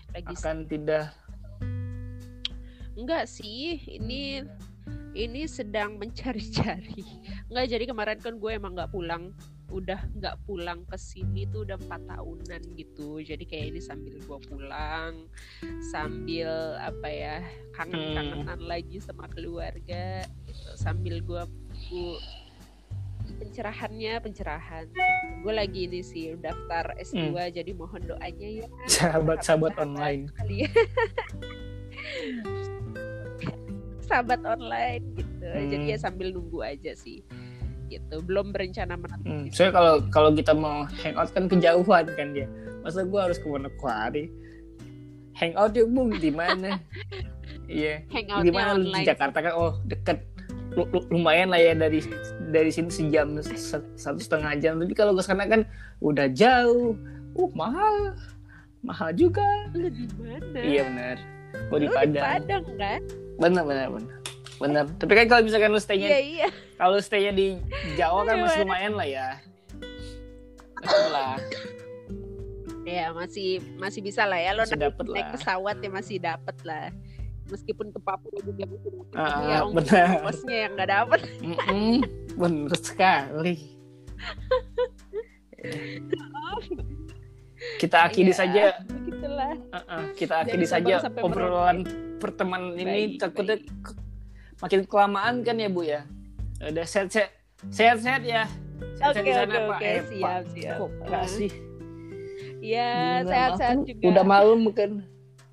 lagi 0.09 0.25
akan 0.27 0.57
tidak? 0.63 1.09
Enggak 2.93 3.25
sih, 3.25 3.79
ini 3.89 4.43
ini 5.19 5.43
sedang 5.51 5.99
mencari-cari. 5.99 7.03
Enggak, 7.51 7.67
jadi 7.75 7.83
kemarin 7.91 8.19
kan 8.23 8.39
gue 8.39 8.51
emang 8.55 8.71
nggak 8.79 8.91
pulang, 8.95 9.35
udah 9.67 9.99
nggak 10.15 10.39
pulang 10.47 10.87
ke 10.87 10.95
sini 10.95 11.43
tuh 11.51 11.67
udah 11.67 11.75
empat 11.75 12.01
tahunan 12.07 12.61
gitu. 12.79 13.19
Jadi 13.19 13.43
kayak 13.43 13.75
ini 13.75 13.81
sambil 13.83 14.15
gue 14.15 14.39
pulang, 14.47 15.27
sambil 15.91 16.79
apa 16.79 17.07
ya 17.11 17.35
kangen-kangenan 17.75 18.63
lagi 18.63 19.03
sama 19.03 19.27
keluarga, 19.27 20.23
gitu. 20.47 20.71
sambil 20.79 21.19
gue 21.19 21.43
pencerahannya 23.43 24.23
pencerahan. 24.23 24.87
Gue 25.43 25.53
lagi 25.53 25.85
ini 25.91 25.99
sih 25.99 26.33
daftar 26.39 26.95
S2 26.95 27.51
jadi 27.51 27.71
mohon 27.75 28.07
doanya 28.07 28.65
ya. 28.65 28.67
Sahabat-sahabat 28.87 29.75
Sahabat 29.75 29.83
online. 29.83 30.31
kalian 30.39 30.71
sahabat 34.09 34.41
online 34.43 35.03
gitu 35.13 35.45
jadi 35.45 35.75
Hmm. 35.77 35.87
ya 35.87 35.97
sambil 35.97 36.27
nunggu 36.29 36.59
aja 36.59 36.91
sih 36.93 37.21
gitu 37.87 38.21
belum 38.21 38.49
berencana 38.49 38.93
menetap 38.93 39.21
Hmm. 39.21 39.45
Soalnya 39.49 39.73
kalau 39.73 39.93
kalau 40.09 40.29
kita 40.31 40.53
mau 40.53 40.83
hangout 40.95 41.29
kan 41.29 41.45
kejauhan 41.45 42.05
kan 42.07 42.27
dia. 42.31 42.45
Masa 42.79 43.01
gua 43.01 43.25
harus 43.25 43.37
ke 43.37 43.45
Manokwari? 43.45 44.29
Hangout 45.33 45.73
yuk 45.73 45.87
bung 45.87 46.13
di 46.13 46.29
mana? 46.29 46.77
Iya. 47.65 48.01
Gimana 48.41 48.73
lu 48.75 48.89
di 48.89 49.01
Jakarta 49.03 49.39
kan? 49.39 49.53
Oh 49.53 49.77
deket. 49.83 50.25
Lu- 50.71 50.89
lumayan 51.07 51.49
lah 51.49 51.57
ya 51.57 51.73
dari 51.73 52.01
dari 52.47 52.69
sini 52.69 52.89
sejam 52.89 53.37
se- 53.39 53.57
satu 53.95 54.17
setengah 54.17 54.53
jam. 54.57 54.77
Tapi 54.77 54.93
kalau 54.93 55.13
ke 55.13 55.21
sana 55.21 55.45
kan 55.45 55.65
udah 55.99 56.29
jauh. 56.29 56.97
Uh 57.31 57.49
mahal. 57.53 58.13
Mahal 58.79 59.13
juga. 59.13 59.45
lu 59.71 59.85
di 59.87 60.05
mana 60.15 60.57
Iya 60.57 60.81
benar. 60.83 61.17
Gua 61.67 61.77
di 61.77 61.85
lu 61.85 61.87
di 61.87 61.95
Padang. 61.95 62.23
Padang 62.25 62.63
kan 62.75 63.01
Benar 63.37 63.63
benar 63.63 63.87
benar. 63.89 64.15
bener 64.57 64.83
tapi 64.95 65.11
kan 65.13 65.25
kalau 65.27 65.41
misalkan 65.41 65.69
lu 65.69 65.79
stay-nya 65.79 66.07
Iya 66.07 66.19
iya. 66.19 66.47
kalau 66.75 66.99
stay-nya 66.99 67.31
di 67.31 67.55
Jawa 67.95 68.23
kan 68.23 68.35
masih 68.39 68.59
lumayan 68.61 68.93
lah 68.93 69.07
ya 69.07 69.27
Masih 70.77 71.09
lah 71.09 71.35
Ya 72.81 73.05
masih 73.11 73.49
masih 73.75 74.01
bisa 74.01 74.23
lah 74.23 74.35
ya 74.37 74.51
lo 74.51 74.61
Masih 74.61 74.73
naik, 74.73 74.83
dapet 74.89 75.05
naik 75.07 75.21
lah. 75.21 75.31
pesawat 75.33 75.75
ya 75.77 75.89
masih 75.89 76.17
dapet 76.17 76.55
lah. 76.63 76.89
Meskipun 77.45 77.89
ke 77.89 77.99
Papua 77.99 78.39
juga 78.41 78.63
masih 78.63 78.89
dapet. 78.91 79.13
Ah, 79.13 79.25
Tapi 79.27 79.45
ya 79.45 79.57
ongkos- 79.59 79.75
benar. 79.85 80.07
ongkosnya 80.11 80.57
yang 80.59 80.71
nggak 80.73 80.89
dapet. 80.91 81.19
Mm-mm, 81.39 81.95
bener 82.35 82.73
sekali 82.75 83.55
kita 87.77 87.97
akhiri 88.01 88.29
Iya, 88.29 88.37
saja 88.37 88.63
Begitulah. 89.61 89.83
uh-uh, 89.85 90.03
kita 90.13 90.33
akhiri 90.39 90.65
saja 90.65 90.93
obrolan 91.19 91.77
pertemanan 92.17 92.73
ini 92.73 92.83
Baik, 93.09 93.19
takutnya 93.19 93.57
baik. 93.57 93.85
makin 94.59 94.79
kelamaan 94.83 95.35
kan 95.41 95.55
ya 95.55 95.67
bu 95.67 95.81
ya 95.83 96.01
udah 96.61 96.83
sehat 96.83 97.07
sehat 97.09 97.31
sehat 97.69 97.97
sehat 97.99 98.23
ya 98.23 98.43
Oke 99.01 99.19
di 99.21 99.31
sana, 99.31 99.47
oke 99.49 99.59
Pak. 99.65 99.75
oke 99.75 99.85
Eh, 99.85 99.99
siap 100.05 100.21
Pak. 100.21 100.39
siap. 100.49 100.77
kok 100.77 100.89
nggak 101.05 101.25
sih 101.27 101.51
Iya 102.59 102.89
sehat-sehat 103.23 103.77
juga. 103.81 104.03
udah 104.05 104.23
malam 104.25 104.59
kan 104.69 104.91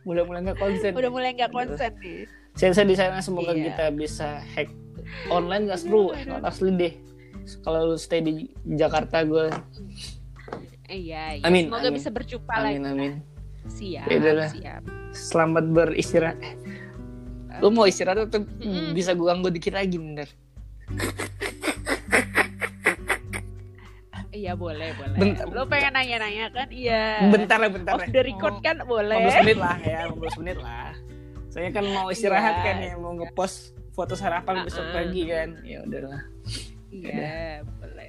udah 0.05 0.23
mulai 0.23 0.41
nggak 0.43 0.59
konsen 0.59 0.91
Udah 0.93 1.11
mulai 1.11 1.31
nggak 1.33 1.51
konsen 1.51 1.93
nih. 1.97 2.27
sehat-sehat 2.55 2.87
di 2.87 2.97
sana 2.97 3.19
semoga 3.21 3.53
Iya. 3.53 3.63
kita 3.69 3.85
bisa 3.93 4.29
hack 4.45 4.71
online 5.29 5.67
nggak 5.67 5.81
seru 5.81 6.11
Aduh. 6.11 6.43
asli 6.43 6.71
deh 6.73 6.95
kalau 7.61 7.81
lu 7.85 7.97
stay 7.97 8.19
di 8.21 8.47
Jakarta 8.69 9.23
gue 9.23 9.51
Iya, 10.87 11.23
iya. 11.33 11.43
Amin, 11.43 11.67
Semoga 11.67 11.83
amin. 11.85 11.95
bisa 11.95 12.11
berjumpa 12.11 12.53
amin 12.53 12.63
lagi. 12.79 12.79
amin 12.89 13.13
Siap, 13.67 14.07
siap. 14.53 14.83
selamat 15.11 15.65
beristirahat 15.69 16.39
lu 17.57 17.69
mau 17.69 17.85
istirahat 17.85 18.27
atau 18.27 18.45
Mm-mm. 18.59 18.93
bisa 18.93 19.13
gue 19.13 19.25
ganggu 19.25 19.49
dikit 19.49 19.73
lagi 19.73 19.97
bentar 19.97 20.29
Iya 24.29 24.53
boleh, 24.53 24.93
boleh. 24.93 25.17
Bentar. 25.17 25.49
Lo 25.49 25.65
pengen 25.65 25.97
nanya-nanya 25.97 26.53
kan? 26.53 26.69
Iya. 26.69 27.25
bentar 27.27 27.57
lah 27.57 27.73
bentar 27.73 27.97
Off 27.97 28.05
the 28.07 28.21
record 28.21 28.53
Oh, 28.53 28.61
kan 28.61 28.77
boleh. 28.85 29.17
15 29.17 29.41
menit 29.41 29.57
lah 29.57 29.77
ya 29.81 30.01
15 30.07 30.41
menit 30.41 30.59
lah 30.61 30.93
saya 31.49 31.69
kan 31.73 31.85
mau 31.87 32.07
istirahat 32.07 32.55
Iya. 32.55 32.63
kan 32.63 32.77
ya 32.79 32.93
mau 32.95 33.17
ngepost 33.17 33.57
foto 33.91 34.13
sarapan 34.13 34.61
besok 34.61 34.85
Uh-uh. 34.85 34.95
pagi 34.95 35.23
kan 35.25 35.49
ya 35.63 35.81
udahlah 35.81 36.21
Iya, 36.87 37.65
boleh. 37.67 38.09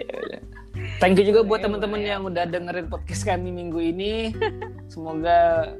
ya 0.00 0.14
udah. 0.16 0.40
Thank 1.02 1.20
you 1.20 1.28
juga 1.28 1.44
buat 1.44 1.60
teman-teman 1.60 2.00
yang 2.00 2.24
udah 2.24 2.48
dengerin 2.48 2.88
podcast 2.88 3.28
kami 3.28 3.52
minggu 3.52 3.78
ini. 3.78 4.32
Semoga 4.92 5.72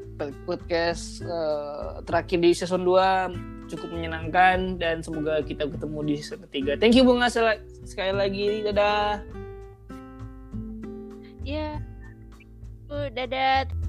podcast 0.45 1.25
eh, 1.25 2.05
terakhir 2.05 2.39
di 2.39 2.51
season 2.53 2.85
2 2.85 3.53
cukup 3.73 3.89
menyenangkan 3.89 4.77
dan 4.77 5.01
semoga 5.01 5.41
kita 5.41 5.65
ketemu 5.65 5.99
di 6.05 6.15
season 6.21 6.45
ketiga. 6.45 6.77
Thank 6.77 7.01
you 7.01 7.09
Bunga 7.09 7.33
sekali 7.33 8.13
lagi. 8.13 8.61
Dadah. 8.69 9.25
Iya. 11.43 11.81
Uh, 12.93 13.09
dadah. 13.09 13.82